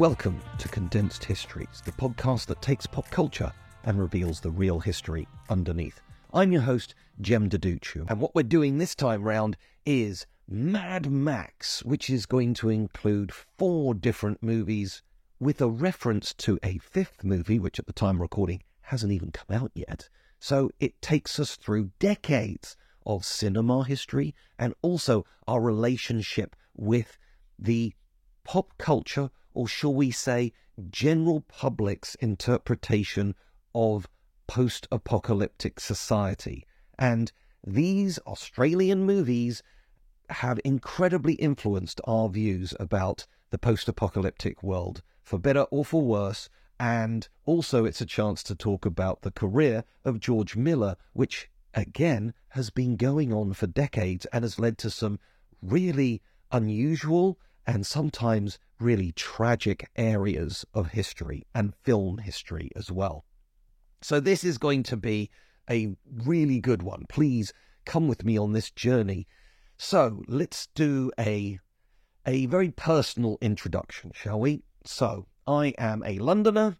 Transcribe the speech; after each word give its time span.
Welcome 0.00 0.40
to 0.56 0.66
Condensed 0.66 1.22
Histories, 1.22 1.82
the 1.84 1.92
podcast 1.92 2.46
that 2.46 2.62
takes 2.62 2.86
pop 2.86 3.10
culture 3.10 3.52
and 3.84 4.00
reveals 4.00 4.40
the 4.40 4.50
real 4.50 4.80
history 4.80 5.28
underneath. 5.50 6.00
I'm 6.32 6.52
your 6.52 6.62
host, 6.62 6.94
Jem 7.20 7.50
Duducu, 7.50 8.08
and 8.08 8.18
what 8.18 8.34
we're 8.34 8.44
doing 8.44 8.78
this 8.78 8.94
time 8.94 9.22
round 9.22 9.58
is 9.84 10.26
Mad 10.48 11.12
Max, 11.12 11.84
which 11.84 12.08
is 12.08 12.24
going 12.24 12.54
to 12.54 12.70
include 12.70 13.30
four 13.30 13.92
different 13.92 14.42
movies 14.42 15.02
with 15.38 15.60
a 15.60 15.68
reference 15.68 16.32
to 16.32 16.58
a 16.62 16.78
fifth 16.78 17.22
movie, 17.22 17.58
which 17.58 17.78
at 17.78 17.86
the 17.86 17.92
time 17.92 18.14
of 18.14 18.20
recording 18.22 18.62
hasn't 18.80 19.12
even 19.12 19.30
come 19.30 19.54
out 19.54 19.70
yet. 19.74 20.08
So 20.38 20.70
it 20.80 21.02
takes 21.02 21.38
us 21.38 21.56
through 21.56 21.90
decades 21.98 22.74
of 23.04 23.26
cinema 23.26 23.84
history 23.84 24.34
and 24.58 24.72
also 24.80 25.26
our 25.46 25.60
relationship 25.60 26.56
with 26.74 27.18
the 27.58 27.92
pop 28.44 28.72
culture, 28.78 29.30
or 29.54 29.68
shall 29.68 29.94
we 29.94 30.10
say, 30.10 30.52
general 30.90 31.40
public's 31.42 32.14
interpretation 32.16 33.34
of 33.74 34.08
post 34.46 34.88
apocalyptic 34.90 35.78
society. 35.78 36.66
And 36.98 37.30
these 37.64 38.18
Australian 38.20 39.04
movies 39.04 39.62
have 40.30 40.60
incredibly 40.64 41.34
influenced 41.34 42.00
our 42.04 42.28
views 42.28 42.74
about 42.80 43.26
the 43.50 43.58
post 43.58 43.88
apocalyptic 43.88 44.62
world, 44.62 45.02
for 45.22 45.38
better 45.38 45.62
or 45.70 45.84
for 45.84 46.02
worse. 46.02 46.48
And 46.78 47.28
also, 47.44 47.84
it's 47.84 48.00
a 48.00 48.06
chance 48.06 48.42
to 48.44 48.54
talk 48.54 48.86
about 48.86 49.22
the 49.22 49.30
career 49.30 49.84
of 50.04 50.20
George 50.20 50.56
Miller, 50.56 50.96
which 51.12 51.50
again 51.74 52.32
has 52.50 52.70
been 52.70 52.96
going 52.96 53.32
on 53.32 53.52
for 53.52 53.66
decades 53.66 54.26
and 54.26 54.44
has 54.44 54.58
led 54.58 54.78
to 54.78 54.90
some 54.90 55.18
really 55.62 56.22
unusual 56.50 57.38
and 57.66 57.86
sometimes 57.86 58.58
really 58.78 59.12
tragic 59.12 59.88
areas 59.96 60.64
of 60.74 60.88
history 60.88 61.46
and 61.54 61.74
film 61.82 62.18
history 62.18 62.70
as 62.74 62.90
well. 62.90 63.24
So, 64.02 64.18
this 64.20 64.44
is 64.44 64.58
going 64.58 64.82
to 64.84 64.96
be 64.96 65.30
a 65.68 65.94
really 66.24 66.60
good 66.60 66.82
one. 66.82 67.04
Please 67.08 67.52
come 67.84 68.08
with 68.08 68.24
me 68.24 68.38
on 68.38 68.52
this 68.52 68.70
journey. 68.70 69.26
So, 69.76 70.22
let's 70.26 70.68
do 70.74 71.10
a, 71.18 71.58
a 72.26 72.46
very 72.46 72.70
personal 72.70 73.38
introduction, 73.40 74.12
shall 74.14 74.40
we? 74.40 74.62
So, 74.84 75.26
I 75.46 75.74
am 75.78 76.02
a 76.04 76.18
Londoner, 76.18 76.76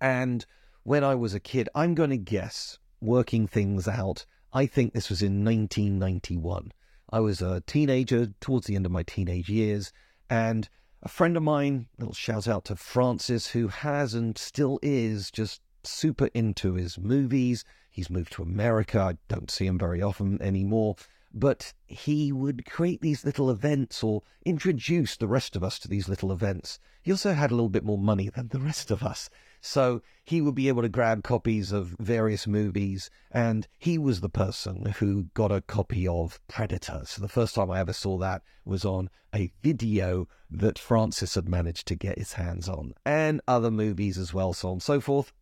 and 0.00 0.44
when 0.82 1.04
I 1.04 1.14
was 1.14 1.34
a 1.34 1.40
kid, 1.40 1.68
I'm 1.74 1.94
going 1.94 2.10
to 2.10 2.16
guess, 2.16 2.78
working 3.00 3.46
things 3.46 3.88
out, 3.88 4.24
I 4.52 4.66
think 4.66 4.94
this 4.94 5.10
was 5.10 5.20
in 5.20 5.44
1991. 5.44 6.72
I 7.10 7.20
was 7.20 7.40
a 7.40 7.60
teenager 7.60 8.34
towards 8.40 8.66
the 8.66 8.74
end 8.74 8.84
of 8.84 8.92
my 8.92 9.04
teenage 9.04 9.48
years, 9.48 9.92
and 10.28 10.68
a 11.02 11.08
friend 11.08 11.36
of 11.36 11.42
mine, 11.44 11.86
little 11.98 12.14
shout 12.14 12.48
out 12.48 12.64
to 12.64 12.74
Francis, 12.74 13.48
who 13.48 13.68
has 13.68 14.12
and 14.12 14.36
still 14.36 14.80
is 14.82 15.30
just 15.30 15.60
super 15.84 16.28
into 16.34 16.74
his 16.74 16.98
movies. 16.98 17.64
He's 17.90 18.10
moved 18.10 18.32
to 18.32 18.42
America. 18.42 19.00
I 19.00 19.18
don't 19.28 19.50
see 19.50 19.66
him 19.66 19.78
very 19.78 20.02
often 20.02 20.42
anymore. 20.42 20.96
But 21.32 21.74
he 21.86 22.32
would 22.32 22.66
create 22.66 23.02
these 23.02 23.24
little 23.24 23.50
events 23.50 24.02
or 24.02 24.22
introduce 24.44 25.16
the 25.16 25.28
rest 25.28 25.54
of 25.54 25.62
us 25.62 25.78
to 25.80 25.88
these 25.88 26.08
little 26.08 26.32
events. 26.32 26.80
He 27.02 27.12
also 27.12 27.34
had 27.34 27.52
a 27.52 27.54
little 27.54 27.68
bit 27.68 27.84
more 27.84 27.98
money 27.98 28.28
than 28.30 28.48
the 28.48 28.58
rest 28.58 28.90
of 28.90 29.02
us. 29.02 29.30
So 29.66 30.00
he 30.22 30.40
would 30.40 30.54
be 30.54 30.68
able 30.68 30.82
to 30.82 30.88
grab 30.88 31.24
copies 31.24 31.72
of 31.72 31.96
various 31.98 32.46
movies, 32.46 33.10
and 33.32 33.66
he 33.76 33.98
was 33.98 34.20
the 34.20 34.28
person 34.28 34.94
who 34.98 35.24
got 35.34 35.50
a 35.50 35.60
copy 35.60 36.06
of 36.06 36.40
Predator. 36.46 37.02
So 37.04 37.20
the 37.20 37.28
first 37.28 37.56
time 37.56 37.72
I 37.72 37.80
ever 37.80 37.92
saw 37.92 38.16
that 38.18 38.42
was 38.64 38.84
on 38.84 39.10
a 39.34 39.52
video 39.64 40.28
that 40.48 40.78
Francis 40.78 41.34
had 41.34 41.48
managed 41.48 41.88
to 41.88 41.96
get 41.96 42.16
his 42.16 42.34
hands 42.34 42.68
on, 42.68 42.94
and 43.04 43.40
other 43.48 43.72
movies 43.72 44.18
as 44.18 44.32
well, 44.32 44.52
so 44.52 44.68
on 44.68 44.72
and 44.74 44.82
so 44.82 45.00
forth. 45.00 45.32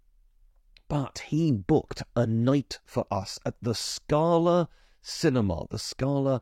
But 0.88 1.18
he 1.26 1.52
booked 1.52 2.02
a 2.16 2.26
night 2.26 2.80
for 2.86 3.06
us 3.10 3.38
at 3.44 3.56
the 3.60 3.74
Scala 3.74 4.70
Cinema, 5.02 5.66
the 5.70 5.78
Scala 5.78 6.40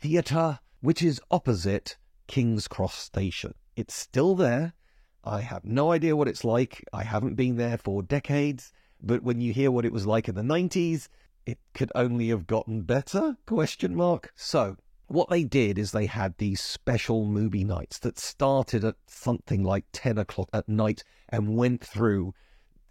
Theatre, 0.00 0.58
which 0.80 1.00
is 1.00 1.20
opposite 1.30 1.96
King's 2.26 2.66
Cross 2.66 2.98
Station. 2.98 3.54
It's 3.76 3.94
still 3.94 4.34
there. 4.34 4.74
I 5.24 5.40
have 5.42 5.64
no 5.64 5.92
idea 5.92 6.16
what 6.16 6.28
it's 6.28 6.44
like. 6.44 6.84
I 6.92 7.04
haven't 7.04 7.34
been 7.34 7.56
there 7.56 7.76
for 7.76 8.02
decades, 8.02 8.72
but 9.02 9.22
when 9.22 9.40
you 9.40 9.52
hear 9.52 9.70
what 9.70 9.84
it 9.84 9.92
was 9.92 10.06
like 10.06 10.28
in 10.28 10.34
the 10.34 10.42
90s, 10.42 11.08
it 11.46 11.58
could 11.74 11.92
only 11.94 12.28
have 12.28 12.46
gotten 12.46 12.82
better? 12.82 13.36
Question 13.46 13.94
mark. 13.94 14.32
So, 14.34 14.76
what 15.08 15.28
they 15.28 15.44
did 15.44 15.78
is 15.78 15.90
they 15.90 16.06
had 16.06 16.38
these 16.38 16.60
special 16.60 17.26
movie 17.26 17.64
nights 17.64 17.98
that 17.98 18.18
started 18.18 18.84
at 18.84 18.96
something 19.06 19.62
like 19.62 19.84
10 19.92 20.18
o'clock 20.18 20.48
at 20.52 20.68
night 20.68 21.02
and 21.28 21.56
went 21.56 21.84
through 21.84 22.32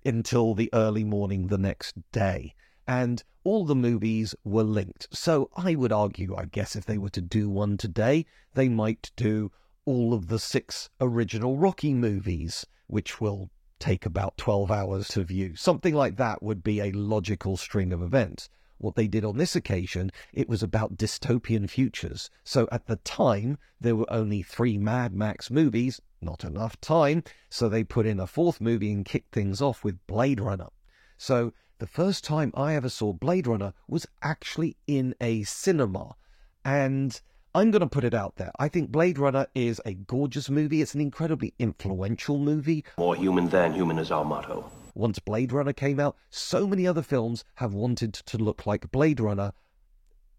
until 0.05 0.53
the 0.53 0.69
early 0.73 1.03
morning 1.03 1.47
the 1.47 1.57
next 1.57 1.95
day. 2.11 2.53
And 2.87 3.23
all 3.43 3.65
the 3.65 3.75
movies 3.75 4.35
were 4.43 4.63
linked. 4.63 5.07
So 5.11 5.49
I 5.55 5.75
would 5.75 5.91
argue, 5.91 6.35
I 6.35 6.45
guess, 6.45 6.75
if 6.75 6.85
they 6.85 6.97
were 6.97 7.09
to 7.11 7.21
do 7.21 7.49
one 7.49 7.77
today, 7.77 8.25
they 8.53 8.69
might 8.69 9.11
do 9.15 9.51
all 9.85 10.13
of 10.13 10.27
the 10.27 10.39
six 10.39 10.89
original 10.99 11.57
Rocky 11.57 11.93
movies, 11.93 12.65
which 12.87 13.21
will 13.21 13.49
take 13.79 14.05
about 14.05 14.37
12 14.37 14.71
hours 14.71 15.07
to 15.09 15.23
view. 15.23 15.55
Something 15.55 15.93
like 15.93 16.17
that 16.17 16.43
would 16.43 16.63
be 16.63 16.81
a 16.81 16.91
logical 16.91 17.57
string 17.57 17.93
of 17.93 18.01
events. 18.01 18.49
What 18.77 18.95
they 18.95 19.07
did 19.07 19.25
on 19.25 19.37
this 19.37 19.55
occasion, 19.55 20.11
it 20.33 20.47
was 20.47 20.63
about 20.63 20.95
dystopian 20.95 21.69
futures. 21.69 22.29
So 22.43 22.67
at 22.71 22.87
the 22.87 22.95
time, 22.97 23.57
there 23.79 23.95
were 23.95 24.11
only 24.11 24.41
three 24.41 24.77
Mad 24.77 25.13
Max 25.13 25.51
movies, 25.51 25.99
not 26.21 26.43
enough 26.43 26.79
time, 26.79 27.23
so 27.49 27.67
they 27.67 27.83
put 27.83 28.05
in 28.05 28.19
a 28.19 28.27
fourth 28.27 28.61
movie 28.61 28.91
and 28.91 29.05
kicked 29.05 29.33
things 29.33 29.61
off 29.61 29.83
with 29.83 30.05
Blade 30.07 30.39
Runner. 30.39 30.69
So 31.17 31.53
the 31.79 31.87
first 31.87 32.23
time 32.23 32.51
I 32.55 32.75
ever 32.75 32.89
saw 32.89 33.13
Blade 33.13 33.47
Runner 33.47 33.73
was 33.87 34.05
actually 34.21 34.77
in 34.87 35.15
a 35.19 35.43
cinema. 35.43 36.15
And 36.63 37.19
I'm 37.55 37.71
going 37.71 37.81
to 37.81 37.87
put 37.87 38.03
it 38.03 38.13
out 38.13 38.35
there. 38.35 38.51
I 38.59 38.67
think 38.67 38.91
Blade 38.91 39.17
Runner 39.17 39.47
is 39.55 39.81
a 39.83 39.95
gorgeous 39.95 40.51
movie. 40.51 40.83
It's 40.83 40.93
an 40.93 41.01
incredibly 41.01 41.55
influential 41.57 42.37
movie. 42.37 42.85
More 42.97 43.15
human 43.15 43.49
than 43.49 43.73
human 43.73 43.97
is 43.97 44.11
our 44.11 44.23
motto. 44.23 44.69
Once 44.93 45.17
Blade 45.17 45.51
Runner 45.51 45.73
came 45.73 45.99
out, 45.99 46.15
so 46.29 46.67
many 46.67 46.85
other 46.85 47.01
films 47.01 47.43
have 47.55 47.73
wanted 47.73 48.13
to 48.13 48.37
look 48.37 48.67
like 48.67 48.91
Blade 48.91 49.19
Runner, 49.19 49.53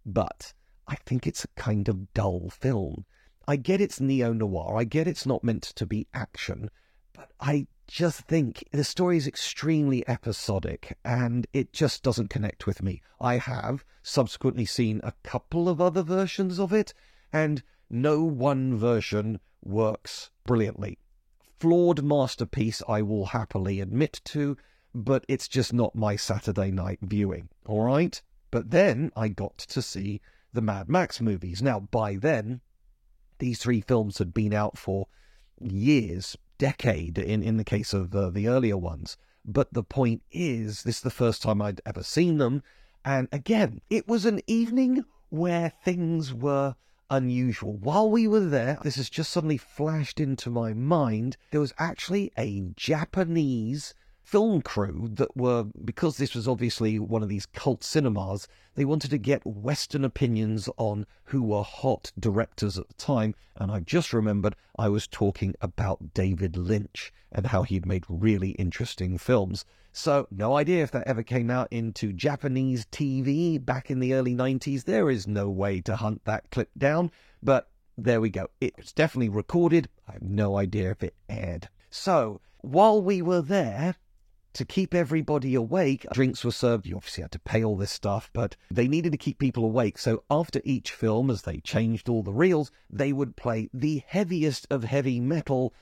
but 0.07 0.55
I 0.87 0.97
think 1.07 1.27
it's 1.27 1.45
a 1.45 1.61
kind 1.61 1.89
of 1.89 2.12
dull 2.15 2.49
film. 2.51 3.07
I 3.49 3.57
get 3.57 3.81
it's 3.81 4.01
neo 4.01 4.33
noir, 4.33 4.77
I 4.77 4.85
get 4.85 5.09
it's 5.09 5.27
not 5.27 5.43
meant 5.43 5.62
to 5.62 5.87
be 5.87 6.07
action, 6.15 6.71
but 7.12 7.31
I 7.41 7.67
just 7.90 8.20
think 8.20 8.62
the 8.70 8.84
story 8.84 9.16
is 9.16 9.26
extremely 9.26 10.08
episodic 10.08 10.96
and 11.04 11.48
it 11.52 11.72
just 11.72 12.04
doesn't 12.04 12.31
connect 12.31 12.64
with 12.64 12.84
me. 12.84 13.02
I 13.20 13.38
have 13.38 13.84
subsequently 14.00 14.64
seen 14.64 15.00
a 15.02 15.12
couple 15.25 15.69
of 15.69 15.81
other 15.81 16.04
versions 16.04 16.60
of 16.60 16.72
it, 16.72 16.94
and 17.32 17.64
no 17.90 18.22
one 18.22 18.76
version 18.76 19.40
works 19.64 20.31
brilliantly. 20.46 20.98
flawed 21.58 22.04
masterpiece, 22.04 22.81
I 22.88 23.02
will 23.02 23.26
happily 23.26 23.81
admit 23.81 24.20
to, 24.26 24.56
but 24.94 25.25
it's 25.26 25.48
just 25.48 25.72
not 25.72 25.96
my 25.96 26.14
Saturday 26.14 26.70
night 26.70 27.00
viewing, 27.02 27.48
all 27.66 27.82
right? 27.82 28.22
But 28.52 28.70
then 28.70 29.10
I 29.16 29.28
got 29.28 29.58
to 29.58 29.82
see 29.82 30.20
the 30.52 30.62
Mad 30.62 30.88
Max 30.88 31.20
movies. 31.20 31.60
Now, 31.60 31.81
by 31.81 32.14
then, 32.14 32.60
these 33.40 33.58
three 33.58 33.81
films 33.81 34.19
had 34.19 34.32
been 34.32 34.54
out 34.54 34.78
for 34.78 35.08
years, 35.60 36.37
decade 36.61 37.19
in, 37.19 37.43
in 37.43 37.57
the 37.57 37.65
case 37.65 37.95
of 37.95 38.11
the 38.11 38.47
earlier 38.47 38.77
ones. 38.77 39.17
But 39.45 39.73
the 39.73 39.83
point 39.83 40.23
is, 40.31 40.83
this 40.83 40.99
is 40.99 41.03
the 41.03 41.11
first 41.11 41.43
time 41.43 41.62
I'd 41.62 41.81
ever 41.87 42.03
seen 42.03 42.37
them. 42.37 42.62
And 43.03 43.27
again, 43.33 43.81
it 43.89 44.07
was 44.07 44.27
an 44.27 44.43
evening 44.47 45.05
where 45.31 45.73
things 45.83 46.35
were 46.35 46.77
unusual. 47.09 47.79
While 47.79 48.11
we 48.11 48.29
were 48.29 48.45
there, 48.45 48.79
this 48.83 48.97
has 48.97 49.09
just 49.09 49.31
suddenly 49.31 49.57
flashed 49.57 50.21
into 50.21 50.51
my 50.51 50.75
mind. 50.75 51.39
There 51.51 51.61
was 51.61 51.73
actually 51.79 52.31
a 52.37 52.61
Japanese 52.77 53.95
film 54.31 54.62
crew 54.62 55.11
that 55.12 55.37
were, 55.37 55.65
because 55.85 56.17
this 56.17 56.37
was 56.37 56.47
obviously 56.47 57.00
one 57.00 57.21
of 57.21 57.29
these 57.29 57.47
cult 57.47 57.82
cinemas, 57.82 58.47
they 58.77 58.85
wanted 58.85 59.11
to 59.11 59.19
get 59.19 59.44
Western 59.44 60.05
opinions 60.05 60.69
on 60.77 61.05
who 61.25 61.43
were 61.43 61.65
hot 61.65 62.12
directors 62.17 62.79
at 62.79 62.87
the 62.87 62.94
time. 62.94 63.35
And 63.56 63.73
I 63.73 63.81
just 63.81 64.12
remembered 64.12 64.55
I 64.79 64.88
was 64.88 65.09
talking 65.09 65.56
about 65.61 66.15
David 66.15 66.56
Lynch 66.56 67.12
and 67.32 67.49
how 67.49 67.65
he'd 67.65 67.85
made 67.85 68.05
really 68.09 68.50
interesting 68.50 69.19
films. 69.19 69.65
So, 69.93 70.29
no 70.31 70.56
idea 70.56 70.85
if 70.85 70.93
that 70.93 71.09
ever 71.09 71.25
came 71.25 71.50
out 71.50 71.67
into 71.73 72.12
Japanese 72.12 72.87
TV 72.87 73.59
back 73.62 73.91
in 73.91 73.99
the 73.99 74.15
early 74.15 74.37
90s. 74.37 74.85
There 74.85 75.11
is 75.11 75.26
no 75.26 75.50
way 75.50 75.81
to 75.81 75.97
hunt 75.97 76.25
that 76.26 76.49
clip 76.53 76.71
down, 76.79 77.11
but 77.43 77.69
there 77.99 78.21
we 78.21 78.31
go. 78.31 78.47
It's 78.61 78.93
definitely 78.93 79.31
recorded. 79.31 79.88
I 80.06 80.12
have 80.12 80.23
no 80.23 80.56
idea 80.56 80.93
if 80.93 81.03
it 81.03 81.17
aired. 81.29 81.69
So, 81.91 82.41
while 82.59 83.03
we 83.03 83.23
were 83.23 83.43
there, 83.43 83.97
to 84.52 84.64
keep 84.64 84.94
everybody 84.94 85.55
awake, 85.55 86.06
drinks 86.12 86.44
were 86.44 86.50
served. 86.50 86.87
You 86.87 86.97
obviously 86.97 87.23
had 87.23 87.32
to 87.32 87.38
pay 87.38 87.62
all 87.62 87.76
this 87.76 87.93
stuff, 87.93 88.31
but 88.32 88.56
they 88.70 88.88
needed 88.88 89.12
to 89.12 89.19
keep 89.19 89.38
people 89.38 89.64
awake. 89.64 89.99
So 89.99 90.25
after 90.31 90.61
each 90.64 90.93
film, 90.93 91.31
as 91.31 91.43
they 91.43 91.58
changed 91.58 92.08
all 92.08 92.23
the 92.23 92.32
reels, 92.32 92.70
they 92.88 93.12
would 93.12 93.37
play 93.37 93.69
the 93.73 94.02
heaviest 94.06 94.67
of 94.70 94.85
heavy 94.85 95.20
metal, 95.20 95.73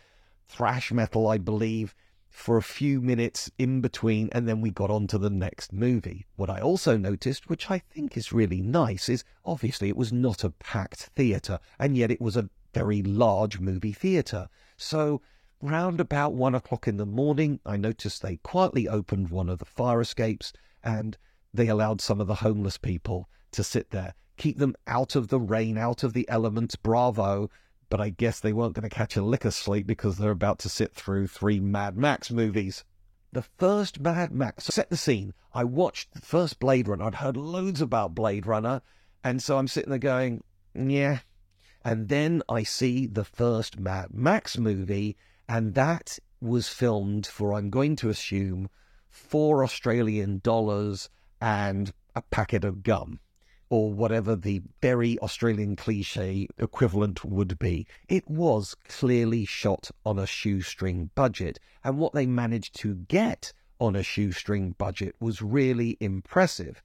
thrash 0.48 0.92
metal, 0.92 1.26
I 1.26 1.38
believe, 1.38 1.94
for 2.30 2.56
a 2.56 2.62
few 2.62 3.00
minutes 3.00 3.50
in 3.58 3.80
between, 3.80 4.28
and 4.32 4.46
then 4.46 4.60
we 4.60 4.70
got 4.70 4.90
on 4.90 5.06
to 5.08 5.18
the 5.18 5.30
next 5.30 5.72
movie. 5.72 6.26
What 6.36 6.50
I 6.50 6.60
also 6.60 6.96
noticed, 6.96 7.48
which 7.48 7.70
I 7.70 7.78
think 7.78 8.16
is 8.16 8.32
really 8.32 8.60
nice, 8.60 9.08
is 9.08 9.24
obviously 9.44 9.88
it 9.88 9.96
was 9.96 10.12
not 10.12 10.44
a 10.44 10.50
packed 10.50 11.10
theatre, 11.16 11.58
and 11.78 11.96
yet 11.96 12.10
it 12.10 12.20
was 12.20 12.36
a 12.36 12.50
very 12.74 13.02
large 13.02 13.58
movie 13.60 13.92
theatre. 13.92 14.48
So 14.76 15.22
round 15.60 16.00
about 16.00 16.34
one 16.34 16.54
o'clock 16.54 16.86
in 16.86 16.96
the 16.96 17.06
morning, 17.06 17.60
I 17.66 17.76
noticed 17.76 18.22
they 18.22 18.36
quietly 18.38 18.88
opened 18.88 19.30
one 19.30 19.48
of 19.48 19.58
the 19.58 19.64
fire 19.64 20.00
escapes 20.00 20.52
and 20.82 21.16
they 21.52 21.68
allowed 21.68 22.00
some 22.00 22.20
of 22.20 22.26
the 22.26 22.36
homeless 22.36 22.78
people 22.78 23.28
to 23.52 23.64
sit 23.64 23.90
there, 23.90 24.14
keep 24.36 24.58
them 24.58 24.76
out 24.86 25.16
of 25.16 25.28
the 25.28 25.40
rain, 25.40 25.76
out 25.78 26.04
of 26.04 26.12
the 26.12 26.28
elements. 26.28 26.76
Bravo. 26.76 27.50
But 27.90 28.00
I 28.00 28.10
guess 28.10 28.38
they 28.38 28.52
weren't 28.52 28.74
going 28.74 28.88
to 28.88 28.94
catch 28.94 29.16
a 29.16 29.22
lick 29.22 29.46
of 29.46 29.54
sleep 29.54 29.86
because 29.86 30.18
they're 30.18 30.30
about 30.30 30.58
to 30.60 30.68
sit 30.68 30.94
through 30.94 31.26
three 31.26 31.58
Mad 31.58 31.96
Max 31.96 32.30
movies. 32.30 32.84
The 33.32 33.42
first 33.42 34.00
Mad 34.00 34.30
Max 34.30 34.64
set 34.66 34.90
the 34.90 34.96
scene. 34.96 35.32
I 35.54 35.64
watched 35.64 36.12
the 36.12 36.20
first 36.20 36.58
Blade 36.58 36.86
Runner. 36.86 37.04
I'd 37.06 37.14
heard 37.16 37.36
loads 37.36 37.80
about 37.80 38.14
Blade 38.14 38.46
Runner. 38.46 38.82
And 39.24 39.42
so 39.42 39.58
I'm 39.58 39.68
sitting 39.68 39.90
there 39.90 39.98
going, 39.98 40.44
yeah. 40.74 41.20
And 41.82 42.08
then 42.08 42.42
I 42.48 42.62
see 42.62 43.06
the 43.06 43.24
first 43.24 43.80
Mad 43.80 44.08
Max 44.12 44.58
movie 44.58 45.16
and 45.48 45.74
that 45.74 46.18
was 46.40 46.68
filmed 46.68 47.26
for, 47.26 47.54
I'm 47.54 47.70
going 47.70 47.96
to 47.96 48.10
assume, 48.10 48.68
four 49.08 49.64
Australian 49.64 50.40
dollars 50.44 51.08
and 51.40 51.92
a 52.14 52.22
packet 52.22 52.64
of 52.64 52.82
gum, 52.82 53.20
or 53.70 53.92
whatever 53.92 54.36
the 54.36 54.62
very 54.82 55.18
Australian 55.20 55.76
cliche 55.76 56.48
equivalent 56.58 57.24
would 57.24 57.58
be. 57.58 57.86
It 58.08 58.28
was 58.28 58.76
clearly 58.88 59.44
shot 59.44 59.90
on 60.04 60.18
a 60.18 60.26
shoestring 60.26 61.10
budget, 61.14 61.58
and 61.82 61.98
what 61.98 62.12
they 62.12 62.26
managed 62.26 62.78
to 62.80 62.94
get 62.94 63.52
on 63.80 63.96
a 63.96 64.02
shoestring 64.02 64.72
budget 64.78 65.14
was 65.20 65.40
really 65.40 65.96
impressive. 66.00 66.82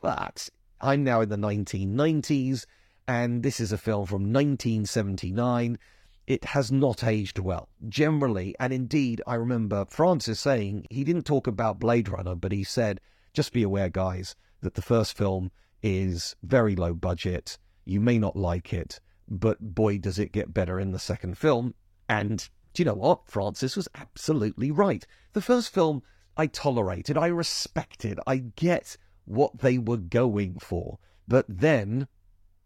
But 0.00 0.48
I'm 0.80 1.04
now 1.04 1.22
in 1.22 1.28
the 1.28 1.36
1990s, 1.36 2.66
and 3.06 3.42
this 3.42 3.60
is 3.60 3.72
a 3.72 3.78
film 3.78 4.06
from 4.06 4.32
1979 4.32 5.78
it 6.28 6.44
has 6.44 6.70
not 6.70 7.02
aged 7.02 7.38
well, 7.38 7.70
generally. 7.88 8.54
And 8.60 8.70
indeed, 8.70 9.22
I 9.26 9.34
remember 9.36 9.86
Francis 9.86 10.38
saying 10.38 10.86
he 10.90 11.02
didn't 11.02 11.24
talk 11.24 11.46
about 11.46 11.80
Blade 11.80 12.10
Runner, 12.10 12.34
but 12.34 12.52
he 12.52 12.64
said, 12.64 13.00
just 13.32 13.50
be 13.50 13.62
aware, 13.62 13.88
guys, 13.88 14.36
that 14.60 14.74
the 14.74 14.82
first 14.82 15.16
film 15.16 15.50
is 15.82 16.36
very 16.42 16.76
low 16.76 16.92
budget. 16.92 17.56
You 17.86 18.00
may 18.00 18.18
not 18.18 18.36
like 18.36 18.74
it, 18.74 19.00
but 19.26 19.74
boy, 19.74 19.96
does 19.96 20.18
it 20.18 20.32
get 20.32 20.52
better 20.52 20.78
in 20.78 20.92
the 20.92 20.98
second 20.98 21.38
film. 21.38 21.74
And 22.10 22.46
do 22.74 22.82
you 22.82 22.84
know 22.84 22.94
what? 22.94 23.26
Francis 23.26 23.74
was 23.74 23.88
absolutely 23.94 24.70
right. 24.70 25.06
The 25.32 25.40
first 25.40 25.72
film 25.72 26.02
I 26.36 26.46
tolerated, 26.46 27.16
I 27.16 27.28
respected, 27.28 28.20
I 28.26 28.36
get 28.36 28.98
what 29.24 29.60
they 29.60 29.78
were 29.78 29.96
going 29.96 30.58
for. 30.58 30.98
But 31.26 31.46
then 31.48 32.06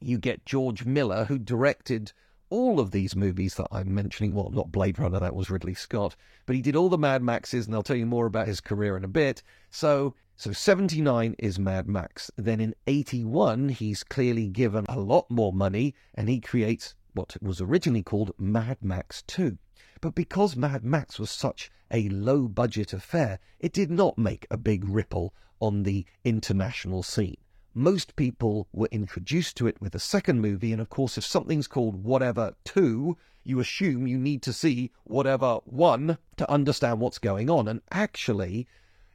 you 0.01 0.19
get 0.19 0.47
George 0.47 0.85
Miller, 0.85 1.27
who 1.27 1.39
directed 1.39 2.13
all 2.53 2.79
of 2.79 2.91
these 2.91 3.17
movies 3.17 3.55
that 3.55 3.69
I'm 3.73 3.95
mentioning. 3.95 4.35
Well, 4.35 4.51
not 4.51 4.71
Blade 4.71 4.99
Runner, 4.99 5.19
that 5.19 5.35
was 5.35 5.49
Ridley 5.49 5.73
Scott, 5.73 6.15
but 6.45 6.55
he 6.55 6.61
did 6.61 6.77
all 6.77 6.91
the 6.91 6.99
Mad 6.99 7.23
Maxes, 7.23 7.65
and 7.65 7.75
I'll 7.75 7.83
tell 7.83 7.97
you 7.97 8.05
more 8.05 8.27
about 8.27 8.47
his 8.47 8.61
career 8.61 8.95
in 8.95 9.05
a 9.05 9.09
bit. 9.09 9.43
So, 9.71 10.15
so 10.37 10.53
79 10.53 11.35
is 11.39 11.59
Mad 11.59 11.89
Max. 11.89 12.31
Then 12.37 12.61
in 12.61 12.75
81, 12.87 13.71
he's 13.71 14.05
clearly 14.05 14.49
given 14.49 14.85
a 14.91 15.01
lot 15.01 15.31
more 15.31 15.55
money, 15.55 15.95
and 16.15 16.29
he 16.29 16.41
creates 16.41 16.95
what 17.15 17.39
was 17.41 17.63
originally 17.63 18.03
called 18.03 18.33
Mad 18.39 18.77
Max 18.83 19.23
2. 19.29 19.57
But 20.03 20.15
because 20.15 20.55
Mad 20.55 20.85
Max 20.85 21.19
was 21.19 21.31
such 21.31 21.71
a 21.91 22.11
low 22.11 22.49
budget 22.49 22.93
affair, 22.93 23.39
it 23.61 23.73
did 23.73 23.91
not 23.91 24.19
make 24.19 24.47
a 24.51 24.59
big 24.59 24.85
ripple 24.87 25.33
on 25.59 25.85
the 25.85 26.05
international 26.23 27.03
scene 27.03 27.39
most 27.75 28.17
people 28.17 28.69
were 28.73 28.89
introduced 28.91 29.57
to 29.57 29.67
it 29.67 29.81
with 29.81 29.93
the 29.93 29.99
second 29.99 30.41
movie. 30.41 30.73
And 30.73 30.81
of 30.81 30.91
course, 30.91 31.17
if 31.17 31.25
something's 31.25 31.67
called 31.67 32.05
Whatever 32.05 32.55
2, 32.65 33.17
you 33.45 33.61
assume 33.61 34.07
you 34.07 34.19
need 34.19 34.43
to 34.43 34.53
see 34.53 34.93
Whatever 35.05 35.61
1 35.65 36.19
to 36.37 36.51
understand 36.51 37.01
what's 37.01 37.19
going 37.19 37.51
on. 37.51 37.69
And 37.69 37.81
actually, 37.91 38.67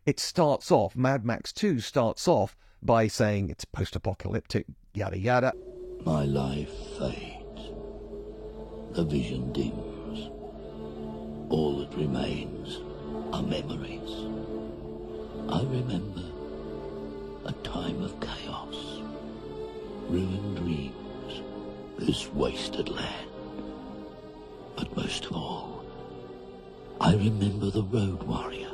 it 0.06 0.20
starts 0.20 0.72
off, 0.72 0.96
Mad 0.96 1.26
Max 1.26 1.52
2 1.54 1.80
starts 1.80 2.28
off 2.28 2.56
by 2.82 3.08
saying 3.08 3.50
it's 3.50 3.66
post 3.66 3.96
apocalyptic, 3.96 4.66
yada 4.94 5.18
yada. 5.18 5.54
My 6.06 6.24
life 6.24 6.72
fades, 6.98 7.72
the 8.92 9.04
vision 9.04 9.52
dims. 9.52 10.30
All 11.50 11.80
that 11.80 11.96
remains 11.96 12.78
are 13.34 13.44
memories. 13.44 14.12
I 15.50 15.62
remember 15.64 16.27
a 17.48 17.54
time 17.64 18.02
of 18.04 18.20
chaos, 18.20 19.02
ruined 20.10 20.58
dreams, 20.58 21.42
this 21.98 22.28
wasted 22.34 22.90
land. 22.90 23.30
But 24.76 24.96
most 24.96 25.26
of 25.26 25.32
all, 25.32 25.86
I 27.00 27.14
remember 27.14 27.70
the 27.70 27.84
road 27.84 28.24
warrior. 28.24 28.72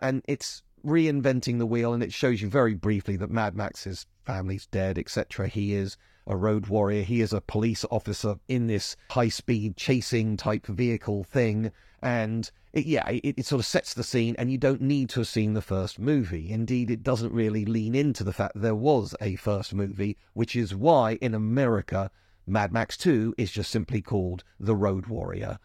And 0.00 0.22
it's 0.26 0.62
reinventing 0.84 1.58
the 1.58 1.66
wheel, 1.66 1.92
and 1.92 2.02
it 2.02 2.12
shows 2.12 2.42
you 2.42 2.48
very 2.48 2.74
briefly 2.74 3.16
that 3.16 3.30
Mad 3.30 3.54
Max's 3.54 4.06
family's 4.24 4.66
dead, 4.66 4.98
etc. 4.98 5.48
He 5.48 5.74
is 5.74 5.96
a 6.26 6.36
road 6.36 6.66
warrior. 6.66 7.02
He 7.02 7.20
is 7.20 7.32
a 7.32 7.40
police 7.40 7.84
officer 7.90 8.36
in 8.48 8.66
this 8.66 8.96
high 9.10 9.28
speed 9.28 9.76
chasing 9.76 10.36
type 10.36 10.66
vehicle 10.66 11.24
thing. 11.24 11.70
And 12.02 12.50
it, 12.72 12.86
yeah, 12.86 13.08
it, 13.08 13.34
it, 13.38 13.46
sort 13.46 13.60
of 13.60 13.66
sets 13.66 13.94
the 13.94 14.04
scene, 14.04 14.34
and 14.38 14.50
you 14.50 14.56
don't 14.56 14.80
need 14.80 15.10
to 15.10 15.20
have 15.20 15.28
seen 15.28 15.54
the 15.54 15.60
first 15.60 15.98
movie. 15.98 16.50
Indeed, 16.50 16.90
it 16.90 17.02
doesn't 17.02 17.32
really 17.32 17.64
lean 17.64 17.94
into 17.94 18.24
the 18.24 18.32
fact 18.32 18.52
there 18.54 18.74
was 18.74 19.14
a 19.20 19.36
first 19.36 19.74
movie, 19.74 20.16
which 20.32 20.56
is 20.56 20.74
why 20.74 21.18
in 21.20 21.34
America, 21.34 22.10
Mad 22.46 22.72
Max 22.72 22.96
2 22.96 23.34
is 23.36 23.50
just 23.50 23.70
simply 23.70 24.00
called 24.00 24.44
The 24.58 24.76
Road 24.76 25.06
Warrior. 25.06 25.58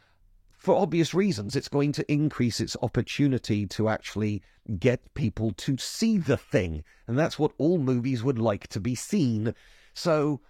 For 0.58 0.76
obvious 0.76 1.14
reasons, 1.14 1.56
it's 1.56 1.68
going 1.68 1.92
to 1.94 2.12
increase 2.12 2.60
its 2.60 2.76
opportunity 2.82 3.68
to 3.68 3.88
actually 3.88 4.42
get 4.80 5.14
people 5.14 5.52
to 5.58 5.78
see 5.78 6.18
the 6.18 6.38
thing. 6.38 6.84
And 7.08 7.18
that's 7.18 7.38
what 7.38 7.52
all 7.58 7.78
movies 7.78 8.24
would 8.24 8.40
like 8.40 8.68
to 8.70 8.80
be 8.80 8.96
seen. 8.96 9.54
So, 9.94 10.42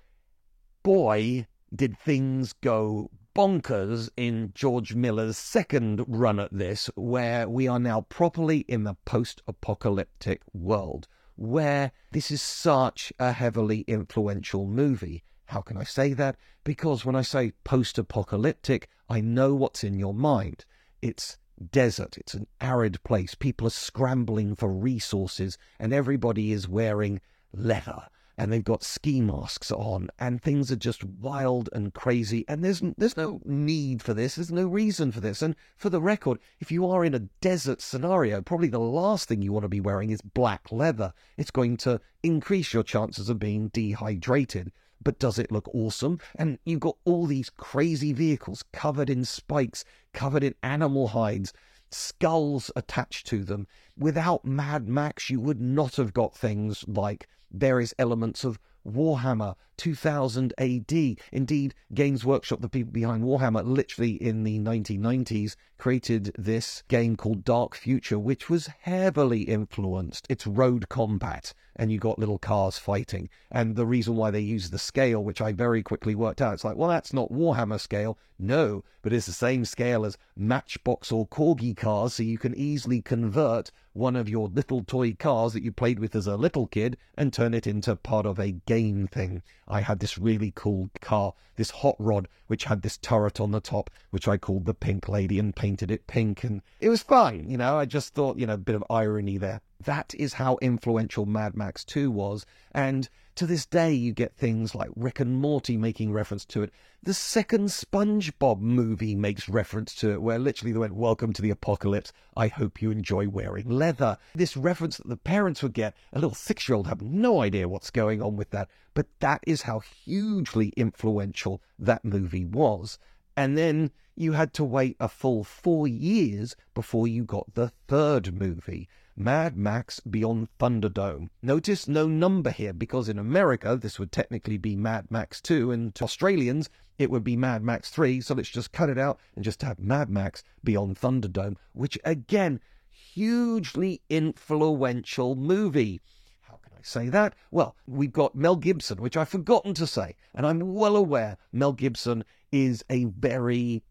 boy, 0.83 1.47
did 1.75 1.99
things 1.99 2.53
go 2.53 3.11
bonkers 3.35 4.09
in 4.15 4.49
George 4.55 4.95
Miller's 4.95 5.37
second 5.37 6.05
run 6.07 6.39
at 6.39 6.53
this, 6.53 6.89
where 6.95 7.49
we 7.49 7.67
are 7.67 7.79
now 7.79 7.99
properly 8.01 8.59
in 8.59 8.85
the 8.85 8.95
post 9.03 9.41
apocalyptic 9.45 10.41
world, 10.53 11.09
where 11.35 11.91
this 12.11 12.31
is 12.31 12.41
such 12.41 13.11
a 13.19 13.33
heavily 13.33 13.81
influential 13.87 14.65
movie. 14.65 15.21
How 15.47 15.59
can 15.59 15.75
I 15.75 15.83
say 15.83 16.13
that? 16.13 16.37
Because 16.63 17.03
when 17.03 17.15
I 17.15 17.23
say 17.23 17.51
post 17.65 17.97
apocalyptic, 17.97 18.87
I 19.09 19.19
know 19.19 19.53
what's 19.53 19.83
in 19.83 19.99
your 19.99 20.13
mind. 20.13 20.63
It's 21.01 21.37
desert, 21.71 22.17
it's 22.17 22.35
an 22.35 22.47
arid 22.61 23.03
place. 23.03 23.35
People 23.35 23.67
are 23.67 23.71
scrambling 23.71 24.55
for 24.55 24.71
resources, 24.71 25.57
and 25.77 25.93
everybody 25.93 26.53
is 26.53 26.69
wearing 26.69 27.19
leather 27.51 28.07
and 28.37 28.51
they've 28.51 28.63
got 28.63 28.83
ski 28.83 29.21
masks 29.21 29.71
on 29.71 30.09
and 30.19 30.41
things 30.41 30.71
are 30.71 30.75
just 30.75 31.03
wild 31.03 31.69
and 31.73 31.93
crazy 31.93 32.45
and 32.47 32.63
there's 32.63 32.81
there's 32.97 33.17
no 33.17 33.39
need 33.45 34.01
for 34.01 34.13
this 34.13 34.35
there's 34.35 34.51
no 34.51 34.67
reason 34.67 35.11
for 35.11 35.21
this 35.21 35.41
and 35.41 35.55
for 35.77 35.89
the 35.89 36.01
record 36.01 36.39
if 36.59 36.71
you 36.71 36.87
are 36.87 37.05
in 37.05 37.13
a 37.13 37.27
desert 37.41 37.81
scenario 37.81 38.41
probably 38.41 38.67
the 38.67 38.79
last 38.79 39.27
thing 39.27 39.41
you 39.41 39.53
want 39.53 39.63
to 39.63 39.69
be 39.69 39.79
wearing 39.79 40.09
is 40.09 40.21
black 40.21 40.71
leather 40.71 41.13
it's 41.37 41.51
going 41.51 41.77
to 41.77 41.99
increase 42.23 42.73
your 42.73 42.83
chances 42.83 43.29
of 43.29 43.39
being 43.39 43.69
dehydrated 43.69 44.71
but 45.03 45.19
does 45.19 45.37
it 45.37 45.51
look 45.51 45.69
awesome? 45.75 46.19
And 46.35 46.57
you've 46.65 46.79
got 46.79 46.97
all 47.05 47.27
these 47.27 47.51
crazy 47.51 48.11
vehicles 48.11 48.63
covered 48.73 49.09
in 49.09 49.23
spikes, 49.23 49.85
covered 50.13 50.43
in 50.43 50.55
animal 50.63 51.09
hides, 51.09 51.53
skulls 51.91 52.71
attached 52.75 53.27
to 53.27 53.43
them. 53.43 53.67
Without 53.95 54.45
Mad 54.45 54.87
Max, 54.87 55.29
you 55.29 55.39
would 55.39 55.61
not 55.61 55.97
have 55.97 56.13
got 56.13 56.35
things 56.35 56.83
like 56.87 57.27
various 57.51 57.93
elements 57.97 58.43
of 58.43 58.59
Warhammer 58.85 59.55
2000 59.77 60.53
AD. 60.57 61.17
Indeed, 61.31 61.75
Games 61.93 62.23
Workshop, 62.23 62.61
the 62.61 62.69
people 62.69 62.91
behind 62.91 63.23
Warhammer, 63.23 63.65
literally 63.65 64.11
in 64.11 64.43
the 64.43 64.59
1990s 64.59 65.55
created 65.77 66.33
this 66.37 66.83
game 66.87 67.15
called 67.17 67.43
Dark 67.43 67.75
Future, 67.75 68.17
which 68.17 68.49
was 68.49 68.67
heavily 68.81 69.41
influenced. 69.41 70.25
It's 70.29 70.47
road 70.47 70.87
combat, 70.87 71.53
and 71.75 71.91
you 71.91 71.99
got 71.99 72.19
little 72.19 72.37
cars 72.37 72.77
fighting. 72.77 73.29
And 73.51 73.75
the 73.75 73.85
reason 73.85 74.15
why 74.15 74.31
they 74.31 74.39
use 74.39 74.69
the 74.69 74.79
scale, 74.79 75.23
which 75.23 75.41
I 75.41 75.51
very 75.51 75.83
quickly 75.83 76.15
worked 76.15 76.41
out, 76.41 76.53
it's 76.53 76.63
like, 76.63 76.77
well, 76.77 76.89
that's 76.89 77.13
not 77.13 77.31
Warhammer 77.31 77.79
scale. 77.79 78.17
No, 78.39 78.83
but 79.01 79.13
it's 79.13 79.25
the 79.25 79.31
same 79.31 79.65
scale 79.65 80.05
as 80.05 80.17
Matchbox 80.35 81.11
or 81.11 81.27
Corgi 81.27 81.75
cars, 81.75 82.15
so 82.15 82.23
you 82.23 82.37
can 82.37 82.55
easily 82.55 83.01
convert 83.01 83.71
one 83.93 84.15
of 84.17 84.27
your 84.27 84.49
little 84.49 84.83
toy 84.83 85.13
cars 85.13 85.53
that 85.53 85.63
you 85.63 85.71
played 85.71 85.99
with 85.99 86.15
as 86.15 86.27
a 86.27 86.35
little 86.35 86.67
kid 86.67 86.97
and 87.17 87.31
turn 87.31 87.53
it 87.53 87.65
into 87.65 87.95
part 87.95 88.25
of 88.25 88.39
a 88.39 88.51
game 88.51 88.74
thing. 89.07 89.41
I 89.67 89.81
had 89.81 89.99
this 89.99 90.17
really 90.17 90.51
cool 90.55 90.89
car, 91.01 91.33
this 91.55 91.71
hot 91.71 91.95
rod, 91.99 92.27
which 92.47 92.65
had 92.65 92.81
this 92.81 92.97
turret 92.97 93.39
on 93.39 93.51
the 93.51 93.61
top, 93.61 93.89
which 94.09 94.27
I 94.27 94.37
called 94.37 94.65
the 94.65 94.73
Pink 94.73 95.07
Lady 95.07 95.39
and 95.39 95.55
painted 95.55 95.91
it 95.91 96.07
pink. 96.07 96.43
And 96.43 96.61
it 96.79 96.89
was 96.89 97.01
fine, 97.01 97.49
you 97.49 97.57
know. 97.57 97.77
I 97.77 97.85
just 97.85 98.13
thought, 98.13 98.37
you 98.37 98.45
know, 98.45 98.55
a 98.55 98.57
bit 98.57 98.75
of 98.75 98.83
irony 98.89 99.37
there. 99.37 99.61
That 99.85 100.15
is 100.17 100.33
how 100.33 100.57
influential 100.63 101.27
Mad 101.27 101.55
Max 101.55 101.85
2 101.85 102.09
was. 102.09 102.43
And 102.71 103.07
to 103.35 103.45
this 103.45 103.67
day, 103.67 103.93
you 103.93 104.13
get 104.13 104.35
things 104.35 104.73
like 104.73 104.89
Rick 104.95 105.19
and 105.19 105.39
Morty 105.39 105.77
making 105.77 106.11
reference 106.11 106.43
to 106.45 106.63
it. 106.63 106.71
The 107.03 107.13
second 107.13 107.67
SpongeBob 107.67 108.59
movie 108.59 109.13
makes 109.13 109.47
reference 109.47 109.93
to 109.97 110.11
it, 110.11 110.23
where 110.23 110.39
literally 110.39 110.71
they 110.71 110.79
went, 110.79 110.95
Welcome 110.95 111.33
to 111.33 111.41
the 111.43 111.51
apocalypse. 111.51 112.11
I 112.35 112.47
hope 112.47 112.81
you 112.81 112.89
enjoy 112.89 113.29
wearing 113.29 113.69
leather. 113.69 114.17
This 114.33 114.57
reference 114.57 114.97
that 114.97 115.07
the 115.07 115.17
parents 115.17 115.61
would 115.61 115.73
get, 115.73 115.95
a 116.11 116.17
little 116.17 116.33
six 116.33 116.67
year 116.67 116.77
old 116.77 116.87
have 116.87 117.03
no 117.03 117.41
idea 117.41 117.69
what's 117.69 117.91
going 117.91 118.23
on 118.23 118.37
with 118.37 118.49
that. 118.49 118.69
But 118.95 119.05
that 119.19 119.43
is 119.45 119.61
how 119.61 119.81
hugely 119.81 120.69
influential 120.75 121.61
that 121.77 122.03
movie 122.03 122.45
was. 122.45 122.97
And 123.37 123.55
then 123.55 123.91
you 124.15 124.31
had 124.31 124.51
to 124.53 124.63
wait 124.63 124.97
a 124.99 125.07
full 125.07 125.43
four 125.43 125.87
years 125.87 126.55
before 126.73 127.07
you 127.07 127.23
got 127.23 127.53
the 127.53 127.71
third 127.87 128.33
movie. 128.33 128.89
Mad 129.17 129.55
Max 129.55 130.01
Beyond 130.01 130.49
Thunderdome. 130.59 131.29
Notice 131.41 131.87
no 131.87 132.05
number 132.05 132.49
here 132.49 132.73
because 132.73 133.07
in 133.07 133.17
America 133.17 133.77
this 133.81 133.97
would 133.97 134.11
technically 134.11 134.57
be 134.57 134.75
Mad 134.75 135.09
Max 135.09 135.39
2 135.39 135.71
and 135.71 135.95
to 135.95 136.03
Australians 136.03 136.69
it 136.97 137.09
would 137.09 137.23
be 137.23 137.37
Mad 137.37 137.63
Max 137.63 137.89
3. 137.89 138.19
So 138.19 138.33
let's 138.33 138.49
just 138.49 138.73
cut 138.73 138.89
it 138.89 138.97
out 138.97 139.19
and 139.35 139.43
just 139.45 139.61
have 139.61 139.79
Mad 139.79 140.09
Max 140.09 140.43
Beyond 140.63 140.97
Thunderdome, 140.97 141.55
which 141.71 141.97
again, 142.03 142.59
hugely 142.89 144.01
influential 144.09 145.35
movie. 145.35 146.01
How 146.41 146.59
can 146.61 146.73
I 146.77 146.81
say 146.81 147.07
that? 147.09 147.35
Well, 147.51 147.75
we've 147.87 148.11
got 148.11 148.35
Mel 148.35 148.57
Gibson, 148.57 149.01
which 149.01 149.15
I've 149.15 149.29
forgotten 149.29 149.73
to 149.75 149.87
say, 149.87 150.15
and 150.33 150.45
I'm 150.45 150.73
well 150.73 150.95
aware 150.97 151.37
Mel 151.53 151.73
Gibson 151.73 152.25
is 152.51 152.83
a 152.89 153.05
very 153.05 153.83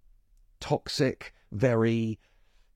toxic, 0.61 1.33
very 1.51 2.19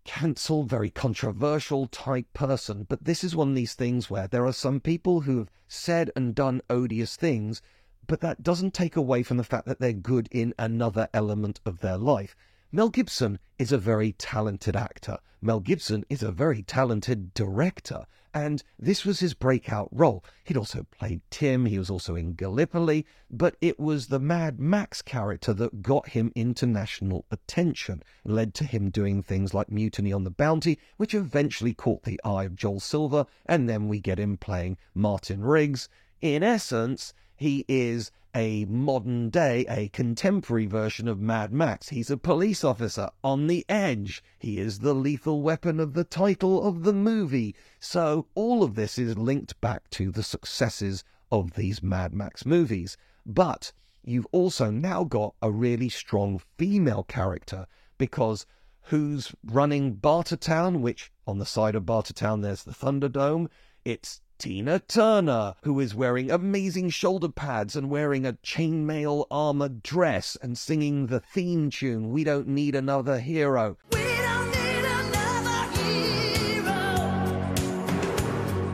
cancelled, 0.08 0.70
very 0.70 0.88
controversial 0.88 1.86
type 1.86 2.32
person. 2.32 2.86
But 2.88 3.04
this 3.04 3.22
is 3.22 3.36
one 3.36 3.50
of 3.50 3.54
these 3.54 3.74
things 3.74 4.08
where 4.08 4.26
there 4.26 4.46
are 4.46 4.54
some 4.54 4.80
people 4.80 5.20
who 5.20 5.36
have 5.36 5.50
said 5.68 6.10
and 6.16 6.34
done 6.34 6.62
odious 6.70 7.14
things, 7.14 7.60
but 8.06 8.22
that 8.22 8.42
doesn't 8.42 8.72
take 8.72 8.96
away 8.96 9.22
from 9.22 9.36
the 9.36 9.44
fact 9.44 9.66
that 9.66 9.80
they're 9.80 9.92
good 9.92 10.26
in 10.30 10.54
another 10.58 11.10
element 11.12 11.60
of 11.66 11.80
their 11.80 11.98
life. 11.98 12.34
Mel 12.72 12.88
Gibson 12.88 13.38
is 13.58 13.70
a 13.70 13.76
very 13.76 14.12
talented 14.12 14.74
actor. 14.74 15.18
Mel 15.42 15.60
Gibson 15.60 16.06
is 16.08 16.22
a 16.22 16.32
very 16.32 16.62
talented 16.62 17.34
director. 17.34 18.06
And 18.38 18.62
this 18.78 19.04
was 19.04 19.18
his 19.18 19.34
breakout 19.34 19.88
role. 19.90 20.24
He'd 20.44 20.56
also 20.56 20.86
played 20.92 21.22
Tim, 21.28 21.66
he 21.66 21.76
was 21.76 21.90
also 21.90 22.14
in 22.14 22.34
Gallipoli, 22.34 23.04
but 23.28 23.56
it 23.60 23.80
was 23.80 24.06
the 24.06 24.20
Mad 24.20 24.60
Max 24.60 25.02
character 25.02 25.52
that 25.54 25.82
got 25.82 26.10
him 26.10 26.30
international 26.36 27.24
attention, 27.32 28.00
led 28.24 28.54
to 28.54 28.64
him 28.64 28.90
doing 28.90 29.22
things 29.22 29.54
like 29.54 29.72
Mutiny 29.72 30.12
on 30.12 30.22
the 30.22 30.30
Bounty, 30.30 30.78
which 30.98 31.14
eventually 31.14 31.74
caught 31.74 32.04
the 32.04 32.20
eye 32.22 32.44
of 32.44 32.54
Joel 32.54 32.78
Silver, 32.78 33.26
and 33.44 33.68
then 33.68 33.88
we 33.88 33.98
get 33.98 34.20
him 34.20 34.36
playing 34.36 34.78
Martin 34.94 35.42
Riggs. 35.42 35.88
In 36.20 36.44
essence, 36.44 37.12
he 37.34 37.64
is 37.68 38.12
a 38.38 38.64
modern 38.66 39.30
day, 39.30 39.66
a 39.68 39.88
contemporary 39.88 40.64
version 40.64 41.08
of 41.08 41.18
Mad 41.18 41.52
Max. 41.52 41.88
He's 41.88 42.08
a 42.08 42.16
police 42.16 42.62
officer 42.62 43.10
on 43.24 43.48
the 43.48 43.66
edge. 43.68 44.22
He 44.38 44.60
is 44.60 44.78
the 44.78 44.94
lethal 44.94 45.42
weapon 45.42 45.80
of 45.80 45.92
the 45.94 46.04
title 46.04 46.62
of 46.62 46.84
the 46.84 46.92
movie. 46.92 47.56
So 47.80 48.28
all 48.36 48.62
of 48.62 48.76
this 48.76 48.96
is 48.96 49.18
linked 49.18 49.60
back 49.60 49.90
to 49.90 50.12
the 50.12 50.22
successes 50.22 51.02
of 51.32 51.54
these 51.54 51.82
Mad 51.82 52.14
Max 52.14 52.46
movies. 52.46 52.96
But 53.26 53.72
you've 54.04 54.28
also 54.30 54.70
now 54.70 55.02
got 55.02 55.34
a 55.42 55.50
really 55.50 55.88
strong 55.88 56.40
female 56.56 57.02
character 57.02 57.66
because 57.98 58.46
who's 58.82 59.34
running 59.44 59.96
Bartertown, 59.96 60.80
which 60.80 61.10
on 61.26 61.38
the 61.38 61.44
side 61.44 61.74
of 61.74 61.82
Bartertown 61.82 62.42
there's 62.42 62.62
the 62.62 62.70
Thunderdome. 62.70 63.48
It's 63.84 64.20
Tina 64.38 64.78
Turner, 64.78 65.56
who 65.64 65.80
is 65.80 65.96
wearing 65.96 66.30
amazing 66.30 66.90
shoulder 66.90 67.28
pads 67.28 67.74
and 67.74 67.90
wearing 67.90 68.24
a 68.24 68.34
chainmail 68.34 69.26
armored 69.32 69.82
dress 69.82 70.36
and 70.40 70.56
singing 70.56 71.08
the 71.08 71.18
theme 71.18 71.70
tune, 71.70 72.10
We 72.12 72.22
Don't 72.22 72.46
Need 72.46 72.76
Another 72.76 73.18
Hero. 73.18 73.76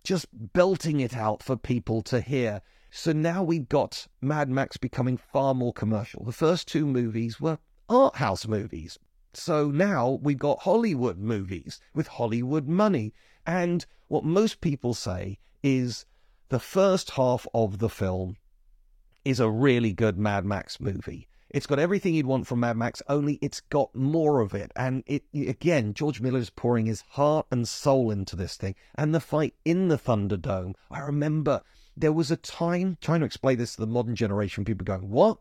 Just 0.05 0.27
belting 0.33 1.01
it 1.01 1.17
out 1.17 1.43
for 1.43 1.57
people 1.57 2.03
to 2.03 2.21
hear. 2.21 2.61
So 2.91 3.13
now 3.13 3.43
we've 3.43 3.69
got 3.71 4.07
Mad 4.21 4.51
Max 4.51 4.77
becoming 4.77 5.17
far 5.17 5.55
more 5.55 5.73
commercial. 5.73 6.25
The 6.25 6.33
first 6.33 6.69
two 6.69 6.85
movies 6.85 7.41
were 7.41 7.59
art 7.89 8.17
house 8.17 8.47
movies. 8.47 8.99
So 9.33 9.71
now 9.71 10.19
we've 10.23 10.39
got 10.39 10.61
Hollywood 10.61 11.17
movies 11.17 11.81
with 11.95 12.07
Hollywood 12.07 12.69
money. 12.69 13.15
And 13.47 13.87
what 14.09 14.25
most 14.25 14.61
people 14.61 14.93
say 14.93 15.39
is 15.65 16.05
the 16.51 16.61
first 16.61 17.13
half 17.13 17.47
of 17.55 17.79
the 17.79 17.89
film 17.89 18.37
is 19.25 19.41
a 19.41 19.51
really 19.51 19.93
good 19.95 20.19
Mad 20.19 20.45
Max 20.45 20.79
movie. 20.79 21.27
It's 21.49 21.67
got 21.67 21.79
everything 21.79 22.15
you'd 22.15 22.27
want 22.27 22.47
from 22.47 22.61
Mad 22.61 22.77
Max, 22.77 23.01
only 23.09 23.39
it's 23.41 23.61
got 23.61 23.95
more 23.95 24.41
of 24.41 24.55
it. 24.55 24.71
And 24.77 25.03
it 25.07 25.23
again, 25.35 25.95
George 25.95 26.21
Miller 26.21 26.41
is 26.41 26.51
pouring 26.51 26.85
his 26.85 27.01
heart 27.01 27.47
and 27.51 27.67
soul 27.67 28.11
into 28.11 28.37
this 28.37 28.57
thing. 28.57 28.75
And 28.95 29.15
the 29.15 29.21
fight 29.21 29.55
in 29.65 29.89
the 29.89 29.97
Thunderdome, 29.97 30.75
I 30.91 31.01
remember 31.01 31.63
there 31.97 32.13
was 32.13 32.31
a 32.31 32.37
time 32.37 32.99
trying 33.01 33.21
to 33.21 33.27
explain 33.27 33.57
this 33.57 33.77
to 33.77 33.81
the 33.81 33.87
modern 33.87 34.17
generation, 34.17 34.65
people 34.65 34.85
going, 34.85 35.09
What? 35.09 35.39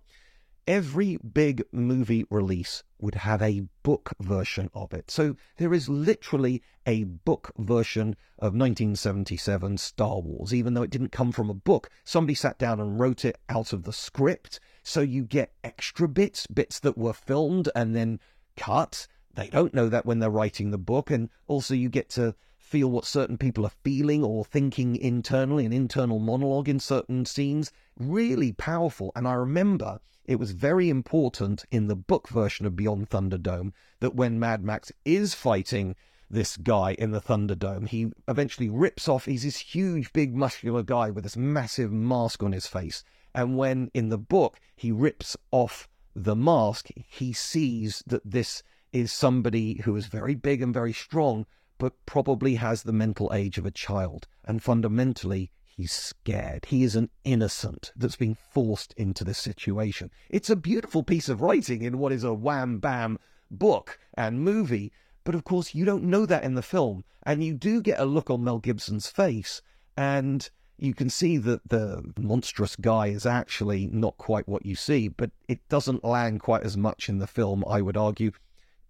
Every 0.67 1.17
big 1.17 1.63
movie 1.71 2.25
release 2.29 2.83
would 2.99 3.15
have 3.15 3.41
a 3.41 3.63
book 3.83 4.13
version 4.19 4.69
of 4.73 4.93
it. 4.93 5.11
So 5.11 5.35
there 5.57 5.73
is 5.73 5.89
literally 5.89 6.61
a 6.85 7.03
book 7.03 7.51
version 7.57 8.15
of 8.39 8.53
1977 8.53 9.77
Star 9.77 10.19
Wars, 10.19 10.53
even 10.53 10.73
though 10.73 10.83
it 10.83 10.89
didn't 10.89 11.11
come 11.11 11.31
from 11.31 11.49
a 11.49 11.53
book. 11.53 11.89
Somebody 12.03 12.35
sat 12.35 12.57
down 12.57 12.79
and 12.79 12.99
wrote 12.99 13.25
it 13.25 13.37
out 13.49 13.73
of 13.73 13.83
the 13.83 13.93
script. 13.93 14.59
So 14.83 15.01
you 15.01 15.23
get 15.23 15.53
extra 15.63 16.07
bits, 16.07 16.47
bits 16.47 16.79
that 16.79 16.97
were 16.97 17.13
filmed 17.13 17.69
and 17.75 17.95
then 17.95 18.19
cut. 18.55 19.07
They 19.33 19.47
don't 19.47 19.73
know 19.73 19.89
that 19.89 20.05
when 20.05 20.19
they're 20.19 20.29
writing 20.29 20.71
the 20.71 20.77
book. 20.77 21.11
And 21.11 21.29
also 21.47 21.73
you 21.73 21.89
get 21.89 22.09
to 22.11 22.35
feel 22.63 22.89
what 22.89 23.05
certain 23.05 23.37
people 23.37 23.65
are 23.65 23.71
feeling 23.83 24.23
or 24.23 24.45
thinking 24.45 24.95
internally, 24.95 25.65
an 25.65 25.73
internal 25.73 26.17
monologue 26.17 26.69
in 26.69 26.79
certain 26.79 27.25
scenes. 27.25 27.71
Really 27.99 28.53
powerful. 28.53 29.11
And 29.15 29.27
I 29.27 29.33
remember 29.33 29.99
it 30.25 30.39
was 30.39 30.51
very 30.51 30.89
important 30.89 31.65
in 31.71 31.87
the 31.87 31.95
book 31.95 32.29
version 32.29 32.65
of 32.65 32.75
Beyond 32.75 33.09
Thunderdome 33.09 33.73
that 33.99 34.15
when 34.15 34.39
Mad 34.39 34.63
Max 34.63 34.91
is 35.03 35.33
fighting 35.33 35.95
this 36.29 36.55
guy 36.55 36.93
in 36.93 37.11
the 37.11 37.21
Thunderdome, 37.21 37.89
he 37.89 38.11
eventually 38.27 38.69
rips 38.69 39.07
off, 39.07 39.25
he's 39.25 39.43
this 39.43 39.57
huge, 39.57 40.13
big, 40.13 40.33
muscular 40.33 40.81
guy 40.81 41.09
with 41.09 41.25
this 41.25 41.37
massive 41.37 41.91
mask 41.91 42.41
on 42.41 42.53
his 42.53 42.65
face. 42.65 43.03
And 43.35 43.57
when 43.57 43.91
in 43.93 44.09
the 44.09 44.17
book 44.17 44.59
he 44.75 44.91
rips 44.91 45.35
off 45.51 45.89
the 46.15 46.35
mask, 46.35 46.87
he 46.95 47.33
sees 47.33 48.03
that 48.07 48.21
this 48.23 48.63
is 48.93 49.11
somebody 49.11 49.81
who 49.81 49.95
is 49.95 50.05
very 50.05 50.35
big 50.35 50.61
and 50.61 50.73
very 50.73 50.93
strong, 50.93 51.45
but 51.77 51.93
probably 52.05 52.55
has 52.55 52.83
the 52.83 52.93
mental 52.93 53.31
age 53.33 53.57
of 53.57 53.65
a 53.65 53.71
child. 53.71 54.27
And 54.45 54.61
fundamentally, 54.61 55.51
he's 55.65 55.91
scared. 55.91 56.65
He 56.65 56.83
is 56.83 56.95
an 56.95 57.09
innocent 57.23 57.91
that's 57.95 58.15
been 58.15 58.35
forced 58.35 58.93
into 58.93 59.23
this 59.23 59.37
situation. 59.37 60.11
It's 60.29 60.49
a 60.49 60.55
beautiful 60.55 61.03
piece 61.03 61.29
of 61.29 61.41
writing 61.41 61.81
in 61.81 61.97
what 61.97 62.11
is 62.11 62.23
a 62.23 62.33
wham 62.33 62.79
bam 62.79 63.19
book 63.49 63.99
and 64.15 64.41
movie. 64.41 64.91
But 65.23 65.35
of 65.35 65.43
course, 65.43 65.73
you 65.73 65.85
don't 65.85 66.03
know 66.03 66.25
that 66.25 66.43
in 66.43 66.55
the 66.55 66.61
film. 66.61 67.03
And 67.23 67.43
you 67.43 67.53
do 67.53 67.81
get 67.81 67.99
a 67.99 68.05
look 68.05 68.29
on 68.29 68.43
Mel 68.43 68.59
Gibson's 68.59 69.07
face. 69.07 69.61
And 69.95 70.49
you 70.77 70.93
can 70.93 71.09
see 71.09 71.37
that 71.37 71.61
the 71.69 72.03
monstrous 72.17 72.75
guy 72.75 73.07
is 73.07 73.25
actually 73.25 73.87
not 73.87 74.17
quite 74.17 74.47
what 74.47 74.65
you 74.65 74.75
see, 74.75 75.07
but 75.07 75.31
it 75.47 75.59
doesn't 75.69 76.03
land 76.03 76.41
quite 76.41 76.63
as 76.63 76.75
much 76.75 77.09
in 77.09 77.19
the 77.19 77.27
film, 77.27 77.63
I 77.67 77.81
would 77.81 77.95
argue. 77.95 78.31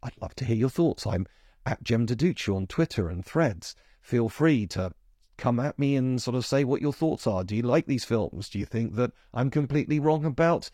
I'd 0.02 0.20
love 0.22 0.36
to 0.36 0.46
hear 0.46 0.56
your 0.56 0.70
thoughts. 0.70 1.06
I'm 1.06 1.28
at 1.66 1.84
Jem 1.84 2.06
Duducu 2.06 2.56
on 2.56 2.68
Twitter 2.68 3.10
and 3.10 3.26
threads. 3.26 3.76
Feel 4.02 4.30
free 4.30 4.68
to 4.68 4.92
come 5.38 5.60
at 5.60 5.80
me 5.80 5.96
and 5.96 6.22
sort 6.22 6.36
of 6.36 6.46
say 6.46 6.64
what 6.64 6.82
your 6.82 6.94
thoughts 6.94 7.26
are. 7.26 7.44
Do 7.44 7.56
you 7.56 7.64
like 7.64 7.86
these 7.86 8.06
films? 8.06 8.50
Do 8.50 8.60
you 8.60 8.66
think 8.66 8.96
that 8.96 9.12
I'm 9.34 9.50
completely 9.50 10.00
wrong 10.00 10.26
about 10.26 10.70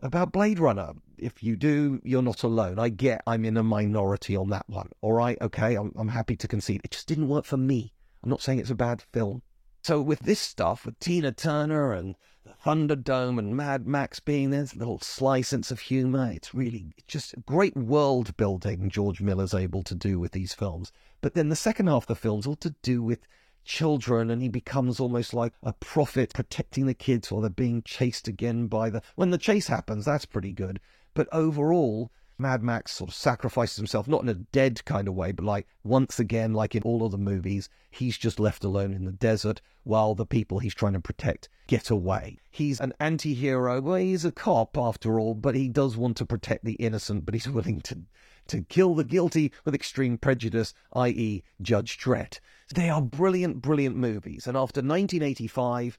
about 0.00 0.32
Blade 0.32 0.58
Runner? 0.58 0.92
If 1.16 1.42
you 1.42 1.56
do, 1.56 2.00
you're 2.04 2.22
not 2.22 2.42
alone. 2.42 2.78
I 2.78 2.88
get 2.88 3.22
I'm 3.26 3.44
in 3.44 3.56
a 3.56 3.62
minority 3.62 4.36
on 4.36 4.50
that 4.50 4.68
one. 4.68 4.90
All 5.00 5.12
right, 5.12 5.38
okay, 5.40 5.74
I'm, 5.76 5.92
I'm 5.96 6.08
happy 6.08 6.36
to 6.36 6.48
concede. 6.48 6.82
It 6.84 6.90
just 6.90 7.08
didn't 7.08 7.28
work 7.28 7.44
for 7.44 7.56
me. 7.56 7.92
I'm 8.22 8.30
not 8.30 8.42
saying 8.42 8.58
it's 8.58 8.70
a 8.70 8.74
bad 8.74 9.02
film. 9.12 9.42
So 9.82 10.00
with 10.00 10.20
this 10.20 10.40
stuff, 10.40 10.86
with 10.86 10.98
Tina 10.98 11.32
Turner 11.32 11.92
and 11.92 12.16
the 12.44 12.52
Thunderdome 12.62 13.38
and 13.38 13.56
Mad 13.56 13.86
Max 13.86 14.20
being 14.20 14.50
there, 14.50 14.64
a 14.64 14.78
little 14.78 14.98
sly 15.00 15.40
sense 15.40 15.70
of 15.70 15.80
humour, 15.80 16.30
it's 16.30 16.54
really 16.54 16.92
just 17.08 17.34
great 17.46 17.74
world 17.74 18.36
building 18.36 18.90
George 18.90 19.22
Miller's 19.22 19.54
able 19.54 19.82
to 19.82 19.94
do 19.94 20.20
with 20.20 20.32
these 20.32 20.52
films. 20.52 20.92
But 21.22 21.32
then 21.32 21.48
the 21.48 21.56
second 21.56 21.86
half 21.86 22.02
of 22.02 22.08
the 22.08 22.14
film's 22.14 22.46
all 22.46 22.56
to 22.56 22.74
do 22.82 23.02
with 23.02 23.26
children 23.64 24.30
and 24.30 24.42
he 24.42 24.48
becomes 24.50 25.00
almost 25.00 25.32
like 25.32 25.54
a 25.62 25.72
prophet 25.72 26.34
protecting 26.34 26.84
the 26.84 26.92
kids 26.92 27.32
while 27.32 27.40
they're 27.40 27.48
being 27.48 27.82
chased 27.82 28.28
again 28.28 28.66
by 28.66 28.90
the 28.90 29.00
when 29.14 29.30
the 29.30 29.38
chase 29.38 29.68
happens 29.68 30.04
that's 30.04 30.26
pretty 30.26 30.52
good 30.52 30.78
but 31.14 31.26
overall 31.32 32.12
Mad 32.36 32.64
Max 32.64 32.90
sort 32.90 33.10
of 33.10 33.14
sacrifices 33.14 33.76
himself, 33.76 34.08
not 34.08 34.22
in 34.22 34.28
a 34.28 34.34
dead 34.34 34.84
kind 34.84 35.06
of 35.06 35.14
way, 35.14 35.30
but 35.30 35.44
like 35.44 35.68
once 35.84 36.18
again, 36.18 36.52
like 36.52 36.74
in 36.74 36.82
all 36.82 37.04
of 37.04 37.12
the 37.12 37.18
movies, 37.18 37.68
he's 37.90 38.18
just 38.18 38.40
left 38.40 38.64
alone 38.64 38.92
in 38.92 39.04
the 39.04 39.12
desert 39.12 39.60
while 39.84 40.16
the 40.16 40.26
people 40.26 40.58
he's 40.58 40.74
trying 40.74 40.94
to 40.94 41.00
protect 41.00 41.48
get 41.68 41.90
away. 41.90 42.38
He's 42.50 42.80
an 42.80 42.92
anti 42.98 43.34
hero. 43.34 43.80
Well, 43.80 43.96
he's 43.96 44.24
a 44.24 44.32
cop 44.32 44.76
after 44.76 45.20
all, 45.20 45.34
but 45.34 45.54
he 45.54 45.68
does 45.68 45.96
want 45.96 46.16
to 46.16 46.26
protect 46.26 46.64
the 46.64 46.72
innocent, 46.72 47.24
but 47.24 47.34
he's 47.34 47.48
willing 47.48 47.80
to, 47.82 48.00
to 48.48 48.62
kill 48.62 48.96
the 48.96 49.04
guilty 49.04 49.52
with 49.64 49.74
extreme 49.74 50.18
prejudice, 50.18 50.74
i.e., 50.94 51.44
Judge 51.62 51.98
Dredd. 51.98 52.40
They 52.74 52.90
are 52.90 53.00
brilliant, 53.00 53.62
brilliant 53.62 53.94
movies. 53.94 54.48
And 54.48 54.56
after 54.56 54.80
1985, 54.80 55.98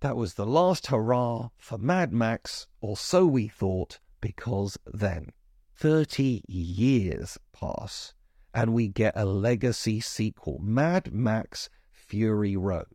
that 0.00 0.16
was 0.16 0.34
the 0.34 0.46
last 0.46 0.88
hurrah 0.88 1.50
for 1.56 1.78
Mad 1.78 2.12
Max, 2.12 2.66
or 2.80 2.96
so 2.96 3.26
we 3.26 3.46
thought, 3.46 4.00
because 4.20 4.76
then 4.84 5.30
30 5.78 6.42
years 6.48 7.38
pass 7.52 8.12
and 8.52 8.74
we 8.74 8.88
get 8.88 9.12
a 9.16 9.24
legacy 9.24 10.00
sequel, 10.00 10.58
Mad 10.60 11.12
Max 11.12 11.70
Fury 11.92 12.56
Road. 12.56 12.86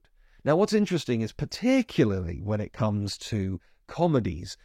Now, 0.43 0.57
what's 0.57 0.73
interesting 0.73 1.21
is, 1.21 1.31
particularly 1.31 2.41
when 2.43 2.59
it 2.59 2.73
comes 2.73 3.17
to 3.19 3.61
comedies, 3.87 4.57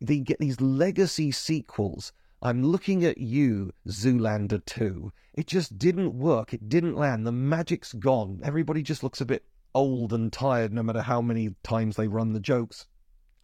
they 0.00 0.20
get 0.20 0.38
these 0.38 0.60
legacy 0.60 1.32
sequels. 1.32 2.12
I'm 2.40 2.62
looking 2.62 3.04
at 3.04 3.18
you, 3.18 3.72
Zoolander 3.88 4.64
2. 4.64 5.12
It 5.34 5.48
just 5.48 5.76
didn't 5.76 6.16
work. 6.16 6.54
It 6.54 6.68
didn't 6.68 6.94
land. 6.94 7.26
The 7.26 7.32
magic's 7.32 7.92
gone. 7.94 8.38
Everybody 8.44 8.82
just 8.82 9.02
looks 9.02 9.20
a 9.20 9.26
bit 9.26 9.44
old 9.74 10.12
and 10.12 10.32
tired 10.32 10.72
no 10.72 10.84
matter 10.84 11.02
how 11.02 11.20
many 11.20 11.56
times 11.64 11.96
they 11.96 12.06
run 12.06 12.32
the 12.32 12.38
jokes. 12.38 12.86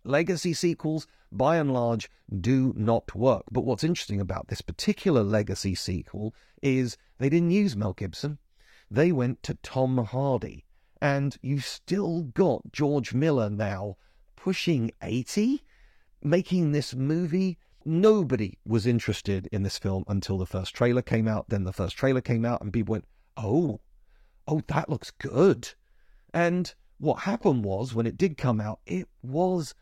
Legacy 0.05 0.53
sequels, 0.53 1.07
by 1.31 1.57
and 1.57 1.73
large, 1.73 2.11
do 2.41 2.73
not 2.77 3.15
work. 3.15 3.45
But 3.51 3.65
what's 3.65 3.85
interesting 3.85 4.21
about 4.21 4.49
this 4.49 4.61
particular 4.61 5.23
legacy 5.23 5.75
sequel 5.75 6.35
is 6.61 6.97
they 7.19 7.29
didn't 7.29 7.53
use 7.53 7.77
Mel 7.77 7.93
Gibson. 7.93 8.38
They 8.91 9.12
went 9.12 9.43
to 9.45 9.55
Tom 9.62 9.99
Hardy. 9.99 10.65
And 11.01 11.37
you've 11.41 11.65
still 11.65 12.23
got 12.23 12.73
George 12.73 13.15
Miller 13.15 13.49
now 13.49 13.97
pushing 14.37 14.91
80, 15.03 15.62
making 16.23 16.73
this 16.73 16.95
movie. 16.95 17.59
Nobody 17.85 18.59
was 18.65 18.87
interested 18.87 19.49
in 19.53 19.62
this 19.62 19.79
film 19.79 20.05
until 20.09 20.38
the 20.38 20.47
first 20.47 20.75
trailer 20.75 21.03
came 21.03 21.29
out. 21.29 21.49
Then 21.49 21.65
the 21.65 21.73
first 21.73 21.97
trailer 21.97 22.21
came 22.21 22.45
out, 22.45 22.61
and 22.61 22.73
people 22.73 22.93
went, 22.93 23.07
Oh, 23.37 23.81
oh, 24.47 24.62
that 24.67 24.88
looks 24.88 25.11
good. 25.12 25.71
And 26.35 26.75
what 26.99 27.21
happened 27.21 27.65
was, 27.65 27.95
when 27.95 28.07
it 28.07 28.17
did 28.17 28.37
come 28.37 28.61
out, 28.61 28.81
it 28.87 29.09
was 29.23 29.75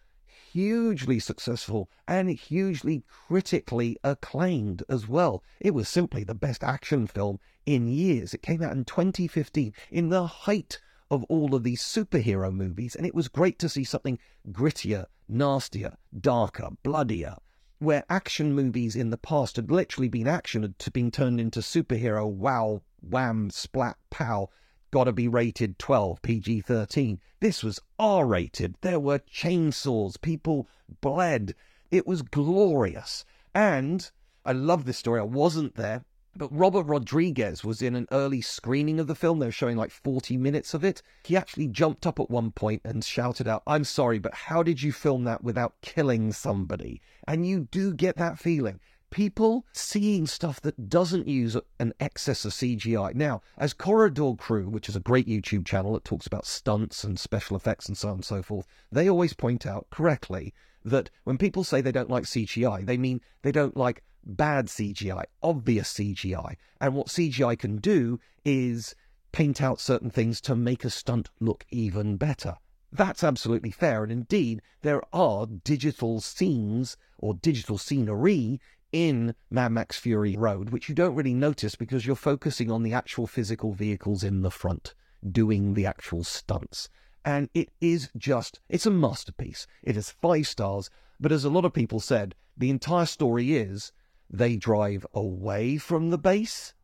hugely 0.52 1.18
successful 1.18 1.88
and 2.08 2.28
hugely 2.30 3.04
critically 3.08 3.96
acclaimed 4.02 4.82
as 4.88 5.06
well. 5.06 5.44
It 5.60 5.74
was 5.74 5.88
simply 5.88 6.24
the 6.24 6.34
best 6.34 6.64
action 6.64 7.06
film 7.06 7.38
in 7.66 7.86
years. 7.86 8.34
It 8.34 8.42
came 8.42 8.62
out 8.62 8.72
in 8.72 8.84
2015 8.84 9.72
in 9.90 10.08
the 10.08 10.26
height 10.26 10.80
of 11.10 11.24
all 11.24 11.54
of 11.54 11.62
these 11.62 11.82
superhero 11.82 12.52
movies, 12.52 12.94
and 12.96 13.06
it 13.06 13.14
was 13.14 13.28
great 13.28 13.58
to 13.60 13.68
see 13.68 13.84
something 13.84 14.18
grittier, 14.50 15.06
nastier, 15.28 15.96
darker, 16.18 16.70
bloodier. 16.82 17.36
Where 17.78 18.04
action 18.10 18.52
movies 18.52 18.94
in 18.96 19.10
the 19.10 19.18
past 19.18 19.56
had 19.56 19.70
literally 19.70 20.08
been 20.08 20.28
action 20.28 20.62
had 20.62 20.92
been 20.92 21.10
turned 21.10 21.40
into 21.40 21.60
superhero 21.60 22.28
wow, 22.28 22.82
wham, 23.00 23.50
splat, 23.50 23.96
pow, 24.10 24.50
gotta 24.90 25.12
be 25.12 25.29
rated 25.29 25.79
12, 25.79 26.20
PG 26.22 26.61
13. 26.62 27.20
This 27.40 27.62
was 27.62 27.81
R 27.98 28.26
rated. 28.26 28.74
There 28.81 29.00
were 29.00 29.20
chainsaws. 29.20 30.20
People 30.20 30.68
bled. 31.00 31.55
It 31.90 32.07
was 32.07 32.22
glorious. 32.22 33.24
And 33.55 34.11
I 34.44 34.53
love 34.53 34.85
this 34.85 34.98
story. 34.98 35.20
I 35.20 35.24
wasn't 35.24 35.74
there, 35.74 36.05
but 36.37 36.57
Robert 36.57 36.85
Rodriguez 36.85 37.64
was 37.64 37.83
in 37.83 37.94
an 37.94 38.09
early 38.11 38.40
screening 38.40 39.00
of 39.00 39.07
the 39.07 39.14
film. 39.14 39.38
They 39.38 39.46
were 39.46 39.53
showing 39.53 39.76
like 39.76 39.90
40 39.90 40.37
minutes 40.37 40.74
of 40.74 40.85
it. 40.85 41.03
He 41.24 41.37
actually 41.37 41.68
jumped 41.68 42.07
up 42.07 42.20
at 42.20 42.31
one 42.31 42.50
point 42.50 42.83
and 42.85 43.05
shouted 43.05 43.48
out, 43.48 43.62
I'm 43.66 43.85
sorry, 43.85 44.18
but 44.18 44.35
how 44.35 44.62
did 44.62 44.83
you 44.83 44.92
film 44.92 45.24
that 45.24 45.42
without 45.42 45.81
killing 45.83 46.33
somebody? 46.33 47.00
And 47.26 47.46
you 47.46 47.68
do 47.70 47.92
get 47.92 48.16
that 48.16 48.38
feeling 48.38 48.81
people 49.10 49.66
seeing 49.72 50.26
stuff 50.26 50.60
that 50.60 50.88
doesn't 50.88 51.28
use 51.28 51.56
an 51.78 51.92
excess 52.00 52.44
of 52.44 52.52
CGI. 52.52 53.14
Now, 53.14 53.42
as 53.58 53.74
Corridor 53.74 54.34
Crew, 54.36 54.68
which 54.68 54.88
is 54.88 54.96
a 54.96 55.00
great 55.00 55.28
YouTube 55.28 55.66
channel 55.66 55.92
that 55.94 56.04
talks 56.04 56.26
about 56.26 56.46
stunts 56.46 57.04
and 57.04 57.18
special 57.18 57.56
effects 57.56 57.86
and 57.86 57.98
so 57.98 58.08
on 58.08 58.14
and 58.14 58.24
so 58.24 58.42
forth, 58.42 58.66
they 58.90 59.08
always 59.08 59.34
point 59.34 59.66
out 59.66 59.86
correctly 59.90 60.54
that 60.84 61.10
when 61.24 61.38
people 61.38 61.64
say 61.64 61.80
they 61.80 61.92
don't 61.92 62.10
like 62.10 62.24
CGI, 62.24 62.86
they 62.86 62.96
mean 62.96 63.20
they 63.42 63.52
don't 63.52 63.76
like 63.76 64.02
bad 64.24 64.66
CGI, 64.66 65.24
obvious 65.42 65.92
CGI. 65.92 66.56
And 66.80 66.94
what 66.94 67.08
CGI 67.08 67.58
can 67.58 67.78
do 67.78 68.20
is 68.44 68.94
paint 69.32 69.62
out 69.62 69.80
certain 69.80 70.10
things 70.10 70.40
to 70.42 70.56
make 70.56 70.84
a 70.84 70.90
stunt 70.90 71.30
look 71.40 71.64
even 71.70 72.16
better. 72.16 72.56
That's 72.92 73.22
absolutely 73.22 73.70
fair. 73.70 74.02
And 74.02 74.10
indeed, 74.10 74.62
there 74.82 75.02
are 75.12 75.46
digital 75.46 76.20
scenes 76.20 76.96
or 77.18 77.34
digital 77.34 77.78
scenery 77.78 78.60
in 78.92 79.35
Mad 79.50 79.72
Max 79.72 79.98
Fury 79.98 80.37
Road, 80.37 80.70
which 80.70 80.88
you 80.88 80.94
don't 80.94 81.14
really 81.14 81.35
notice 81.35 81.74
because 81.74 82.07
you're 82.07 82.16
focusing 82.16 82.70
on 82.70 82.83
the 82.83 82.92
actual 82.92 83.26
physical 83.26 83.72
vehicles 83.72 84.24
in 84.24 84.42
the 84.42 84.50
front 84.50 84.94
doing 85.29 85.74
the 85.74 85.87
actual 85.87 86.24
stunts. 86.24 86.88
And 87.24 87.50
it 87.55 87.70
is 87.81 88.11
just, 88.16 88.61
it's 88.68 88.87
a 88.87 88.90
masterpiece. 88.90 89.66
It 89.83 89.96
is 89.96 90.11
five 90.11 90.46
stars. 90.46 90.90
But 91.18 91.33
as 91.33 91.44
a 91.44 91.50
lot 91.50 91.64
of 91.64 91.74
people 91.74 92.00
said, 92.00 92.35
the 92.57 92.70
entire 92.70 93.07
story 93.07 93.55
is 93.55 93.92
they 94.31 94.57
drive 94.57 95.07
away 95.12 95.76
from 95.76 96.11
the 96.11 96.18
base 96.18 96.74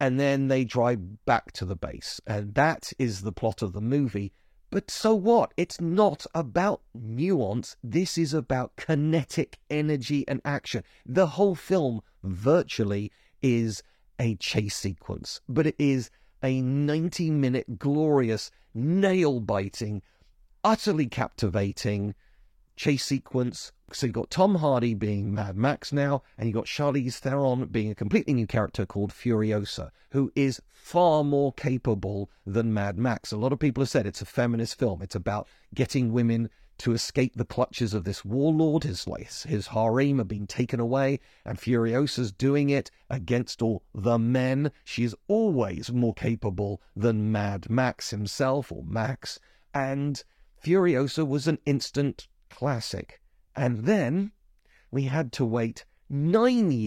and 0.00 0.18
then 0.20 0.48
they 0.48 0.64
drive 0.64 1.24
back 1.24 1.52
to 1.52 1.64
the 1.64 1.76
base. 1.76 2.20
And 2.26 2.54
that 2.54 2.92
is 2.98 3.22
the 3.22 3.32
plot 3.32 3.62
of 3.62 3.72
the 3.72 3.80
movie. 3.80 4.32
But 4.70 4.90
so 4.90 5.14
what? 5.14 5.54
It's 5.56 5.80
not 5.80 6.26
about 6.34 6.82
nuance. 6.92 7.76
This 7.84 8.18
is 8.18 8.34
about 8.34 8.76
kinetic 8.76 9.58
energy 9.70 10.26
and 10.26 10.40
action. 10.44 10.82
The 11.04 11.28
whole 11.28 11.54
film 11.54 12.00
virtually 12.24 13.12
is 13.42 13.82
a 14.18 14.34
chase 14.36 14.76
sequence, 14.76 15.40
but 15.48 15.66
it 15.66 15.76
is 15.78 16.10
a 16.42 16.60
90 16.60 17.30
minute 17.30 17.78
glorious, 17.78 18.50
nail 18.74 19.40
biting, 19.40 20.02
utterly 20.64 21.06
captivating 21.06 22.14
chase 22.76 23.04
sequence. 23.04 23.72
So 23.92 24.06
you've 24.06 24.14
got 24.14 24.30
Tom 24.30 24.56
Hardy 24.56 24.94
being 24.94 25.32
Mad 25.32 25.56
Max 25.56 25.92
now, 25.92 26.22
and 26.36 26.46
you've 26.48 26.54
got 26.54 26.66
Charlize 26.66 27.18
Theron 27.18 27.66
being 27.66 27.90
a 27.90 27.94
completely 27.94 28.34
new 28.34 28.46
character 28.46 28.84
called 28.84 29.12
Furiosa, 29.12 29.90
who 30.10 30.30
is 30.34 30.60
far 30.68 31.24
more 31.24 31.52
capable 31.52 32.30
than 32.44 32.74
Mad 32.74 32.98
Max. 32.98 33.32
A 33.32 33.36
lot 33.36 33.52
of 33.52 33.58
people 33.58 33.82
have 33.82 33.88
said 33.88 34.06
it's 34.06 34.22
a 34.22 34.26
feminist 34.26 34.78
film. 34.78 35.02
It's 35.02 35.14
about 35.14 35.48
getting 35.74 36.12
women 36.12 36.50
to 36.78 36.92
escape 36.92 37.34
the 37.36 37.44
clutches 37.44 37.94
of 37.94 38.04
this 38.04 38.24
warlord. 38.24 38.84
His, 38.84 39.06
his 39.44 39.68
harem 39.68 40.20
are 40.20 40.24
being 40.24 40.46
taken 40.46 40.78
away, 40.78 41.20
and 41.44 41.58
Furiosa's 41.58 42.32
doing 42.32 42.70
it 42.70 42.90
against 43.08 43.62
all 43.62 43.82
the 43.94 44.18
men. 44.18 44.72
She 44.84 45.04
is 45.04 45.16
always 45.28 45.90
more 45.90 46.12
capable 46.12 46.82
than 46.94 47.32
Mad 47.32 47.70
Max 47.70 48.10
himself, 48.10 48.70
or 48.70 48.84
Max, 48.84 49.38
and 49.72 50.22
Furiosa 50.62 51.26
was 51.26 51.46
an 51.46 51.58
instant 51.64 52.28
classic. 52.50 53.20
And 53.54 53.84
then 53.84 54.32
we 54.90 55.04
had 55.04 55.32
to 55.32 55.44
wait 55.44 55.84
nine 56.08 56.70
years. 56.70 56.86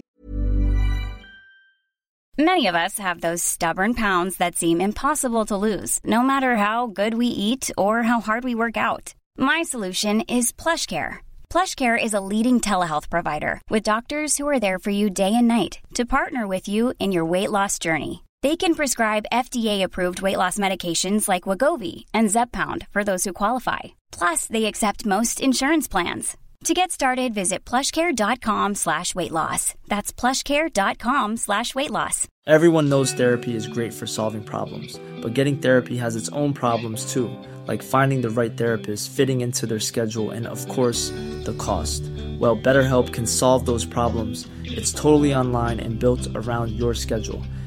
Many 2.38 2.68
of 2.68 2.74
us 2.74 2.98
have 2.98 3.20
those 3.20 3.42
stubborn 3.42 3.92
pounds 3.92 4.38
that 4.38 4.56
seem 4.56 4.80
impossible 4.80 5.44
to 5.46 5.56
lose, 5.56 6.00
no 6.04 6.22
matter 6.22 6.56
how 6.56 6.86
good 6.86 7.12
we 7.14 7.26
eat 7.26 7.70
or 7.76 8.04
how 8.04 8.20
hard 8.20 8.44
we 8.44 8.54
work 8.54 8.78
out. 8.78 9.14
My 9.36 9.62
solution 9.62 10.22
is 10.22 10.50
PlushCare. 10.52 11.18
PlushCare 11.50 12.02
is 12.02 12.14
a 12.14 12.26
leading 12.32 12.58
telehealth 12.60 13.10
provider 13.10 13.60
with 13.68 13.82
doctors 13.82 14.38
who 14.38 14.48
are 14.48 14.60
there 14.60 14.78
for 14.78 14.90
you 14.90 15.10
day 15.10 15.34
and 15.34 15.48
night 15.48 15.80
to 15.94 16.06
partner 16.06 16.46
with 16.46 16.66
you 16.66 16.94
in 16.98 17.12
your 17.12 17.26
weight 17.26 17.50
loss 17.50 17.78
journey. 17.78 18.22
They 18.42 18.56
can 18.56 18.74
prescribe 18.74 19.26
FDA-approved 19.30 20.22
weight 20.22 20.38
loss 20.38 20.58
medications 20.58 21.28
like 21.28 21.44
Wegovy 21.44 22.06
and 22.14 22.30
Zepbound 22.30 22.86
for 22.90 23.04
those 23.04 23.24
who 23.24 23.34
qualify. 23.34 23.80
Plus, 24.12 24.46
they 24.46 24.64
accept 24.64 25.04
most 25.04 25.40
insurance 25.40 25.86
plans. 25.86 26.38
To 26.64 26.74
get 26.74 26.90
started, 26.90 27.34
visit 27.34 27.66
plushcare.com 27.66 28.74
slash 28.76 29.14
weight 29.14 29.30
loss. 29.30 29.74
That's 29.88 30.10
plushcare.com 30.12 31.36
slash 31.36 31.74
weight 31.74 31.90
loss. 31.90 32.28
Everyone 32.46 32.88
knows 32.88 33.12
therapy 33.12 33.54
is 33.54 33.66
great 33.66 33.92
for 33.92 34.06
solving 34.06 34.42
problems, 34.42 34.98
but 35.22 35.34
getting 35.34 35.58
therapy 35.58 35.96
has 35.98 36.16
its 36.16 36.30
own 36.30 36.54
problems 36.54 37.12
too, 37.12 37.30
like 37.66 37.82
finding 37.82 38.22
the 38.22 38.30
right 38.30 38.56
therapist, 38.56 39.10
fitting 39.10 39.42
into 39.42 39.66
their 39.66 39.80
schedule, 39.80 40.30
and 40.30 40.46
of 40.46 40.66
course, 40.68 41.10
the 41.44 41.54
cost. 41.58 42.02
Well, 42.38 42.56
BetterHelp 42.56 43.12
can 43.12 43.26
solve 43.26 43.66
those 43.66 43.84
problems. 43.84 44.48
It's 44.64 44.92
totally 44.92 45.34
online 45.34 45.80
and 45.80 45.98
built 45.98 46.26
around 46.34 46.70
your 46.72 46.94
schedule. 46.94 47.42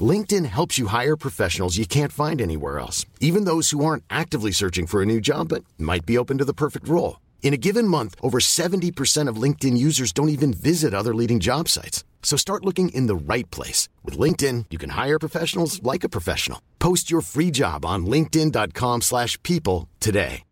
LinkedIn 0.00 0.46
helps 0.46 0.78
you 0.78 0.88
hire 0.88 1.16
professionals 1.16 1.76
you 1.76 1.86
can't 1.86 2.10
find 2.10 2.40
anywhere 2.40 2.80
else, 2.80 3.06
even 3.20 3.44
those 3.44 3.70
who 3.70 3.84
aren't 3.84 4.02
actively 4.10 4.50
searching 4.50 4.86
for 4.86 5.00
a 5.00 5.06
new 5.06 5.20
job 5.20 5.50
but 5.50 5.64
might 5.78 6.04
be 6.04 6.18
open 6.18 6.38
to 6.38 6.44
the 6.44 6.52
perfect 6.52 6.88
role. 6.88 7.20
In 7.42 7.54
a 7.54 7.58
given 7.58 7.86
month, 7.86 8.16
over 8.20 8.40
70% 8.40 9.28
of 9.28 9.36
LinkedIn 9.36 9.76
users 9.76 10.12
don't 10.12 10.30
even 10.30 10.52
visit 10.52 10.94
other 10.94 11.14
leading 11.14 11.38
job 11.38 11.68
sites. 11.68 12.02
So 12.24 12.36
start 12.36 12.64
looking 12.64 12.88
in 12.88 13.06
the 13.06 13.14
right 13.14 13.48
place. 13.52 13.88
With 14.02 14.18
LinkedIn, 14.18 14.64
you 14.70 14.78
can 14.78 14.90
hire 14.90 15.18
professionals 15.20 15.80
like 15.82 16.02
a 16.02 16.08
professional. 16.08 16.60
Post 16.80 17.10
your 17.10 17.20
free 17.20 17.52
job 17.52 17.84
on 17.84 18.06
linkedin.com 18.06 19.02
slash 19.02 19.40
people 19.44 19.88
today. 20.00 20.42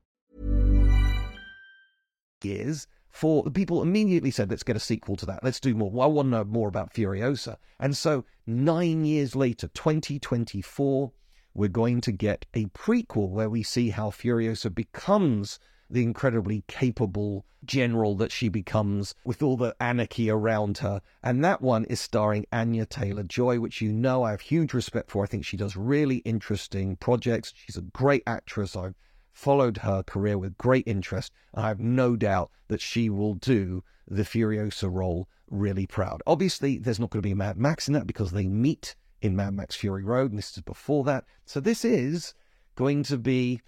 Years 2.44 2.86
for 3.08 3.42
the 3.42 3.50
people 3.50 3.82
immediately 3.82 4.30
said, 4.30 4.50
let's 4.50 4.64
get 4.64 4.76
a 4.76 4.80
sequel 4.80 5.16
to 5.16 5.26
that. 5.26 5.44
Let's 5.44 5.60
do 5.60 5.74
more. 5.74 5.90
I 6.02 6.06
want 6.06 6.26
to 6.26 6.30
know 6.30 6.44
more 6.44 6.68
about 6.68 6.92
Furiosa. 6.92 7.56
And 7.78 7.96
so 7.96 8.24
nine 8.46 9.04
years 9.04 9.34
later, 9.36 9.68
2024, 9.68 11.12
we're 11.54 11.68
going 11.68 12.00
to 12.00 12.12
get 12.12 12.46
a 12.54 12.66
prequel 12.66 13.28
where 13.30 13.50
we 13.50 13.62
see 13.62 13.90
how 13.90 14.10
Furiosa 14.10 14.74
becomes 14.74 15.58
the 15.90 16.02
incredibly 16.02 16.64
capable 16.68 17.44
general 17.64 18.16
that 18.16 18.32
she 18.32 18.48
becomes 18.48 19.14
with 19.24 19.42
all 19.42 19.56
the 19.56 19.76
anarchy 19.78 20.30
around 20.30 20.78
her. 20.78 21.00
And 21.22 21.44
that 21.44 21.60
one 21.60 21.84
is 21.84 22.00
starring 22.00 22.46
Anya 22.50 22.86
Taylor 22.86 23.22
Joy, 23.22 23.60
which 23.60 23.80
you 23.80 23.92
know 23.92 24.22
I 24.22 24.30
have 24.30 24.40
huge 24.40 24.72
respect 24.72 25.10
for. 25.10 25.22
I 25.22 25.26
think 25.26 25.44
she 25.44 25.56
does 25.56 25.76
really 25.76 26.16
interesting 26.18 26.96
projects. 26.96 27.52
She's 27.54 27.76
a 27.76 27.82
great 27.82 28.22
actress. 28.26 28.74
I've 28.74 28.94
followed 29.32 29.78
her 29.78 30.02
career 30.02 30.38
with 30.38 30.58
great 30.58 30.86
interest. 30.86 31.32
And 31.54 31.64
I 31.64 31.68
have 31.68 31.80
no 31.80 32.16
doubt 32.16 32.50
that 32.68 32.80
she 32.80 33.10
will 33.10 33.34
do 33.34 33.84
the 34.08 34.24
Furiosa 34.24 34.90
role 34.90 35.28
really 35.52 35.86
proud. 35.86 36.22
Obviously, 36.26 36.78
there's 36.78 36.98
not 36.98 37.10
going 37.10 37.22
to 37.22 37.26
be 37.26 37.32
a 37.32 37.36
Mad 37.36 37.56
Max 37.56 37.86
in 37.86 37.94
that 37.94 38.06
because 38.06 38.32
they 38.32 38.48
meet 38.48 38.96
in 39.20 39.36
Mad 39.36 39.54
Max 39.54 39.76
Fury 39.76 40.02
Road, 40.02 40.32
and 40.32 40.38
this 40.38 40.56
is 40.56 40.62
before 40.62 41.04
that. 41.04 41.24
So 41.44 41.60
this 41.60 41.84
is 41.84 42.34
going 42.74 43.04
to 43.04 43.18
be 43.18 43.60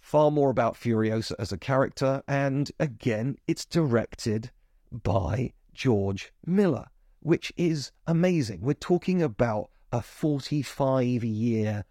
far 0.00 0.30
more 0.30 0.48
about 0.48 0.76
Furiosa 0.76 1.34
as 1.38 1.52
a 1.52 1.58
character, 1.58 2.22
and 2.26 2.70
again, 2.80 3.36
it's 3.46 3.66
directed 3.66 4.50
by 4.90 5.52
George 5.74 6.32
Miller, 6.46 6.86
which 7.20 7.52
is 7.56 7.92
amazing. 8.06 8.60
We're 8.62 8.74
talking 8.74 9.20
about 9.20 9.70
a 9.92 10.00
45 10.00 11.24
year 11.24 11.84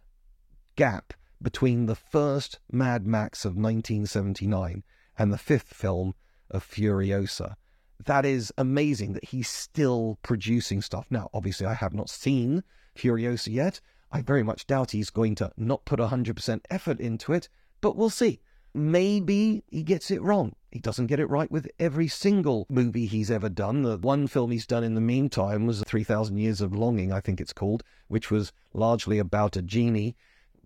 gap 0.75 1.13
between 1.41 1.85
the 1.85 1.95
first 1.95 2.59
Mad 2.71 3.05
Max 3.05 3.45
of 3.45 3.51
1979 3.51 4.83
and 5.17 5.33
the 5.33 5.37
fifth 5.37 5.73
film 5.73 6.15
of 6.49 6.63
Furiosa. 6.63 7.55
That 8.05 8.25
is 8.25 8.53
amazing 8.57 9.13
that 9.13 9.25
he's 9.25 9.49
still 9.49 10.17
producing 10.21 10.81
stuff. 10.81 11.07
Now, 11.09 11.29
obviously, 11.33 11.65
I 11.65 11.73
have 11.73 11.93
not 11.93 12.09
seen 12.09 12.63
Furiosa 12.95 13.51
yet. 13.51 13.81
I 14.11 14.21
very 14.21 14.43
much 14.43 14.67
doubt 14.67 14.91
he's 14.91 15.09
going 15.09 15.35
to 15.35 15.51
not 15.57 15.85
put 15.85 15.99
100% 15.99 16.61
effort 16.69 16.99
into 16.99 17.33
it, 17.33 17.49
but 17.81 17.95
we'll 17.95 18.09
see. 18.09 18.39
Maybe 18.73 19.63
he 19.69 19.83
gets 19.83 20.11
it 20.11 20.21
wrong. 20.21 20.53
He 20.71 20.79
doesn't 20.79 21.07
get 21.07 21.19
it 21.19 21.29
right 21.29 21.49
with 21.49 21.67
every 21.79 22.07
single 22.07 22.67
movie 22.69 23.07
he's 23.07 23.31
ever 23.31 23.49
done. 23.49 23.81
The 23.81 23.97
one 23.97 24.27
film 24.27 24.51
he's 24.51 24.67
done 24.67 24.83
in 24.83 24.93
the 24.93 25.01
meantime 25.01 25.65
was 25.65 25.81
3000 25.81 26.37
Years 26.37 26.61
of 26.61 26.75
Longing, 26.75 27.11
I 27.11 27.19
think 27.19 27.41
it's 27.41 27.53
called, 27.53 27.83
which 28.07 28.29
was 28.29 28.53
largely 28.73 29.17
about 29.17 29.57
a 29.57 29.61
genie 29.61 30.15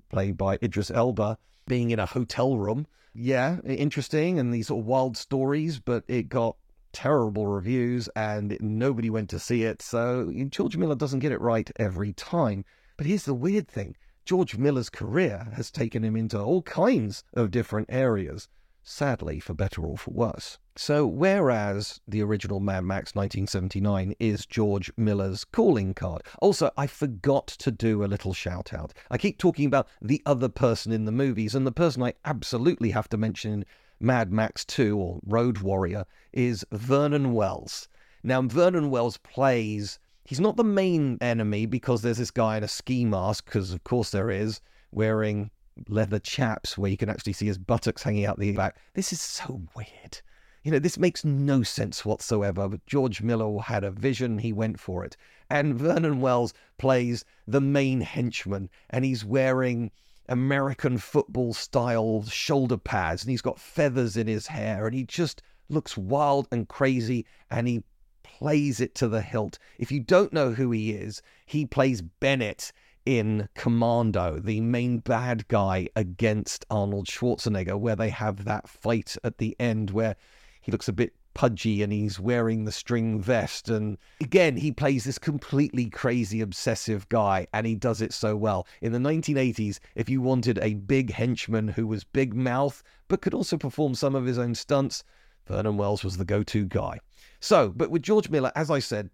played 0.10 0.38
by 0.38 0.58
Idris 0.62 0.92
Elba 0.92 1.38
being 1.68 1.92
in 1.92 2.00
a 2.00 2.06
hotel 2.06 2.58
room. 2.58 2.86
Yeah, 3.14 3.60
interesting 3.62 4.40
and 4.40 4.54
these 4.54 4.68
sort 4.68 4.82
of 4.82 4.88
wild 4.88 5.16
stories, 5.16 5.80
but 5.80 6.04
it 6.08 6.30
got 6.30 6.58
terrible 6.94 7.48
reviews 7.48 8.10
and 8.16 8.58
nobody 8.60 9.10
went 9.10 9.30
to 9.30 9.40
see 9.40 9.64
it. 9.64 9.82
So 9.82 10.32
George 10.50 10.78
Miller 10.78 10.96
doesn't 10.96 11.20
get 11.20 11.32
it 11.32 11.42
right 11.42 11.70
every 11.78 12.14
time. 12.14 12.66
But 12.98 13.08
here's 13.08 13.26
the 13.26 13.34
weird 13.34 13.68
thing 13.68 13.96
George 14.26 14.58
Miller's 14.58 14.90
career 14.90 15.48
has 15.56 15.72
taken 15.72 16.04
him 16.04 16.16
into 16.16 16.40
all 16.40 16.62
kinds 16.62 17.24
of 17.34 17.52
different 17.52 17.88
areas, 17.92 18.48
sadly, 18.84 19.40
for 19.40 19.54
better 19.54 19.82
or 19.82 19.98
for 19.98 20.12
worse. 20.12 20.60
So, 20.76 21.06
whereas 21.06 22.00
the 22.08 22.22
original 22.22 22.60
Mad 22.60 22.84
Max 22.84 23.16
1979 23.16 24.16
is 24.20 24.46
George 24.46 24.92
Miller's 24.96 25.44
calling 25.44 25.94
card, 25.94 26.22
also, 26.42 26.72
I 26.78 26.88
forgot 26.88 27.48
to 27.48 27.72
do 27.72 28.04
a 28.04 28.06
little 28.06 28.34
shout 28.34 28.74
out. 28.74 28.94
I 29.10 29.18
keep 29.18 29.38
talking 29.38 29.66
about 29.66 29.88
the 30.02 30.22
other 30.26 30.48
person 30.48 30.92
in 30.92 31.06
the 31.06 31.12
movies, 31.12 31.56
and 31.56 31.66
the 31.66 31.72
person 31.72 32.04
I 32.04 32.14
absolutely 32.24 32.92
have 32.92 33.10
to 33.10 33.18
mention 33.18 33.66
Mad 34.02 34.32
Max 34.32 34.66
2 34.66 34.98
or 34.98 35.20
Road 35.26 35.60
Warrior 35.60 36.06
is 36.34 36.66
Vernon 36.72 37.34
Wells. 37.34 37.88
Now, 38.24 38.42
Vernon 38.42 38.90
Wells 38.90 39.18
plays 39.18 40.00
He's 40.24 40.40
not 40.40 40.56
the 40.56 40.64
main 40.64 41.18
enemy 41.20 41.66
because 41.66 42.02
there's 42.02 42.18
this 42.18 42.32
guy 42.32 42.56
in 42.56 42.64
a 42.64 42.68
ski 42.68 43.04
mask, 43.06 43.46
because 43.46 43.74
of 43.74 43.84
course 43.84 44.12
there 44.12 44.30
is, 44.30 44.62
wearing 44.92 45.52
leather 45.88 46.20
chaps 46.20 46.78
where 46.78 46.90
you 46.90 46.98
can 46.98 47.10
actually 47.10 47.34
see 47.34 47.48
his 47.48 47.58
buttocks 47.58 48.04
hanging 48.04 48.26
out 48.26 48.40
the 48.40 48.54
back. 48.54 48.78
This 48.94 49.12
is 49.12 49.20
so 49.20 49.62
weird. 49.76 50.22
You 50.64 50.72
know, 50.72 50.80
this 50.80 50.98
makes 50.98 51.26
no 51.26 51.64
sense 51.64 52.06
whatsoever, 52.06 52.70
but 52.70 52.86
George 52.86 53.22
Miller 53.22 53.60
had 53.62 53.84
a 53.84 53.92
vision, 53.92 54.38
he 54.38 54.54
went 54.54 54.80
for 54.80 55.04
it. 55.04 55.18
And 55.50 55.76
Vernon 55.76 56.22
Wells 56.22 56.54
plays 56.78 57.26
the 57.48 57.62
main 57.62 58.00
henchman, 58.00 58.70
and 58.90 59.04
he's 59.04 59.26
wearing 59.26 59.92
American 60.32 60.98
football 60.98 61.54
style 61.54 62.24
shoulder 62.24 62.78
pads, 62.78 63.22
and 63.22 63.30
he's 63.30 63.42
got 63.42 63.60
feathers 63.60 64.16
in 64.16 64.28
his 64.28 64.48
hair, 64.48 64.88
and 64.88 64.96
he 64.96 65.04
just 65.04 65.42
looks 65.68 65.98
wild 65.98 66.48
and 66.54 66.70
crazy, 66.70 67.26
and 67.50 67.68
he 67.68 67.84
plays 68.24 68.80
it 68.80 68.96
to 68.96 69.10
the 69.10 69.22
hilt. 69.22 69.60
If 69.78 69.92
you 69.92 70.00
don't 70.00 70.32
know 70.32 70.54
who 70.54 70.72
he 70.72 70.92
is, 70.92 71.22
he 71.46 71.66
plays 71.66 72.02
Bennett 72.02 72.72
in 73.06 73.50
Commando, 73.56 74.40
the 74.40 74.62
main 74.62 75.00
bad 75.00 75.50
guy 75.50 75.90
against 75.98 76.66
Arnold 76.70 77.08
Schwarzenegger, 77.08 77.78
where 77.78 77.98
they 77.98 78.10
have 78.10 78.46
that 78.46 78.70
fight 78.70 79.18
at 79.26 79.38
the 79.38 79.54
end 79.60 79.92
where 79.92 80.16
he 80.62 80.72
looks 80.72 80.88
a 80.88 80.94
bit 80.94 81.14
pudgy 81.34 81.82
and 81.82 81.94
he's 81.94 82.20
wearing 82.20 82.66
the 82.66 82.72
string 82.72 83.22
vest. 83.22 83.70
And 83.70 83.98
again, 84.20 84.58
he 84.58 84.72
plays 84.72 85.04
this 85.04 85.18
completely 85.18 85.90
crazy, 85.90 86.42
obsessive 86.42 87.08
guy, 87.10 87.48
and 87.54 87.66
he 87.66 87.76
does 87.76 88.02
it 88.02 88.14
so 88.14 88.36
well. 88.36 88.68
In 88.82 88.92
the 88.92 89.00
1980s, 89.00 89.80
if 89.96 90.10
you 90.10 90.22
wanted 90.22 90.60
a 90.60 90.76
big 90.76 91.12
henchman 91.12 91.70
who 91.70 91.88
was 91.88 92.04
big 92.04 92.34
mouth 92.34 92.84
but 93.08 93.22
could 93.22 93.34
also 93.34 93.58
perform 93.58 93.96
some 93.96 94.16
of 94.16 94.26
his 94.26 94.38
own 94.38 94.56
stunts, 94.56 95.04
Vernon 95.46 95.78
Wells 95.78 96.04
was 96.04 96.18
the 96.18 96.26
go 96.26 96.44
to 96.44 96.66
guy. 96.66 97.00
So, 97.40 97.70
but 97.70 97.92
with 97.92 98.04
George 98.04 98.30
Miller, 98.30 98.52
as 98.56 98.70
I 98.70 98.80
said, 98.80 99.10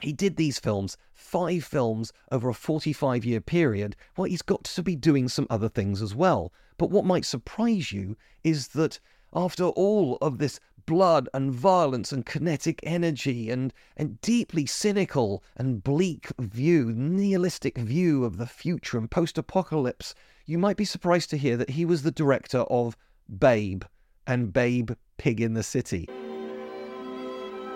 he 0.00 0.12
did 0.12 0.36
these 0.36 0.58
films, 0.58 0.96
five 1.12 1.64
films 1.64 2.12
over 2.32 2.48
a 2.48 2.54
45 2.54 3.24
year 3.24 3.40
period. 3.40 3.96
Well, 4.16 4.24
he's 4.24 4.42
got 4.42 4.64
to 4.64 4.82
be 4.82 4.96
doing 4.96 5.28
some 5.28 5.46
other 5.50 5.68
things 5.68 6.00
as 6.00 6.14
well. 6.14 6.52
But 6.78 6.90
what 6.90 7.04
might 7.04 7.26
surprise 7.26 7.92
you 7.92 8.16
is 8.42 8.68
that 8.68 9.00
after 9.32 9.64
all 9.64 10.18
of 10.20 10.38
this 10.38 10.60
blood 10.86 11.28
and 11.32 11.52
violence 11.54 12.10
and 12.10 12.26
kinetic 12.26 12.80
energy 12.82 13.50
and, 13.50 13.72
and 13.96 14.20
deeply 14.20 14.66
cynical 14.66 15.42
and 15.56 15.84
bleak 15.84 16.28
view, 16.38 16.92
nihilistic 16.92 17.78
view 17.78 18.24
of 18.24 18.38
the 18.38 18.46
future 18.46 18.98
and 18.98 19.10
post 19.10 19.38
apocalypse, 19.38 20.14
you 20.46 20.58
might 20.58 20.76
be 20.76 20.84
surprised 20.84 21.30
to 21.30 21.36
hear 21.36 21.56
that 21.56 21.70
he 21.70 21.84
was 21.84 22.02
the 22.02 22.10
director 22.10 22.60
of 22.70 22.96
Babe 23.38 23.84
and 24.26 24.52
Babe 24.52 24.92
Pig 25.16 25.40
in 25.40 25.54
the 25.54 25.62
City. 25.62 26.08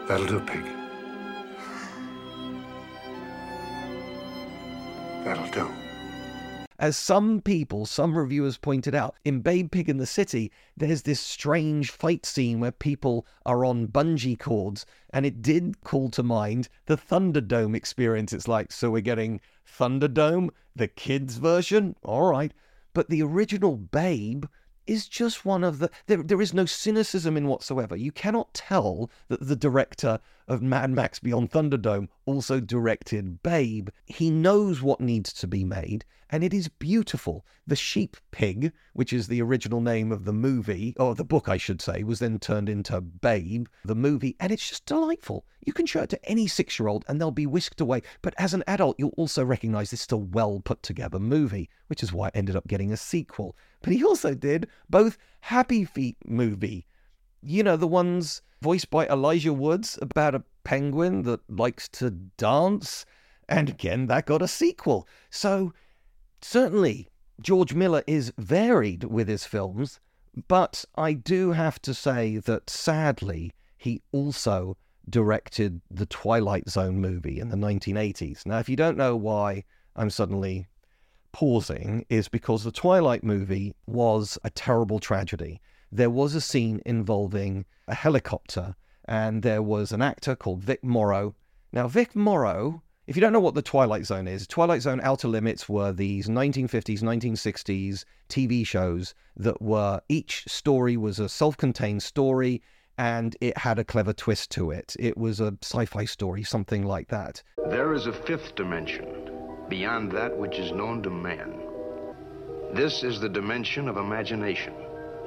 That'll 0.08 0.26
do, 0.26 0.40
Pig. 0.40 0.64
That'll 5.24 5.50
do. 5.50 5.83
As 6.78 6.96
some 6.96 7.40
people, 7.40 7.86
some 7.86 8.18
reviewers 8.18 8.58
pointed 8.58 8.96
out, 8.96 9.14
in 9.24 9.42
Babe 9.42 9.70
Pig 9.70 9.88
in 9.88 9.98
the 9.98 10.06
City, 10.06 10.50
there's 10.76 11.02
this 11.02 11.20
strange 11.20 11.92
fight 11.92 12.26
scene 12.26 12.58
where 12.58 12.72
people 12.72 13.24
are 13.46 13.64
on 13.64 13.86
bungee 13.86 14.36
cords, 14.36 14.84
and 15.10 15.24
it 15.24 15.40
did 15.40 15.80
call 15.82 16.10
to 16.10 16.24
mind 16.24 16.68
the 16.86 16.96
Thunderdome 16.96 17.76
experience. 17.76 18.32
It's 18.32 18.48
like, 18.48 18.72
so 18.72 18.90
we're 18.90 19.02
getting 19.02 19.40
Thunderdome, 19.64 20.50
the 20.74 20.88
kids' 20.88 21.36
version? 21.36 21.94
All 22.02 22.28
right. 22.28 22.52
But 22.92 23.08
the 23.08 23.22
original 23.22 23.76
Babe 23.76 24.46
is 24.86 25.08
just 25.08 25.44
one 25.44 25.64
of 25.64 25.78
the. 25.78 25.90
There, 26.06 26.22
there 26.22 26.40
is 26.40 26.54
no 26.54 26.66
cynicism 26.66 27.36
in 27.36 27.48
whatsoever. 27.48 27.96
You 27.96 28.12
cannot 28.12 28.54
tell 28.54 29.10
that 29.28 29.46
the 29.46 29.56
director 29.56 30.20
of 30.46 30.62
Mad 30.62 30.90
Max 30.90 31.18
Beyond 31.18 31.50
Thunderdome 31.50 32.08
also 32.26 32.60
directed 32.60 33.42
Babe. 33.42 33.88
He 34.04 34.30
knows 34.30 34.82
what 34.82 35.00
needs 35.00 35.32
to 35.34 35.46
be 35.46 35.64
made, 35.64 36.04
and 36.30 36.44
it 36.44 36.52
is 36.52 36.68
beautiful. 36.68 37.46
The 37.66 37.76
Sheep 37.76 38.16
Pig, 38.30 38.72
which 38.92 39.12
is 39.12 39.28
the 39.28 39.40
original 39.40 39.80
name 39.80 40.12
of 40.12 40.24
the 40.24 40.32
movie, 40.32 40.94
or 40.98 41.14
the 41.14 41.24
book, 41.24 41.48
I 41.48 41.56
should 41.56 41.80
say, 41.80 42.02
was 42.02 42.18
then 42.18 42.38
turned 42.38 42.68
into 42.68 43.00
Babe, 43.00 43.66
the 43.84 43.94
movie, 43.94 44.36
and 44.38 44.52
it's 44.52 44.68
just 44.68 44.84
delightful. 44.84 45.46
You 45.64 45.72
can 45.72 45.86
show 45.86 46.02
it 46.02 46.10
to 46.10 46.28
any 46.28 46.46
six 46.46 46.78
year 46.78 46.88
old 46.88 47.06
and 47.08 47.18
they'll 47.18 47.30
be 47.30 47.46
whisked 47.46 47.80
away. 47.80 48.02
But 48.20 48.34
as 48.36 48.52
an 48.52 48.64
adult, 48.66 48.96
you'll 48.98 49.14
also 49.16 49.44
recognize 49.44 49.90
this 49.90 50.02
is 50.02 50.12
a 50.12 50.16
well 50.18 50.60
put 50.62 50.82
together 50.82 51.18
movie, 51.18 51.70
which 51.86 52.02
is 52.02 52.12
why 52.12 52.28
it 52.28 52.36
ended 52.36 52.56
up 52.56 52.66
getting 52.66 52.92
a 52.92 52.98
sequel. 52.98 53.56
But 53.84 53.92
he 53.92 54.02
also 54.02 54.34
did 54.34 54.66
both 54.88 55.18
Happy 55.40 55.84
Feet 55.84 56.16
movie, 56.24 56.86
you 57.42 57.62
know, 57.62 57.76
the 57.76 57.86
ones 57.86 58.40
voiced 58.62 58.88
by 58.88 59.06
Elijah 59.06 59.52
Woods 59.52 59.98
about 60.00 60.34
a 60.34 60.42
penguin 60.64 61.20
that 61.24 61.40
likes 61.50 61.86
to 61.90 62.10
dance. 62.10 63.04
And 63.46 63.68
again, 63.68 64.06
that 64.06 64.24
got 64.24 64.40
a 64.40 64.48
sequel. 64.48 65.06
So 65.28 65.74
certainly, 66.40 67.10
George 67.42 67.74
Miller 67.74 68.02
is 68.06 68.32
varied 68.38 69.04
with 69.04 69.28
his 69.28 69.44
films, 69.44 70.00
but 70.48 70.86
I 70.96 71.12
do 71.12 71.52
have 71.52 71.78
to 71.82 71.92
say 71.92 72.38
that 72.38 72.70
sadly, 72.70 73.52
he 73.76 74.00
also 74.12 74.78
directed 75.10 75.82
the 75.90 76.06
Twilight 76.06 76.70
Zone 76.70 77.02
movie 77.02 77.38
in 77.38 77.50
the 77.50 77.58
1980s. 77.58 78.46
Now, 78.46 78.60
if 78.60 78.68
you 78.70 78.76
don't 78.76 78.96
know 78.96 79.14
why 79.14 79.64
I'm 79.94 80.08
suddenly 80.08 80.68
pausing, 81.34 82.06
is 82.08 82.28
because 82.28 82.62
the 82.62 82.70
Twilight 82.70 83.24
movie 83.24 83.74
was 83.88 84.38
a 84.44 84.50
terrible 84.50 85.00
tragedy. 85.00 85.60
There 85.90 86.08
was 86.08 86.36
a 86.36 86.40
scene 86.40 86.80
involving 86.86 87.64
a 87.88 87.94
helicopter, 87.94 88.76
and 89.06 89.42
there 89.42 89.60
was 89.60 89.90
an 89.90 90.00
actor 90.00 90.36
called 90.36 90.62
Vic 90.62 90.84
Morrow. 90.84 91.34
Now, 91.72 91.88
Vic 91.88 92.14
Morrow, 92.14 92.84
if 93.08 93.16
you 93.16 93.20
don't 93.20 93.32
know 93.32 93.40
what 93.40 93.56
the 93.56 93.62
Twilight 93.62 94.06
Zone 94.06 94.28
is, 94.28 94.46
Twilight 94.46 94.82
Zone 94.82 95.00
Outer 95.02 95.26
Limits 95.26 95.68
were 95.68 95.92
these 95.92 96.28
1950s, 96.28 97.00
1960s 97.00 98.04
TV 98.28 98.64
shows 98.64 99.12
that 99.36 99.60
were 99.60 100.00
each 100.08 100.44
story 100.46 100.96
was 100.96 101.18
a 101.18 101.28
self 101.28 101.56
contained 101.56 102.04
story 102.04 102.62
and 102.96 103.36
it 103.40 103.58
had 103.58 103.80
a 103.80 103.84
clever 103.84 104.12
twist 104.12 104.52
to 104.52 104.70
it. 104.70 104.94
It 105.00 105.18
was 105.18 105.40
a 105.40 105.56
sci 105.62 105.84
fi 105.86 106.04
story, 106.04 106.44
something 106.44 106.84
like 106.84 107.08
that. 107.08 107.42
There 107.70 107.92
is 107.92 108.06
a 108.06 108.12
fifth 108.12 108.54
dimension, 108.54 109.23
beyond 109.74 110.12
that 110.12 110.38
which 110.38 110.56
is 110.60 110.70
known 110.70 111.02
to 111.02 111.10
man. 111.10 111.52
This 112.74 113.02
is 113.02 113.18
the 113.18 113.28
dimension 113.28 113.88
of 113.88 113.96
imagination. 113.96 114.72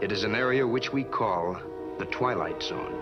It 0.02 0.10
is 0.10 0.24
an 0.24 0.36
area 0.36 0.66
which 0.66 0.94
we 0.94 1.04
call 1.04 1.58
the 2.00 2.06
Twilight 2.06 2.64
Zone. 2.64 2.96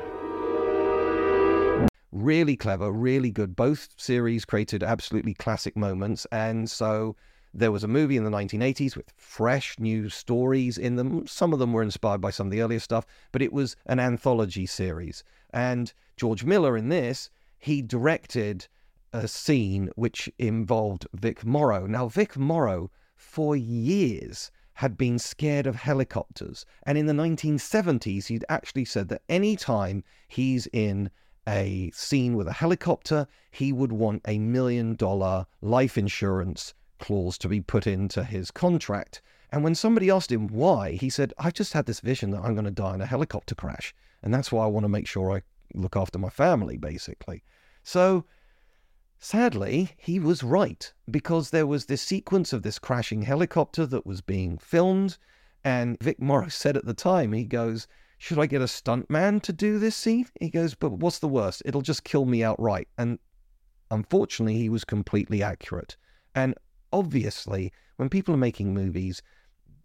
Really 2.12 2.56
clever, 2.56 2.92
really 2.92 3.30
good. 3.30 3.56
Both 3.56 3.90
series 3.96 4.44
created 4.44 4.82
absolutely 4.82 5.36
classic 5.36 5.78
moments, 5.78 6.26
and 6.32 6.68
so 6.68 7.16
there 7.54 7.72
was 7.72 7.84
a 7.84 7.88
movie 7.88 8.18
in 8.18 8.24
the 8.24 8.32
1980s 8.32 8.96
with 8.96 9.14
fresh 9.16 9.78
new 9.78 10.10
stories 10.10 10.80
in 10.80 10.96
them. 10.96 11.28
Some 11.28 11.54
of 11.54 11.60
them 11.60 11.74
were 11.74 11.84
inspired 11.84 12.22
by 12.22 12.32
some 12.32 12.48
of 12.48 12.52
the 12.52 12.62
earlier 12.62 12.80
stuff, 12.80 13.06
but 13.32 13.44
it 13.44 13.54
was 13.54 13.76
an 13.86 14.00
anthology 14.00 14.66
series. 14.66 15.24
And 15.54 15.94
George 16.18 16.44
Miller 16.44 16.76
in 16.76 16.90
this, 16.90 17.30
he 17.60 17.84
directed 17.84 18.68
a 19.16 19.28
scene 19.28 19.90
which 19.96 20.30
involved 20.38 21.08
Vic 21.14 21.46
Morrow. 21.46 21.88
Now, 21.88 22.08
Vic 22.08 22.38
Morrow, 22.38 22.92
for 23.16 23.56
years, 23.56 24.52
had 24.74 24.98
been 24.98 25.18
scared 25.18 25.66
of 25.66 25.76
helicopters. 25.76 26.66
And 26.84 26.98
in 26.98 27.06
the 27.06 27.14
1970s, 27.14 28.28
he'd 28.28 28.46
actually 28.50 28.86
said 28.86 29.08
that 29.08 29.22
any 29.30 29.56
time 29.56 30.04
he's 30.28 30.68
in 30.68 31.10
a 31.48 31.92
scene 31.94 32.36
with 32.36 32.48
a 32.48 32.54
helicopter, 32.54 33.28
he 33.52 33.72
would 33.72 33.94
want 33.94 34.22
a 34.28 34.38
million 34.38 34.96
dollar 34.96 35.46
life 35.62 35.98
insurance 35.98 36.74
clause 37.00 37.38
to 37.38 37.48
be 37.48 37.62
put 37.62 37.88
into 37.88 38.24
his 38.24 38.52
contract. 38.52 39.22
And 39.52 39.64
when 39.64 39.76
somebody 39.76 40.10
asked 40.10 40.32
him 40.32 40.48
why, 40.48 40.94
he 40.94 41.10
said, 41.10 41.34
I've 41.38 41.54
just 41.54 41.72
had 41.72 41.86
this 41.86 42.02
vision 42.02 42.32
that 42.32 42.42
I'm 42.42 42.56
going 42.56 42.66
to 42.66 42.72
die 42.72 42.96
in 42.96 43.02
a 43.02 43.06
helicopter 43.06 43.56
crash. 43.56 43.96
And 44.22 44.34
that's 44.34 44.52
why 44.52 44.66
I 44.66 44.68
want 44.68 44.84
to 44.84 44.90
make 44.90 45.08
sure 45.08 45.32
I 45.32 45.42
look 45.74 45.96
after 45.96 46.20
my 46.20 46.30
family, 46.30 46.78
basically. 46.78 47.44
So, 47.84 48.26
sadly, 49.20 49.92
he 49.98 50.20
was 50.20 50.44
right 50.44 50.94
because 51.10 51.50
there 51.50 51.68
was 51.68 51.86
this 51.86 52.02
sequence 52.02 52.54
of 52.54 52.64
this 52.64 52.80
crashing 52.80 53.24
helicopter 53.24 53.86
that 53.86 54.06
was 54.06 54.22
being 54.22 54.58
filmed. 54.58 55.18
And 55.64 55.98
Vic 56.02 56.22
Morrow 56.22 56.50
said 56.50 56.78
at 56.78 56.86
the 56.86 56.94
time, 56.94 57.34
he 57.34 57.46
goes, 57.46 57.88
Should 58.18 58.40
I 58.40 58.46
get 58.46 58.62
a 58.62 58.66
stuntman 58.66 59.42
to 59.44 59.54
do 59.54 59.80
this 59.80 59.96
scene? 59.96 60.28
He 60.40 60.50
goes, 60.50 60.76
But 60.76 60.94
what's 60.94 61.20
the 61.20 61.28
worst? 61.28 61.64
It'll 61.66 61.82
just 61.82 62.04
kill 62.04 62.26
me 62.26 62.44
outright. 62.44 62.88
And 62.98 63.20
unfortunately, 63.90 64.58
he 64.58 64.70
was 64.70 64.84
completely 64.84 65.42
accurate. 65.42 65.98
And 66.36 66.56
obviously, 66.92 67.72
when 67.96 68.10
people 68.10 68.34
are 68.34 68.38
making 68.38 68.74
movies, 68.74 69.22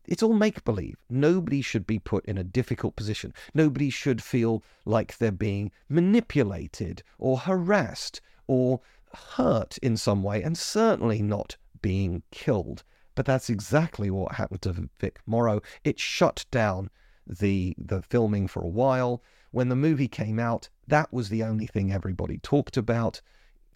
it's 0.06 0.22
all 0.22 0.32
make 0.32 0.64
believe. 0.64 0.96
Nobody 1.08 1.62
should 1.62 1.86
be 1.86 1.98
put 1.98 2.24
in 2.26 2.36
a 2.36 2.44
difficult 2.44 2.96
position. 2.96 3.32
Nobody 3.54 3.90
should 3.90 4.22
feel 4.22 4.62
like 4.84 5.16
they're 5.16 5.30
being 5.30 5.70
manipulated 5.88 7.02
or 7.18 7.38
harassed 7.38 8.20
or 8.46 8.80
hurt 9.14 9.78
in 9.78 9.96
some 9.96 10.22
way, 10.22 10.42
and 10.42 10.56
certainly 10.56 11.22
not 11.22 11.56
being 11.82 12.22
killed. 12.30 12.84
But 13.14 13.26
that's 13.26 13.50
exactly 13.50 14.10
what 14.10 14.36
happened 14.36 14.62
to 14.62 14.88
Vic 14.98 15.20
Morrow. 15.26 15.60
It 15.84 15.98
shut 15.98 16.46
down 16.50 16.90
the 17.26 17.74
the 17.78 18.02
filming 18.02 18.48
for 18.48 18.62
a 18.62 18.68
while. 18.68 19.22
When 19.50 19.68
the 19.68 19.76
movie 19.76 20.08
came 20.08 20.38
out, 20.38 20.68
that 20.86 21.12
was 21.12 21.28
the 21.28 21.42
only 21.42 21.66
thing 21.66 21.92
everybody 21.92 22.38
talked 22.38 22.76
about. 22.76 23.20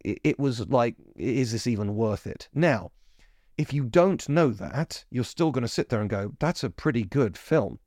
It, 0.05 0.19
it 0.23 0.39
was 0.39 0.69
like, 0.69 0.95
is 1.17 1.53
this 1.53 1.67
even 1.67 1.97
worth 1.97 2.27
it? 2.27 2.49
Now, 2.55 2.93
if 3.59 3.73
you 3.73 3.85
don't 3.85 4.29
know 4.29 4.51
that, 4.51 5.05
you're 5.11 5.25
still 5.25 5.51
going 5.51 5.63
to 5.63 5.69
sit 5.69 5.89
there 5.89 6.01
and 6.01 6.11
go, 6.11 6.35
that's 6.39 6.65
a 6.65 6.71
pretty 6.71 7.05
good 7.05 7.37
film. 7.37 7.79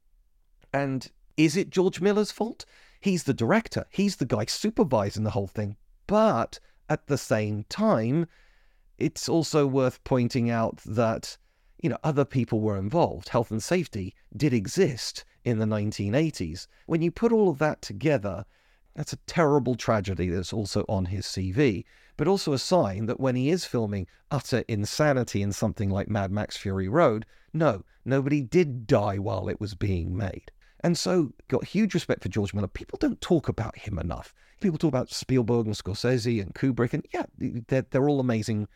And 0.73 1.09
is 1.37 1.55
it 1.55 1.69
George 1.69 2.01
Miller's 2.01 2.31
fault? 2.31 2.65
He's 2.99 3.23
the 3.23 3.33
director, 3.33 3.85
he's 3.89 4.17
the 4.17 4.25
guy 4.25 4.45
supervising 4.45 5.23
the 5.23 5.31
whole 5.31 5.47
thing. 5.47 5.77
But 6.07 6.59
at 6.89 7.07
the 7.07 7.17
same 7.17 7.65
time, 7.69 8.27
it's 8.97 9.29
also 9.29 9.67
worth 9.67 10.03
pointing 10.03 10.49
out 10.49 10.77
that, 10.85 11.37
you 11.81 11.89
know, 11.89 11.97
other 12.03 12.25
people 12.25 12.59
were 12.61 12.77
involved. 12.77 13.29
Health 13.29 13.51
and 13.51 13.61
safety 13.61 14.15
did 14.35 14.53
exist 14.53 15.25
in 15.43 15.59
the 15.59 15.65
1980s. 15.65 16.67
When 16.87 17.01
you 17.01 17.11
put 17.11 17.31
all 17.31 17.49
of 17.49 17.59
that 17.59 17.81
together, 17.81 18.45
That's 18.97 19.13
a 19.13 19.17
terrible 19.27 19.75
tragedy 19.75 20.27
that's 20.27 20.51
also 20.51 20.83
on 20.89 21.05
his 21.05 21.27
CV, 21.27 21.85
but 22.17 22.27
also 22.27 22.51
a 22.51 22.57
sign 22.57 23.05
that 23.05 23.19
when 23.19 23.35
he 23.35 23.51
is 23.51 23.63
filming 23.63 24.07
utter 24.31 24.63
insanity 24.67 25.43
in 25.43 25.51
something 25.51 25.91
like 25.91 26.09
Mad 26.09 26.31
Max 26.31 26.57
Fury 26.57 26.89
Road, 26.89 27.23
no, 27.53 27.83
nobody 28.05 28.41
did 28.41 28.87
die 28.87 29.19
while 29.19 29.49
it 29.49 29.61
was 29.61 29.75
being 29.75 30.17
made. 30.17 30.51
And 30.79 30.97
so, 30.97 31.31
got 31.47 31.63
huge 31.63 31.93
respect 31.93 32.23
for 32.23 32.29
George 32.29 32.55
Miller. 32.55 32.67
People 32.67 32.97
don't 32.97 33.21
talk 33.21 33.47
about 33.47 33.77
him 33.77 33.99
enough. 33.99 34.33
People 34.59 34.77
talk 34.77 34.89
about 34.89 35.11
Spielberg 35.11 35.67
and 35.67 35.75
Scorsese 35.75 36.41
and 36.41 36.55
Kubrick, 36.55 36.93
and 36.93 37.05
yeah, 37.13 37.25
they're, 37.37 37.85
they're 37.89 38.09
all 38.09 38.19
amazing 38.19 38.67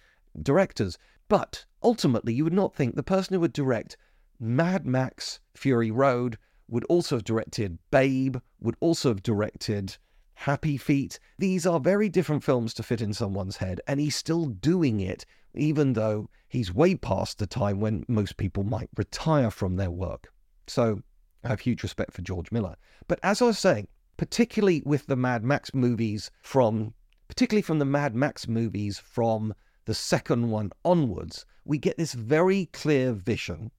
directors. 0.42 0.98
But 1.28 1.66
ultimately, 1.82 2.34
you 2.34 2.44
would 2.44 2.54
not 2.54 2.76
think 2.76 2.96
the 2.96 3.04
person 3.04 3.34
who 3.34 3.40
would 3.40 3.54
direct 3.54 3.98
Mad 4.40 4.86
Max 4.86 5.40
Fury 5.56 5.92
Road 5.92 6.38
would 6.68 6.84
also 6.86 7.16
have 7.16 7.24
directed 7.24 7.78
Babe, 7.90 8.38
would 8.60 8.76
also 8.80 9.10
have 9.10 9.24
directed 9.24 9.98
Happy 10.34 10.78
Feet. 10.78 11.20
These 11.38 11.66
are 11.66 11.80
very 11.80 12.10
different 12.10 12.44
films 12.44 12.74
to 12.76 12.84
fit 12.84 13.02
in 13.02 13.14
someone's 13.14 13.58
head, 13.58 13.82
and 13.88 14.00
he's 14.00 14.16
still 14.16 14.46
doing 14.46 15.00
it, 15.00 15.26
even 15.54 15.94
though 15.94 16.30
he's 16.48 16.74
way 16.74 16.96
past 16.96 17.38
the 17.38 17.48
time 17.48 17.80
when 17.80 18.06
most 18.08 18.38
people 18.38 18.64
might 18.64 18.90
retire 18.96 19.52
from 19.52 19.76
their 19.76 19.92
work. 19.92 20.32
So 20.68 21.02
I 21.44 21.50
have 21.50 21.60
huge 21.60 21.84
respect 21.84 22.14
for 22.14 22.22
George 22.22 22.52
Miller. 22.52 22.76
But 23.08 23.20
as 23.24 23.42
I 23.42 23.46
was 23.46 23.60
saying, 23.60 23.88
particularly 24.18 24.82
with 24.86 25.08
the 25.08 25.16
Mad 25.16 25.44
Max 25.44 25.74
movies 25.74 26.32
from 26.42 26.94
particularly 27.28 27.62
from 27.62 27.80
the 27.80 27.86
Mad 27.86 28.14
Max 28.14 28.48
movies 28.48 29.00
from 29.00 29.54
the 29.86 29.94
second 29.94 30.50
one 30.50 30.72
onwards, 30.84 31.46
we 31.64 31.78
get 31.78 31.98
this 31.98 32.14
very 32.14 32.66
clear 32.68 33.14
vision 33.14 33.72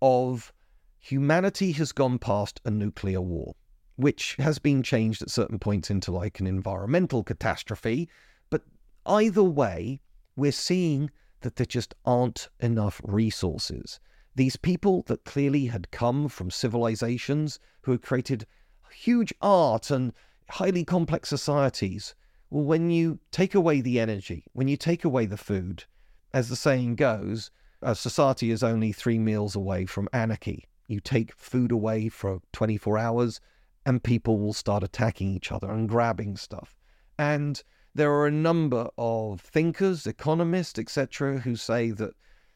of 0.00 0.52
humanity 0.98 1.72
has 1.72 1.92
gone 1.92 2.18
past 2.18 2.60
a 2.64 2.70
nuclear 2.70 3.20
war 3.20 3.54
which 4.00 4.34
has 4.36 4.58
been 4.58 4.82
changed 4.82 5.20
at 5.20 5.30
certain 5.30 5.58
points 5.58 5.90
into 5.90 6.10
like 6.10 6.40
an 6.40 6.46
environmental 6.46 7.22
catastrophe. 7.22 8.08
But 8.48 8.62
either 9.04 9.42
way, 9.42 10.00
we're 10.36 10.52
seeing 10.52 11.10
that 11.42 11.56
there 11.56 11.66
just 11.66 11.94
aren't 12.06 12.48
enough 12.60 13.00
resources. 13.04 14.00
These 14.34 14.56
people 14.56 15.02
that 15.06 15.24
clearly 15.24 15.66
had 15.66 15.90
come 15.90 16.28
from 16.28 16.50
civilizations 16.50 17.58
who 17.82 17.92
had 17.92 18.02
created 18.02 18.46
huge 18.92 19.32
art 19.40 19.90
and 19.90 20.12
highly 20.48 20.84
complex 20.84 21.28
societies. 21.28 22.14
Well, 22.50 22.64
when 22.64 22.90
you 22.90 23.18
take 23.30 23.54
away 23.54 23.80
the 23.80 24.00
energy, 24.00 24.44
when 24.52 24.68
you 24.68 24.76
take 24.76 25.04
away 25.04 25.26
the 25.26 25.36
food, 25.36 25.84
as 26.32 26.48
the 26.48 26.56
saying 26.56 26.96
goes, 26.96 27.50
a 27.82 27.94
society 27.94 28.50
is 28.50 28.62
only 28.62 28.92
three 28.92 29.18
meals 29.18 29.56
away 29.56 29.86
from 29.86 30.08
anarchy. 30.12 30.68
You 30.86 31.00
take 31.00 31.34
food 31.36 31.72
away 31.72 32.08
for 32.08 32.40
24 32.52 32.98
hours, 32.98 33.40
and 33.86 34.02
people 34.02 34.38
will 34.38 34.52
start 34.52 34.82
attacking 34.82 35.30
each 35.30 35.50
other 35.50 35.70
and 35.70 35.88
grabbing 35.88 36.36
stuff. 36.36 36.76
And 37.18 37.62
there 37.94 38.12
are 38.12 38.26
a 38.26 38.32
number 38.32 38.88
of 38.98 39.40
thinkers, 39.40 40.06
economists, 40.06 40.78
etc., 40.78 41.38
who 41.38 41.56
say 41.56 41.90
that 41.90 42.14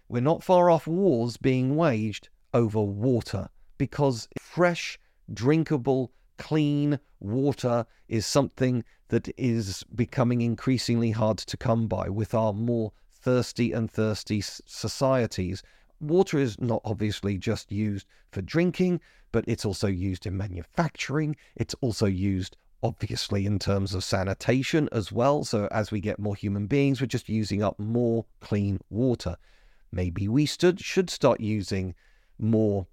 we're 0.08 0.20
not 0.20 0.44
far 0.44 0.70
off 0.70 0.86
wars 0.86 1.36
being 1.36 1.76
waged 1.76 2.28
over 2.52 2.80
water 2.82 3.48
because 3.78 4.28
fresh, 4.38 4.98
drinkable, 5.32 6.12
clean 6.38 6.98
water 7.20 7.86
is 8.08 8.26
something 8.26 8.84
that 9.08 9.28
is 9.36 9.84
becoming 9.94 10.40
increasingly 10.40 11.10
hard 11.10 11.38
to 11.38 11.56
come 11.56 11.86
by 11.86 12.08
with 12.08 12.34
our 12.34 12.52
more 12.52 12.92
thirsty 13.10 13.72
and 13.72 13.90
thirsty 13.90 14.40
societies. 14.40 15.62
Water 16.00 16.38
is 16.38 16.60
not 16.60 16.82
obviously 16.84 17.38
just 17.38 17.72
used 17.72 18.06
for 18.30 18.42
drinking, 18.42 19.00
but 19.32 19.44
it's 19.46 19.64
also 19.64 19.86
used 19.86 20.26
in 20.26 20.36
manufacturing. 20.36 21.36
It's 21.56 21.74
also 21.80 22.06
used, 22.06 22.56
obviously, 22.82 23.46
in 23.46 23.58
terms 23.58 23.94
of 23.94 24.04
sanitation 24.04 24.88
as 24.92 25.10
well. 25.10 25.44
So 25.44 25.68
as 25.70 25.90
we 25.90 26.00
get 26.00 26.18
more 26.18 26.36
human 26.36 26.66
beings, 26.66 27.00
we're 27.00 27.06
just 27.06 27.28
using 27.28 27.62
up 27.62 27.78
more 27.78 28.26
clean 28.40 28.80
water. 28.90 29.36
Maybe 29.90 30.28
we 30.28 30.46
should 30.46 31.10
start 31.10 31.40
using 31.40 31.94
more 32.38 32.86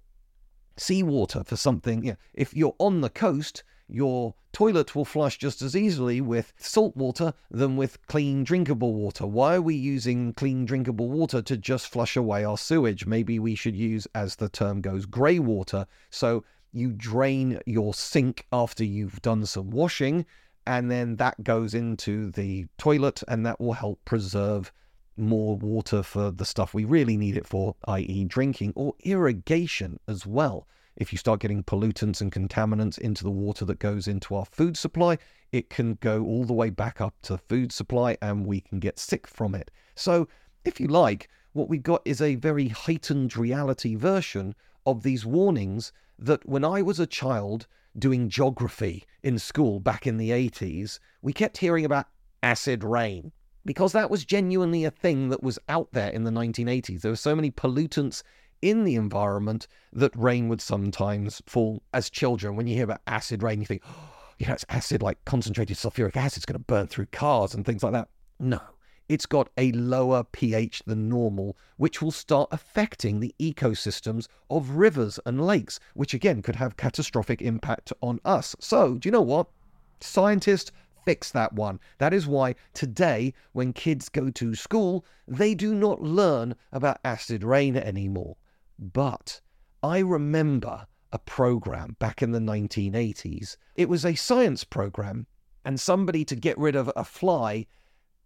seawater 0.76 1.44
for 1.44 1.56
something. 1.56 2.00
Know, 2.00 2.16
if 2.34 2.54
you're 2.54 2.76
on 2.78 3.00
the 3.00 3.10
coast, 3.10 3.64
your 3.88 4.34
toilet 4.52 4.94
will 4.94 5.04
flush 5.04 5.38
just 5.38 5.62
as 5.62 5.76
easily 5.76 6.20
with 6.20 6.52
salt 6.56 6.96
water 6.96 7.34
than 7.50 7.76
with 7.76 8.06
clean 8.06 8.44
drinkable 8.44 8.94
water. 8.94 9.26
Why 9.26 9.56
are 9.56 9.62
we 9.62 9.74
using 9.74 10.32
clean 10.32 10.64
drinkable 10.64 11.08
water 11.08 11.42
to 11.42 11.56
just 11.56 11.88
flush 11.88 12.16
away 12.16 12.44
our 12.44 12.58
sewage? 12.58 13.06
Maybe 13.06 13.38
we 13.38 13.54
should 13.54 13.76
use, 13.76 14.06
as 14.14 14.36
the 14.36 14.48
term 14.48 14.80
goes, 14.80 15.06
grey 15.06 15.38
water. 15.38 15.86
So 16.10 16.44
you 16.72 16.92
drain 16.92 17.60
your 17.66 17.92
sink 17.92 18.46
after 18.52 18.84
you've 18.84 19.20
done 19.22 19.44
some 19.46 19.70
washing, 19.70 20.24
and 20.66 20.90
then 20.90 21.16
that 21.16 21.42
goes 21.44 21.74
into 21.74 22.30
the 22.30 22.66
toilet, 22.78 23.22
and 23.28 23.44
that 23.44 23.60
will 23.60 23.74
help 23.74 24.04
preserve 24.04 24.72
more 25.16 25.56
water 25.56 26.02
for 26.02 26.30
the 26.30 26.44
stuff 26.44 26.74
we 26.74 26.84
really 26.84 27.16
need 27.16 27.36
it 27.36 27.46
for, 27.46 27.76
i.e., 27.86 28.24
drinking 28.24 28.72
or 28.76 28.94
irrigation 29.04 29.98
as 30.08 30.26
well. 30.26 30.66
If 30.96 31.12
you 31.12 31.18
start 31.18 31.40
getting 31.40 31.62
pollutants 31.62 32.20
and 32.20 32.30
contaminants 32.30 32.98
into 32.98 33.24
the 33.24 33.30
water 33.30 33.64
that 33.64 33.78
goes 33.78 34.06
into 34.06 34.34
our 34.34 34.44
food 34.44 34.76
supply, 34.76 35.18
it 35.50 35.70
can 35.70 35.94
go 36.00 36.24
all 36.24 36.44
the 36.44 36.52
way 36.52 36.70
back 36.70 37.00
up 37.00 37.14
to 37.22 37.38
food 37.38 37.72
supply 37.72 38.16
and 38.20 38.46
we 38.46 38.60
can 38.60 38.78
get 38.78 38.98
sick 38.98 39.26
from 39.26 39.54
it. 39.54 39.70
So, 39.94 40.28
if 40.64 40.80
you 40.80 40.88
like, 40.88 41.28
what 41.52 41.68
we've 41.68 41.82
got 41.82 42.02
is 42.04 42.20
a 42.20 42.36
very 42.36 42.68
heightened 42.68 43.36
reality 43.36 43.94
version 43.94 44.54
of 44.86 45.02
these 45.02 45.26
warnings 45.26 45.92
that 46.18 46.46
when 46.48 46.64
I 46.64 46.82
was 46.82 47.00
a 47.00 47.06
child 47.06 47.66
doing 47.98 48.28
geography 48.28 49.04
in 49.22 49.38
school 49.38 49.80
back 49.80 50.06
in 50.06 50.16
the 50.16 50.30
80s, 50.30 50.98
we 51.20 51.32
kept 51.32 51.58
hearing 51.58 51.84
about 51.84 52.06
acid 52.42 52.82
rain 52.84 53.32
because 53.64 53.92
that 53.92 54.10
was 54.10 54.24
genuinely 54.24 54.84
a 54.84 54.90
thing 54.90 55.28
that 55.28 55.42
was 55.42 55.58
out 55.68 55.88
there 55.92 56.10
in 56.10 56.24
the 56.24 56.30
1980s. 56.30 57.00
There 57.00 57.12
were 57.12 57.16
so 57.16 57.36
many 57.36 57.50
pollutants 57.50 58.22
in 58.60 58.84
the 58.84 58.94
environment 58.94 59.66
that 59.92 60.14
rain 60.16 60.48
would 60.48 60.60
sometimes 60.60 61.42
fall 61.46 61.82
as 61.92 62.08
children. 62.08 62.56
When 62.56 62.66
you 62.66 62.74
hear 62.74 62.84
about 62.84 63.02
acid 63.06 63.42
rain, 63.42 63.60
you 63.60 63.66
think, 63.66 63.82
oh, 63.86 64.10
you 64.38 64.46
know, 64.46 64.54
it's 64.54 64.64
acid 64.68 65.02
like 65.02 65.24
concentrated 65.24 65.76
sulfuric 65.76 66.16
acid, 66.16 66.38
it's 66.38 66.46
going 66.46 66.58
to 66.58 66.64
burn 66.64 66.86
through 66.86 67.06
cars 67.06 67.54
and 67.54 67.64
things 67.64 67.82
like 67.82 67.92
that. 67.92 68.08
No, 68.38 68.60
it's 69.08 69.26
got 69.26 69.50
a 69.58 69.72
lower 69.72 70.24
pH 70.24 70.84
than 70.86 71.08
normal, 71.08 71.56
which 71.76 72.00
will 72.00 72.10
start 72.10 72.48
affecting 72.52 73.20
the 73.20 73.34
ecosystems 73.40 74.28
of 74.48 74.70
rivers 74.70 75.18
and 75.26 75.44
lakes, 75.44 75.78
which 75.94 76.14
again 76.14 76.40
could 76.40 76.56
have 76.56 76.76
catastrophic 76.76 77.42
impact 77.42 77.92
on 78.00 78.20
us. 78.24 78.56
So, 78.58 78.94
do 78.94 79.06
you 79.08 79.12
know 79.12 79.20
what? 79.20 79.48
Scientists 80.00 80.72
fix 81.04 81.30
that 81.32 81.52
one. 81.52 81.80
That 81.98 82.14
is 82.14 82.26
why 82.26 82.54
today, 82.74 83.34
when 83.52 83.72
kids 83.72 84.08
go 84.08 84.30
to 84.30 84.54
school, 84.54 85.04
they 85.26 85.54
do 85.54 85.74
not 85.74 86.02
learn 86.02 86.54
about 86.72 87.00
acid 87.04 87.44
rain 87.44 87.76
anymore. 87.76 88.36
But 88.78 89.40
I 89.82 89.98
remember 89.98 90.86
a 91.12 91.18
program 91.18 91.96
back 91.98 92.22
in 92.22 92.32
the 92.32 92.38
1980s. 92.38 93.56
It 93.76 93.88
was 93.88 94.04
a 94.04 94.14
science 94.14 94.64
program, 94.64 95.26
and 95.64 95.78
somebody 95.78 96.24
to 96.24 96.36
get 96.36 96.58
rid 96.58 96.74
of 96.74 96.90
a 96.96 97.04
fly 97.04 97.66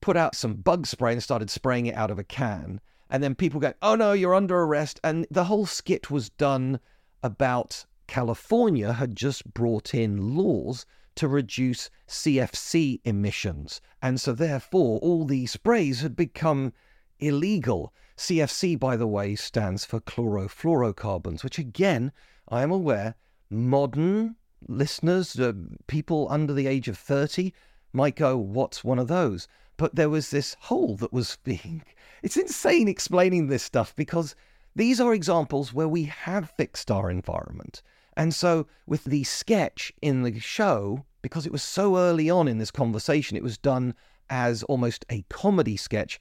put 0.01 0.17
out 0.17 0.35
some 0.35 0.55
bug 0.55 0.87
spray 0.87 1.12
and 1.12 1.23
started 1.23 1.51
spraying 1.51 1.87
it 1.87 1.95
out 1.97 2.11
of 2.11 2.19
a 2.19 2.25
can. 2.25 2.81
And 3.11 3.23
then 3.23 3.35
people 3.35 3.61
go, 3.61 3.73
oh 3.83 3.95
no, 3.95 4.12
you're 4.12 4.35
under 4.35 4.61
arrest. 4.61 5.01
And 5.03 5.27
the 5.31 5.45
whole 5.45 5.67
skit 5.67 6.11
was 6.11 6.31
done 6.31 6.81
about 7.23 7.85
California 8.07 8.93
had 8.93 9.17
just 9.17 9.53
brought 9.53 9.95
in 9.95 10.37
laws 10.37 10.87
to 11.17 11.29
reduce 11.29 11.91
CFC 12.09 13.01
emissions. 13.05 13.81
And 14.01 14.21
so, 14.21 14.33
therefore, 14.33 14.99
all 15.01 15.25
these 15.25 15.53
sprays 15.53 16.01
had 16.01 16.15
become 16.15 16.73
illegal. 17.19 17.93
CFC, 18.17 18.79
by 18.79 18.97
the 18.97 19.07
way, 19.07 19.35
stands 19.35 19.85
for 19.85 20.01
chlorofluorocarbons, 20.01 21.43
which 21.43 21.59
again, 21.59 22.13
I 22.49 22.63
am 22.63 22.71
aware, 22.71 23.15
modern 23.51 24.37
listeners, 24.69 25.39
uh, 25.39 25.53
people 25.87 26.27
under 26.31 26.53
the 26.53 26.67
age 26.67 26.89
of 26.89 26.99
30, 26.99 27.53
might 27.93 28.17
go, 28.17 28.37
What's 28.37 28.85
one 28.85 28.99
of 28.99 29.09
those? 29.09 29.49
But 29.77 29.95
there 29.95 30.11
was 30.11 30.31
this 30.31 30.57
hole 30.61 30.97
that 30.97 31.13
was 31.13 31.39
being. 31.45 31.83
It's 32.23 32.37
insane 32.37 32.89
explaining 32.89 33.49
this 33.49 33.62
stuff 33.62 33.95
because 33.97 34.35
these 34.75 35.01
are 35.01 35.14
examples 35.14 35.73
where 35.73 35.89
we 35.89 36.05
have 36.05 36.51
fixed 36.51 36.91
our 36.91 37.11
environment. 37.11 37.83
And 38.17 38.35
so, 38.35 38.67
with 38.87 39.05
the 39.05 39.25
sketch 39.25 39.93
in 40.01 40.23
the 40.23 40.39
show, 40.41 41.05
because 41.23 41.45
it 41.45 41.53
was 41.53 41.62
so 41.62 41.99
early 41.99 42.31
on 42.31 42.49
in 42.49 42.59
this 42.59 42.71
conversation, 42.71 43.37
it 43.37 43.43
was 43.43 43.59
done 43.59 43.95
as 44.31 44.62
almost 44.64 45.05
a 45.11 45.25
comedy 45.29 45.77
sketch 45.77 46.19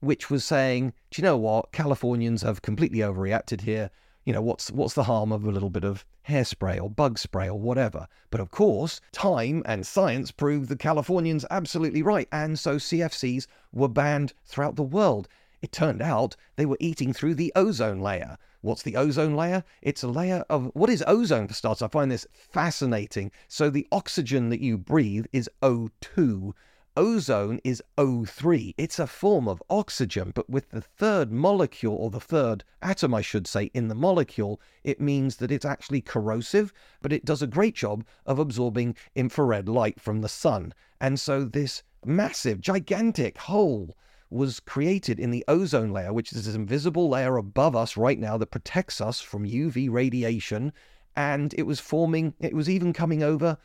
which 0.00 0.30
was 0.30 0.44
saying, 0.44 0.92
do 1.10 1.20
you 1.20 1.24
know 1.24 1.36
what? 1.36 1.72
Californians 1.72 2.42
have 2.42 2.62
completely 2.62 3.00
overreacted 3.00 3.62
here. 3.62 3.90
You 4.24 4.32
know, 4.32 4.42
what's 4.42 4.70
what's 4.70 4.94
the 4.94 5.04
harm 5.04 5.32
of 5.32 5.44
a 5.44 5.50
little 5.50 5.70
bit 5.70 5.84
of 5.84 6.04
hairspray 6.28 6.80
or 6.80 6.90
bug 6.90 7.18
spray 7.18 7.48
or 7.48 7.58
whatever? 7.58 8.06
But 8.30 8.40
of 8.40 8.50
course, 8.50 9.00
time 9.10 9.62
and 9.64 9.86
science 9.86 10.30
proved 10.30 10.68
the 10.68 10.76
Californians 10.76 11.46
absolutely 11.50 12.02
right, 12.02 12.28
and 12.30 12.58
so 12.58 12.76
CFCs 12.76 13.46
were 13.72 13.88
banned 13.88 14.34
throughout 14.44 14.76
the 14.76 14.82
world. 14.82 15.28
It 15.62 15.72
turned 15.72 16.02
out 16.02 16.36
they 16.56 16.66
were 16.66 16.76
eating 16.78 17.12
through 17.12 17.34
the 17.36 17.52
ozone 17.56 18.00
layer, 18.00 18.36
What's 18.60 18.82
the 18.82 18.96
ozone 18.96 19.36
layer? 19.36 19.62
It's 19.82 20.02
a 20.02 20.08
layer 20.08 20.44
of 20.50 20.72
what 20.74 20.90
is 20.90 21.04
ozone 21.06 21.46
for 21.46 21.54
starters? 21.54 21.82
I 21.82 21.88
find 21.88 22.10
this 22.10 22.26
fascinating. 22.32 23.30
So 23.46 23.70
the 23.70 23.86
oxygen 23.92 24.48
that 24.48 24.60
you 24.60 24.76
breathe 24.76 25.26
is 25.32 25.48
O2. 25.62 26.54
Ozone 26.96 27.60
is 27.62 27.80
O3. 27.96 28.74
It's 28.76 28.98
a 28.98 29.06
form 29.06 29.46
of 29.46 29.62
oxygen, 29.70 30.32
but 30.34 30.50
with 30.50 30.70
the 30.70 30.80
third 30.80 31.30
molecule, 31.30 31.94
or 31.94 32.10
the 32.10 32.18
third 32.18 32.64
atom, 32.82 33.14
I 33.14 33.20
should 33.20 33.46
say, 33.46 33.70
in 33.74 33.86
the 33.86 33.94
molecule, 33.94 34.60
it 34.82 35.00
means 35.00 35.36
that 35.36 35.52
it's 35.52 35.64
actually 35.64 36.00
corrosive, 36.00 36.72
but 37.00 37.12
it 37.12 37.24
does 37.24 37.42
a 37.42 37.46
great 37.46 37.76
job 37.76 38.04
of 38.26 38.40
absorbing 38.40 38.96
infrared 39.14 39.68
light 39.68 40.00
from 40.00 40.20
the 40.20 40.28
sun. 40.28 40.74
And 41.00 41.20
so 41.20 41.44
this 41.44 41.84
massive, 42.04 42.60
gigantic 42.60 43.38
hole 43.38 43.96
was 44.30 44.60
created 44.60 45.18
in 45.18 45.30
the 45.30 45.44
ozone 45.48 45.92
layer, 45.92 46.12
which 46.12 46.32
is 46.32 46.44
this 46.44 46.54
invisible 46.54 47.08
layer 47.08 47.36
above 47.36 47.74
us 47.74 47.96
right 47.96 48.18
now 48.18 48.36
that 48.36 48.50
protects 48.50 49.00
us 49.00 49.20
from 49.20 49.46
UV 49.46 49.90
radiation. 49.90 50.72
And 51.16 51.54
it 51.56 51.64
was 51.64 51.80
forming, 51.80 52.34
it 52.38 52.54
was 52.54 52.68
even 52.68 52.92
coming 52.92 53.22
over 53.22 53.58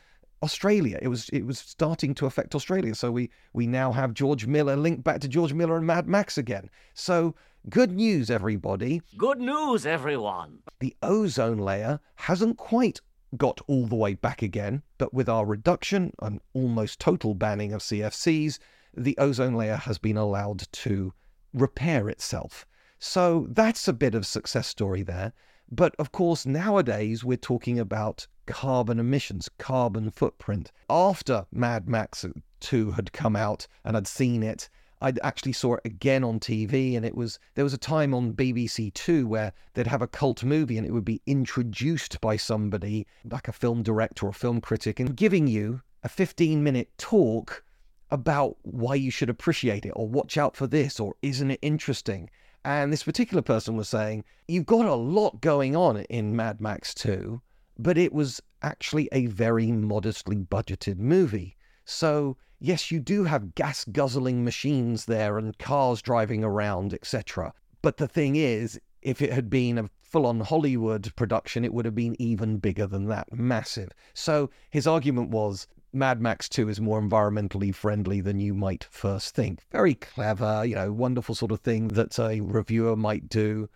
Australia. 0.44 0.98
It 1.00 1.08
was 1.08 1.28
it 1.30 1.46
was 1.46 1.58
starting 1.58 2.14
to 2.16 2.26
affect 2.26 2.54
Australia. 2.54 2.94
So 2.94 3.10
we 3.10 3.30
we 3.52 3.66
now 3.66 3.92
have 3.92 4.12
George 4.12 4.46
Miller 4.46 4.76
linked 4.76 5.02
back 5.02 5.20
to 5.20 5.28
George 5.28 5.54
Miller 5.54 5.76
and 5.76 5.86
Mad 5.86 6.06
Max 6.06 6.36
again. 6.36 6.68
So 6.92 7.34
good 7.70 7.92
news, 7.92 8.30
everybody. 8.30 9.00
Good 9.16 9.40
news, 9.40 9.86
everyone. 9.86 10.58
The 10.80 10.94
ozone 11.02 11.58
layer 11.58 11.98
hasn't 12.16 12.58
quite 12.58 13.00
got 13.36 13.60
all 13.66 13.86
the 13.86 13.96
way 13.96 14.14
back 14.14 14.42
again, 14.42 14.82
but 14.98 15.14
with 15.14 15.28
our 15.28 15.46
reduction 15.46 16.12
and 16.20 16.40
almost 16.52 17.00
total 17.00 17.34
banning 17.34 17.72
of 17.72 17.80
CFCs, 17.80 18.58
the 18.96 19.16
ozone 19.18 19.54
layer 19.54 19.76
has 19.76 19.98
been 19.98 20.16
allowed 20.16 20.66
to 20.72 21.12
repair 21.52 22.08
itself. 22.08 22.66
So 22.98 23.46
that's 23.50 23.88
a 23.88 23.92
bit 23.92 24.14
of 24.14 24.26
success 24.26 24.66
story 24.66 25.02
there. 25.02 25.32
But 25.70 25.94
of 25.98 26.12
course, 26.12 26.46
nowadays 26.46 27.24
we're 27.24 27.36
talking 27.36 27.78
about 27.78 28.26
carbon 28.46 28.98
emissions, 28.98 29.48
carbon 29.58 30.10
footprint. 30.10 30.70
After 30.88 31.46
Mad 31.50 31.88
Max 31.88 32.24
2 32.60 32.92
had 32.92 33.12
come 33.12 33.36
out 33.36 33.66
and 33.84 33.96
I'd 33.96 34.06
seen 34.06 34.42
it, 34.42 34.68
I 35.00 35.12
actually 35.22 35.52
saw 35.52 35.74
it 35.74 35.82
again 35.84 36.24
on 36.24 36.40
TV, 36.40 36.96
and 36.96 37.04
it 37.04 37.14
was 37.14 37.38
there 37.54 37.64
was 37.64 37.74
a 37.74 37.78
time 37.78 38.14
on 38.14 38.32
BBC 38.32 38.94
Two 38.94 39.26
where 39.26 39.52
they'd 39.74 39.86
have 39.86 40.00
a 40.00 40.06
cult 40.06 40.42
movie 40.44 40.78
and 40.78 40.86
it 40.86 40.92
would 40.92 41.04
be 41.04 41.20
introduced 41.26 42.20
by 42.22 42.36
somebody 42.36 43.06
like 43.24 43.46
a 43.46 43.52
film 43.52 43.82
director 43.82 44.24
or 44.26 44.30
a 44.30 44.32
film 44.34 44.62
critic 44.62 44.98
and 44.98 45.14
giving 45.14 45.46
you 45.46 45.82
a 46.02 46.08
15 46.08 46.62
minute 46.62 46.90
talk 46.96 47.64
about 48.10 48.56
why 48.62 48.94
you 48.94 49.10
should 49.10 49.30
appreciate 49.30 49.86
it 49.86 49.92
or 49.96 50.08
watch 50.08 50.36
out 50.36 50.56
for 50.56 50.66
this 50.66 51.00
or 51.00 51.14
isn't 51.22 51.50
it 51.50 51.58
interesting. 51.62 52.30
And 52.64 52.92
this 52.92 53.02
particular 53.02 53.42
person 53.42 53.76
was 53.76 53.88
saying, 53.88 54.24
You've 54.48 54.66
got 54.66 54.86
a 54.86 54.94
lot 54.94 55.40
going 55.40 55.76
on 55.76 55.98
in 56.02 56.36
Mad 56.36 56.60
Max 56.60 56.94
2 56.94 57.40
but 57.78 57.98
it 57.98 58.12
was 58.12 58.40
actually 58.62 59.08
a 59.12 59.26
very 59.26 59.72
modestly 59.72 60.36
budgeted 60.36 60.98
movie. 60.98 61.56
So, 61.84 62.36
yes, 62.60 62.90
you 62.90 63.00
do 63.00 63.24
have 63.24 63.54
gas 63.54 63.84
guzzling 63.84 64.44
machines 64.44 65.06
there 65.06 65.38
and 65.38 65.58
cars 65.58 66.00
driving 66.00 66.44
around, 66.44 66.94
etc. 66.94 67.52
But 67.82 67.96
the 67.96 68.08
thing 68.08 68.36
is, 68.36 68.80
if 69.02 69.20
it 69.20 69.32
had 69.32 69.50
been 69.50 69.78
a 69.78 69.90
full 70.02 70.26
on 70.26 70.40
Hollywood 70.40 71.14
production, 71.16 71.64
it 71.64 71.74
would 71.74 71.84
have 71.84 71.94
been 71.94 72.16
even 72.20 72.58
bigger 72.58 72.86
than 72.86 73.06
that, 73.08 73.32
massive. 73.32 73.90
So, 74.14 74.50
his 74.70 74.86
argument 74.86 75.30
was 75.30 75.66
Mad 75.94 76.20
Max 76.20 76.48
2 76.48 76.68
is 76.68 76.80
more 76.80 77.00
environmentally 77.00 77.72
friendly 77.72 78.20
than 78.20 78.40
you 78.40 78.52
might 78.52 78.82
first 78.90 79.34
think. 79.34 79.60
Very 79.70 79.94
clever, 79.94 80.64
you 80.64 80.74
know, 80.74 80.92
wonderful 80.92 81.36
sort 81.36 81.52
of 81.52 81.60
thing 81.60 81.88
that 81.88 82.18
a 82.18 82.40
reviewer 82.40 82.96
might 82.96 83.28
do. 83.28 83.70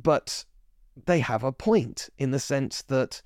But 0.00 0.44
they 1.06 1.18
have 1.18 1.42
a 1.42 1.50
point 1.50 2.08
in 2.18 2.30
the 2.30 2.38
sense 2.38 2.82
that 2.82 3.20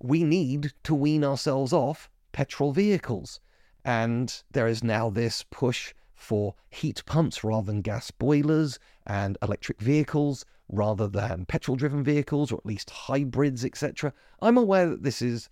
we 0.00 0.24
need 0.24 0.72
to 0.82 0.94
wean 0.94 1.22
ourselves 1.22 1.72
off 1.72 2.10
petrol 2.32 2.72
vehicles. 2.72 3.38
And 3.84 4.42
there 4.50 4.66
is 4.66 4.82
now 4.82 5.08
this 5.08 5.44
push 5.48 5.94
for 6.16 6.56
heat 6.70 7.04
pumps 7.06 7.44
rather 7.44 7.66
than 7.66 7.80
gas 7.80 8.10
boilers 8.10 8.80
and 9.06 9.38
electric 9.40 9.80
vehicles 9.80 10.44
rather 10.68 11.06
than 11.06 11.46
petrol 11.46 11.76
driven 11.76 12.02
vehicles 12.02 12.50
or 12.50 12.56
at 12.56 12.66
least 12.66 12.90
hybrids, 12.90 13.64
etc. 13.64 14.12
I'm 14.42 14.58
aware 14.58 14.88
that 14.88 15.04
this 15.04 15.22
is 15.22 15.48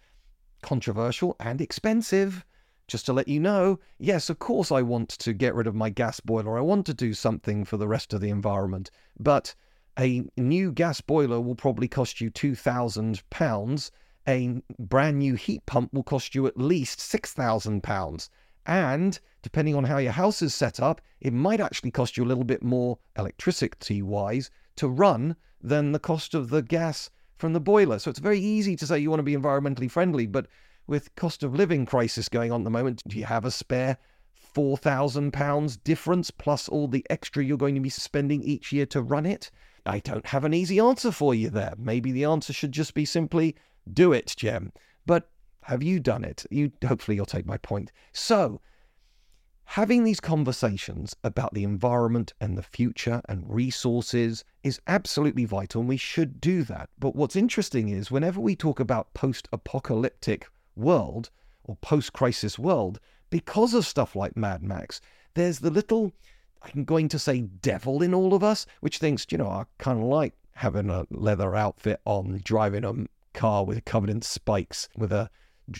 controversial 0.66 1.36
and 1.38 1.60
expensive. 1.60 2.44
Just 2.88 3.06
to 3.06 3.12
let 3.12 3.28
you 3.28 3.38
know, 3.38 3.78
yes, 3.98 4.28
of 4.28 4.40
course, 4.40 4.72
I 4.72 4.82
want 4.82 5.08
to 5.10 5.32
get 5.32 5.54
rid 5.54 5.68
of 5.68 5.76
my 5.76 5.90
gas 5.90 6.18
boiler. 6.18 6.58
I 6.58 6.60
want 6.60 6.86
to 6.86 6.94
do 6.94 7.14
something 7.14 7.64
for 7.64 7.76
the 7.76 7.86
rest 7.86 8.12
of 8.12 8.20
the 8.20 8.30
environment. 8.30 8.90
But 9.18 9.54
a 9.96 10.24
new 10.36 10.72
gas 10.72 11.00
boiler 11.00 11.40
will 11.40 11.54
probably 11.54 11.86
cost 11.86 12.20
you 12.20 12.32
£2,000. 12.32 13.90
A 14.28 14.60
brand 14.78 15.18
new 15.20 15.36
heat 15.36 15.64
pump 15.66 15.94
will 15.94 16.02
cost 16.02 16.34
you 16.34 16.48
at 16.48 16.58
least 16.58 16.98
£6,000. 16.98 18.28
And 18.66 19.20
depending 19.42 19.76
on 19.76 19.84
how 19.84 19.98
your 19.98 20.12
house 20.12 20.42
is 20.42 20.52
set 20.52 20.80
up, 20.80 21.00
it 21.20 21.32
might 21.32 21.60
actually 21.60 21.92
cost 21.92 22.16
you 22.16 22.24
a 22.24 22.26
little 22.26 22.42
bit 22.42 22.62
more 22.62 22.98
electricity 23.16 24.02
wise 24.02 24.50
to 24.74 24.88
run 24.88 25.36
than 25.62 25.92
the 25.92 26.00
cost 26.00 26.34
of 26.34 26.50
the 26.50 26.62
gas 26.62 27.08
from 27.36 27.52
the 27.52 27.60
boiler. 27.60 27.98
So 27.98 28.10
it's 28.10 28.18
very 28.18 28.40
easy 28.40 28.76
to 28.76 28.86
say 28.86 28.98
you 28.98 29.10
want 29.10 29.20
to 29.20 29.24
be 29.24 29.36
environmentally 29.36 29.90
friendly, 29.90 30.26
but 30.26 30.46
with 30.86 31.14
cost 31.16 31.42
of 31.42 31.54
living 31.54 31.86
crisis 31.86 32.28
going 32.28 32.52
on 32.52 32.60
at 32.62 32.64
the 32.64 32.70
moment, 32.70 33.02
do 33.06 33.18
you 33.18 33.24
have 33.24 33.44
a 33.44 33.50
spare 33.50 33.98
£4,000 34.54 35.84
difference 35.84 36.30
plus 36.30 36.68
all 36.68 36.88
the 36.88 37.04
extra 37.10 37.44
you're 37.44 37.58
going 37.58 37.74
to 37.74 37.80
be 37.80 37.90
spending 37.90 38.42
each 38.42 38.72
year 38.72 38.86
to 38.86 39.02
run 39.02 39.26
it? 39.26 39.50
I 39.84 40.00
don't 40.00 40.26
have 40.26 40.44
an 40.44 40.54
easy 40.54 40.78
answer 40.78 41.12
for 41.12 41.34
you 41.34 41.50
there. 41.50 41.74
Maybe 41.78 42.12
the 42.12 42.24
answer 42.24 42.52
should 42.52 42.72
just 42.72 42.94
be 42.94 43.04
simply 43.04 43.54
do 43.92 44.12
it, 44.12 44.34
Jem. 44.36 44.72
But 45.04 45.28
have 45.62 45.82
you 45.82 46.00
done 46.00 46.24
it? 46.24 46.44
You 46.50 46.72
hopefully 46.86 47.16
you'll 47.16 47.26
take 47.26 47.46
my 47.46 47.58
point. 47.58 47.92
So, 48.12 48.60
having 49.66 50.04
these 50.04 50.20
conversations 50.20 51.14
about 51.22 51.52
the 51.52 51.64
environment 51.64 52.32
and 52.40 52.56
the 52.56 52.62
future 52.62 53.20
and 53.28 53.44
resources 53.46 54.44
is 54.62 54.80
absolutely 54.86 55.44
vital 55.44 55.80
and 55.80 55.88
we 55.88 55.96
should 55.96 56.40
do 56.40 56.62
that. 56.62 56.88
But 56.98 57.14
what's 57.14 57.36
interesting 57.36 57.88
is 57.88 58.10
whenever 58.10 58.40
we 58.40 58.56
talk 58.56 58.80
about 58.80 59.12
post-apocalyptic 59.12 60.48
world 60.76 61.30
or 61.64 61.76
post-crisis 61.76 62.58
world, 62.58 63.00
because 63.28 63.74
of 63.74 63.86
stuff 63.86 64.14
like 64.16 64.36
Mad 64.36 64.62
Max, 64.62 65.00
there's 65.34 65.58
the 65.58 65.70
little 65.70 66.12
I'm 66.62 66.84
going 66.84 67.08
to 67.08 67.18
say 67.18 67.42
devil 67.42 68.02
in 68.02 68.14
all 68.14 68.34
of 68.34 68.42
us, 68.42 68.66
which 68.80 68.98
thinks, 68.98 69.26
you 69.30 69.38
know, 69.38 69.48
I 69.48 69.64
kind 69.78 69.98
of 70.00 70.06
like 70.06 70.34
having 70.54 70.90
a 70.90 71.06
leather 71.10 71.54
outfit 71.54 72.00
on, 72.04 72.40
driving 72.44 72.84
a 72.84 72.94
car 73.38 73.64
with 73.64 73.84
covered 73.84 74.10
in 74.10 74.22
spikes, 74.22 74.88
with 74.96 75.12
a 75.12 75.30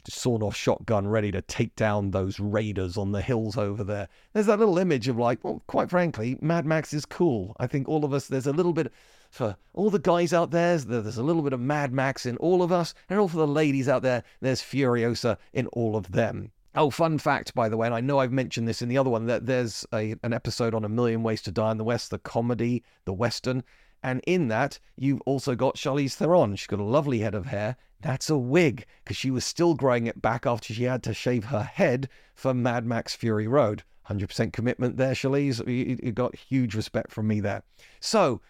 sawn 0.08 0.42
off 0.42 0.56
shotgun 0.56 1.06
ready 1.06 1.30
to 1.32 1.42
take 1.42 1.74
down 1.76 2.10
those 2.10 2.40
raiders 2.40 2.96
on 2.96 3.12
the 3.12 3.22
hills 3.22 3.56
over 3.56 3.84
there. 3.84 4.08
There's 4.32 4.46
that 4.46 4.58
little 4.58 4.78
image 4.78 5.08
of 5.08 5.16
like, 5.16 5.42
well, 5.44 5.62
quite 5.66 5.90
frankly, 5.90 6.38
Mad 6.40 6.66
Max 6.66 6.92
is 6.92 7.06
cool. 7.06 7.54
I 7.58 7.66
think 7.66 7.88
all 7.88 8.04
of 8.04 8.12
us, 8.12 8.26
there's 8.26 8.46
a 8.46 8.52
little 8.52 8.72
bit 8.72 8.92
for 9.30 9.56
all 9.74 9.90
the 9.90 9.98
guys 9.98 10.32
out 10.32 10.50
there, 10.50 10.78
there's 10.78 11.18
a 11.18 11.22
little 11.22 11.42
bit 11.42 11.52
of 11.52 11.60
Mad 11.60 11.92
Max 11.92 12.26
in 12.26 12.36
all 12.38 12.62
of 12.62 12.72
us, 12.72 12.94
and 13.08 13.18
all 13.18 13.28
for 13.28 13.38
the 13.38 13.46
ladies 13.46 13.88
out 13.88 14.02
there, 14.02 14.22
there's 14.40 14.62
Furiosa 14.62 15.36
in 15.52 15.66
all 15.68 15.96
of 15.96 16.12
them. 16.12 16.52
Oh, 16.74 16.90
fun 16.90 17.18
fact, 17.18 17.54
by 17.54 17.68
the 17.68 17.76
way, 17.76 17.86
and 17.86 17.94
I 17.94 18.00
know 18.00 18.18
I've 18.18 18.32
mentioned 18.32 18.68
this 18.68 18.82
in 18.82 18.88
the 18.88 18.98
other 18.98 19.10
one, 19.10 19.26
that 19.26 19.46
there's 19.46 19.86
a, 19.92 20.14
an 20.22 20.32
episode 20.32 20.74
on 20.74 20.84
A 20.84 20.88
Million 20.88 21.22
Ways 21.22 21.42
to 21.42 21.50
Die 21.50 21.70
in 21.70 21.78
the 21.78 21.84
West, 21.84 22.10
the 22.10 22.18
comedy, 22.18 22.82
the 23.04 23.12
Western. 23.14 23.62
And 24.06 24.22
in 24.24 24.46
that, 24.46 24.78
you've 24.96 25.20
also 25.22 25.56
got 25.56 25.74
Charlize 25.74 26.14
Theron. 26.14 26.54
She's 26.54 26.68
got 26.68 26.78
a 26.78 26.84
lovely 26.84 27.18
head 27.18 27.34
of 27.34 27.46
hair. 27.46 27.76
That's 28.02 28.30
a 28.30 28.38
wig, 28.38 28.86
because 29.02 29.16
she 29.16 29.32
was 29.32 29.44
still 29.44 29.74
growing 29.74 30.06
it 30.06 30.22
back 30.22 30.46
after 30.46 30.72
she 30.72 30.84
had 30.84 31.02
to 31.02 31.12
shave 31.12 31.46
her 31.46 31.64
head 31.64 32.08
for 32.36 32.54
Mad 32.54 32.86
Max 32.86 33.16
Fury 33.16 33.48
Road. 33.48 33.82
100% 34.08 34.52
commitment 34.52 34.96
there, 34.96 35.14
Charlize. 35.14 35.58
You, 35.66 35.98
you 36.00 36.12
got 36.12 36.36
huge 36.36 36.76
respect 36.76 37.10
from 37.10 37.26
me 37.26 37.40
there. 37.40 37.64
So, 37.98 38.40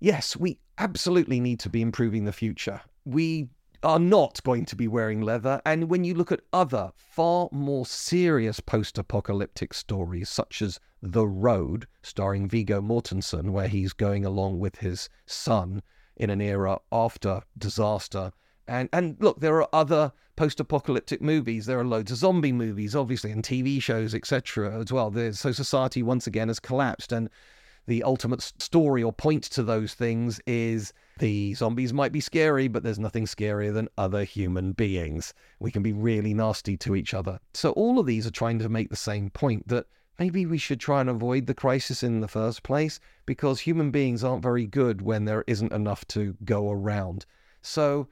yes, 0.00 0.36
we 0.36 0.58
absolutely 0.76 1.40
need 1.40 1.58
to 1.60 1.70
be 1.70 1.80
improving 1.80 2.26
the 2.26 2.30
future. 2.30 2.82
We 3.06 3.48
are 3.82 3.98
not 3.98 4.42
going 4.42 4.64
to 4.66 4.76
be 4.76 4.88
wearing 4.88 5.20
leather. 5.20 5.60
And 5.64 5.90
when 5.90 6.04
you 6.04 6.14
look 6.14 6.32
at 6.32 6.42
other, 6.52 6.92
far 6.96 7.48
more 7.52 7.86
serious 7.86 8.60
post 8.60 8.98
apocalyptic 8.98 9.74
stories, 9.74 10.28
such 10.28 10.62
as 10.62 10.80
The 11.02 11.26
Road, 11.26 11.86
starring 12.02 12.48
Viggo 12.48 12.80
Mortensen, 12.80 13.50
where 13.50 13.68
he's 13.68 13.92
going 13.92 14.24
along 14.24 14.60
with 14.60 14.76
his 14.76 15.08
son 15.26 15.82
in 16.16 16.30
an 16.30 16.40
era 16.40 16.78
after 16.90 17.42
disaster. 17.58 18.32
And, 18.68 18.88
and 18.92 19.16
look, 19.18 19.40
there 19.40 19.56
are 19.56 19.68
other 19.72 20.12
post 20.36 20.60
apocalyptic 20.60 21.20
movies. 21.20 21.66
There 21.66 21.78
are 21.78 21.84
loads 21.84 22.12
of 22.12 22.18
zombie 22.18 22.52
movies, 22.52 22.94
obviously, 22.94 23.32
and 23.32 23.42
TV 23.42 23.82
shows, 23.82 24.14
etc., 24.14 24.80
as 24.80 24.92
well. 24.92 25.10
There's, 25.10 25.40
so 25.40 25.52
society 25.52 26.02
once 26.02 26.26
again 26.26 26.48
has 26.48 26.60
collapsed. 26.60 27.12
And 27.12 27.28
the 27.86 28.02
ultimate 28.02 28.42
story 28.42 29.02
or 29.02 29.12
point 29.12 29.44
to 29.44 29.62
those 29.62 29.94
things 29.94 30.40
is 30.46 30.92
the 31.18 31.54
zombies 31.54 31.92
might 31.92 32.12
be 32.12 32.20
scary, 32.20 32.68
but 32.68 32.82
there's 32.82 32.98
nothing 32.98 33.26
scarier 33.26 33.72
than 33.72 33.88
other 33.98 34.24
human 34.24 34.72
beings. 34.72 35.34
We 35.60 35.70
can 35.70 35.82
be 35.82 35.92
really 35.92 36.34
nasty 36.34 36.76
to 36.78 36.96
each 36.96 37.14
other. 37.14 37.38
So 37.54 37.72
all 37.72 37.98
of 37.98 38.06
these 38.06 38.26
are 38.26 38.30
trying 38.30 38.58
to 38.60 38.68
make 38.68 38.90
the 38.90 38.96
same 38.96 39.30
point 39.30 39.68
that 39.68 39.86
maybe 40.18 40.46
we 40.46 40.58
should 40.58 40.80
try 40.80 41.00
and 41.00 41.10
avoid 41.10 41.46
the 41.46 41.54
crisis 41.54 42.02
in 42.02 42.20
the 42.20 42.28
first 42.28 42.62
place 42.62 42.98
because 43.26 43.60
human 43.60 43.90
beings 43.90 44.24
aren't 44.24 44.42
very 44.42 44.66
good 44.66 45.02
when 45.02 45.24
there 45.24 45.44
isn't 45.46 45.72
enough 45.72 46.06
to 46.08 46.36
go 46.44 46.70
around. 46.70 47.26
So, 47.60 48.08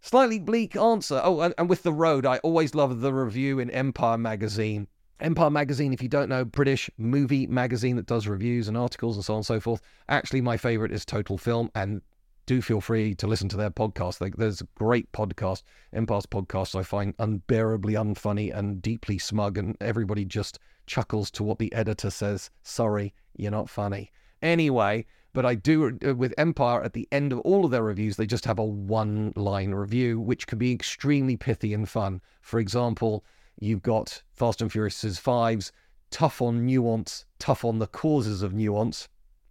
slightly 0.00 0.38
bleak 0.38 0.76
answer. 0.76 1.20
Oh, 1.24 1.40
and, 1.40 1.54
and 1.58 1.68
with 1.68 1.82
The 1.82 1.92
Road, 1.92 2.26
I 2.26 2.38
always 2.38 2.74
love 2.74 3.00
the 3.00 3.12
review 3.12 3.58
in 3.58 3.70
Empire 3.70 4.18
magazine. 4.18 4.88
Empire 5.20 5.50
magazine, 5.50 5.92
if 5.94 6.02
you 6.02 6.08
don't 6.08 6.28
know, 6.28 6.44
British 6.44 6.90
movie 6.98 7.46
magazine 7.46 7.96
that 7.96 8.06
does 8.06 8.28
reviews 8.28 8.68
and 8.68 8.76
articles 8.76 9.16
and 9.16 9.24
so 9.24 9.32
on 9.32 9.38
and 9.38 9.46
so 9.46 9.58
forth. 9.58 9.80
Actually, 10.08 10.42
my 10.42 10.56
favorite 10.56 10.92
is 10.92 11.06
Total 11.06 11.38
Film, 11.38 11.70
and 11.74 12.02
do 12.46 12.62
feel 12.62 12.80
free 12.80 13.14
to 13.16 13.26
listen 13.26 13.48
to 13.50 13.56
their 13.56 13.70
podcast. 13.70 14.36
There's 14.36 14.60
a 14.60 14.68
great 14.76 15.10
podcast, 15.12 15.62
Empire's 15.92 16.26
podcast, 16.26 16.78
I 16.78 16.84
find 16.84 17.14
unbearably 17.18 17.94
unfunny 17.94 18.56
and 18.56 18.80
deeply 18.80 19.18
smug, 19.18 19.58
and 19.58 19.76
everybody 19.80 20.24
just 20.24 20.58
chuckles 20.86 21.30
to 21.32 21.42
what 21.42 21.58
the 21.58 21.72
editor 21.72 22.08
says. 22.08 22.50
Sorry, 22.62 23.12
you're 23.36 23.50
not 23.50 23.68
funny. 23.68 24.12
Anyway, 24.40 25.06
but 25.32 25.44
I 25.44 25.56
do 25.56 25.98
uh, 26.06 26.14
with 26.14 26.32
Empire 26.38 26.82
at 26.82 26.92
the 26.92 27.08
end 27.10 27.32
of 27.32 27.40
all 27.40 27.64
of 27.64 27.70
their 27.72 27.82
reviews, 27.82 28.16
they 28.16 28.26
just 28.26 28.44
have 28.44 28.58
a 28.58 28.64
one 28.64 29.32
line 29.34 29.72
review, 29.72 30.20
which 30.20 30.46
can 30.46 30.58
be 30.58 30.72
extremely 30.72 31.36
pithy 31.36 31.74
and 31.74 31.88
fun. 31.88 32.22
For 32.40 32.60
example, 32.60 33.24
you've 33.58 33.82
got 33.82 34.22
Fast 34.32 34.62
and 34.62 34.70
Furious 34.70 35.02
5's 35.02 35.72
tough 36.10 36.40
on 36.40 36.64
nuance, 36.64 37.26
tough 37.38 37.64
on 37.64 37.80
the 37.80 37.86
causes 37.88 38.42
of 38.42 38.54
nuance. 38.54 39.08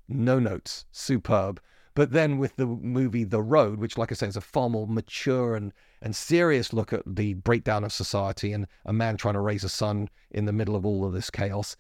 No 0.08 0.40
notes, 0.40 0.86
superb. 0.92 1.60
But 1.96 2.12
then 2.12 2.38
with 2.38 2.58
the 2.58 2.66
movie 2.66 3.24
The 3.24 3.42
Road, 3.42 3.80
which, 3.80 3.98
like 3.98 4.12
I 4.12 4.16
say, 4.16 4.28
is 4.28 4.36
a 4.36 4.42
far 4.42 4.70
more 4.70 4.86
mature 4.86 5.56
and, 5.56 5.72
and 6.02 6.16
serious 6.16 6.74
look 6.74 6.92
at 6.92 7.04
the 7.06 7.36
breakdown 7.36 7.86
of 7.86 7.94
society 7.94 8.52
and 8.52 8.68
a 8.86 8.94
man 8.94 9.16
trying 9.18 9.36
to 9.36 9.40
raise 9.40 9.64
a 9.64 9.70
son 9.70 10.10
in 10.30 10.46
the 10.46 10.54
middle 10.54 10.76
of 10.76 10.86
all 10.86 11.06
of 11.06 11.14
this 11.14 11.30
chaos, 11.30 11.78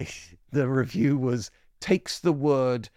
the 0.50 0.68
review 0.68 1.18
was 1.18 1.50
takes 1.80 2.18
the 2.18 2.32
word 2.32 2.88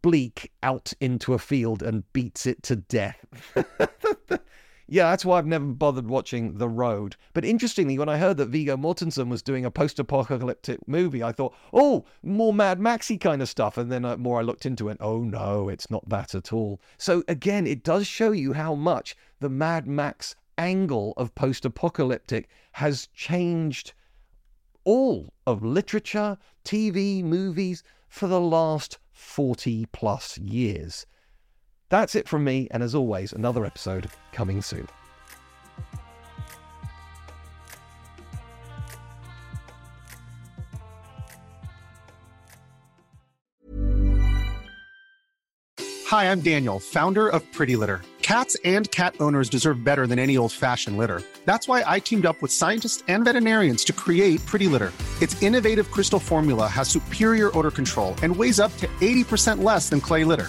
bleak 0.00 0.50
out 0.62 0.92
into 1.00 1.34
a 1.34 1.38
field 1.38 1.82
and 1.82 2.10
beats 2.12 2.46
it 2.46 2.62
to 2.62 2.76
death. 2.76 3.26
Yeah, 4.92 5.08
that's 5.08 5.24
why 5.24 5.38
I've 5.38 5.46
never 5.46 5.64
bothered 5.64 6.06
watching 6.06 6.58
The 6.58 6.68
Road. 6.68 7.16
But 7.32 7.46
interestingly, 7.46 7.98
when 7.98 8.10
I 8.10 8.18
heard 8.18 8.36
that 8.36 8.50
Viggo 8.50 8.76
Mortensen 8.76 9.30
was 9.30 9.40
doing 9.40 9.64
a 9.64 9.70
post-apocalyptic 9.70 10.86
movie, 10.86 11.22
I 11.22 11.32
thought, 11.32 11.54
oh, 11.72 12.04
more 12.22 12.52
Mad 12.52 12.78
Maxy 12.78 13.16
kind 13.16 13.40
of 13.40 13.48
stuff. 13.48 13.78
And 13.78 13.90
then 13.90 14.04
uh, 14.04 14.18
more 14.18 14.38
I 14.38 14.42
looked 14.42 14.66
into 14.66 14.90
it, 14.90 14.98
oh 15.00 15.22
no, 15.22 15.70
it's 15.70 15.90
not 15.90 16.06
that 16.10 16.34
at 16.34 16.52
all. 16.52 16.78
So 16.98 17.24
again, 17.26 17.66
it 17.66 17.82
does 17.82 18.06
show 18.06 18.32
you 18.32 18.52
how 18.52 18.74
much 18.74 19.16
the 19.40 19.48
Mad 19.48 19.86
Max 19.86 20.36
angle 20.58 21.14
of 21.16 21.34
post-apocalyptic 21.34 22.50
has 22.72 23.08
changed 23.14 23.94
all 24.84 25.32
of 25.46 25.64
literature, 25.64 26.36
TV, 26.66 27.24
movies 27.24 27.82
for 28.10 28.26
the 28.26 28.42
last 28.42 28.98
40 29.14 29.86
plus 29.86 30.36
years. 30.36 31.06
That's 31.92 32.14
it 32.14 32.26
from 32.26 32.42
me, 32.42 32.68
and 32.70 32.82
as 32.82 32.94
always, 32.94 33.34
another 33.34 33.66
episode 33.66 34.08
coming 34.32 34.62
soon. 34.62 34.88
Hi, 46.06 46.30
I'm 46.30 46.40
Daniel, 46.40 46.80
founder 46.80 47.28
of 47.28 47.42
Pretty 47.52 47.76
Litter. 47.76 48.00
Cats 48.22 48.56
and 48.64 48.90
cat 48.90 49.14
owners 49.20 49.50
deserve 49.50 49.84
better 49.84 50.06
than 50.06 50.18
any 50.18 50.38
old 50.38 50.52
fashioned 50.52 50.96
litter. 50.96 51.20
That's 51.44 51.68
why 51.68 51.84
I 51.86 51.98
teamed 51.98 52.24
up 52.24 52.40
with 52.40 52.50
scientists 52.50 53.04
and 53.06 53.22
veterinarians 53.26 53.84
to 53.84 53.92
create 53.92 54.40
Pretty 54.46 54.66
Litter. 54.66 54.92
Its 55.20 55.42
innovative 55.42 55.90
crystal 55.90 56.18
formula 56.18 56.68
has 56.68 56.88
superior 56.88 57.50
odor 57.58 57.70
control 57.70 58.14
and 58.22 58.34
weighs 58.34 58.60
up 58.60 58.74
to 58.78 58.86
80% 59.02 59.62
less 59.62 59.90
than 59.90 60.00
clay 60.00 60.24
litter. 60.24 60.48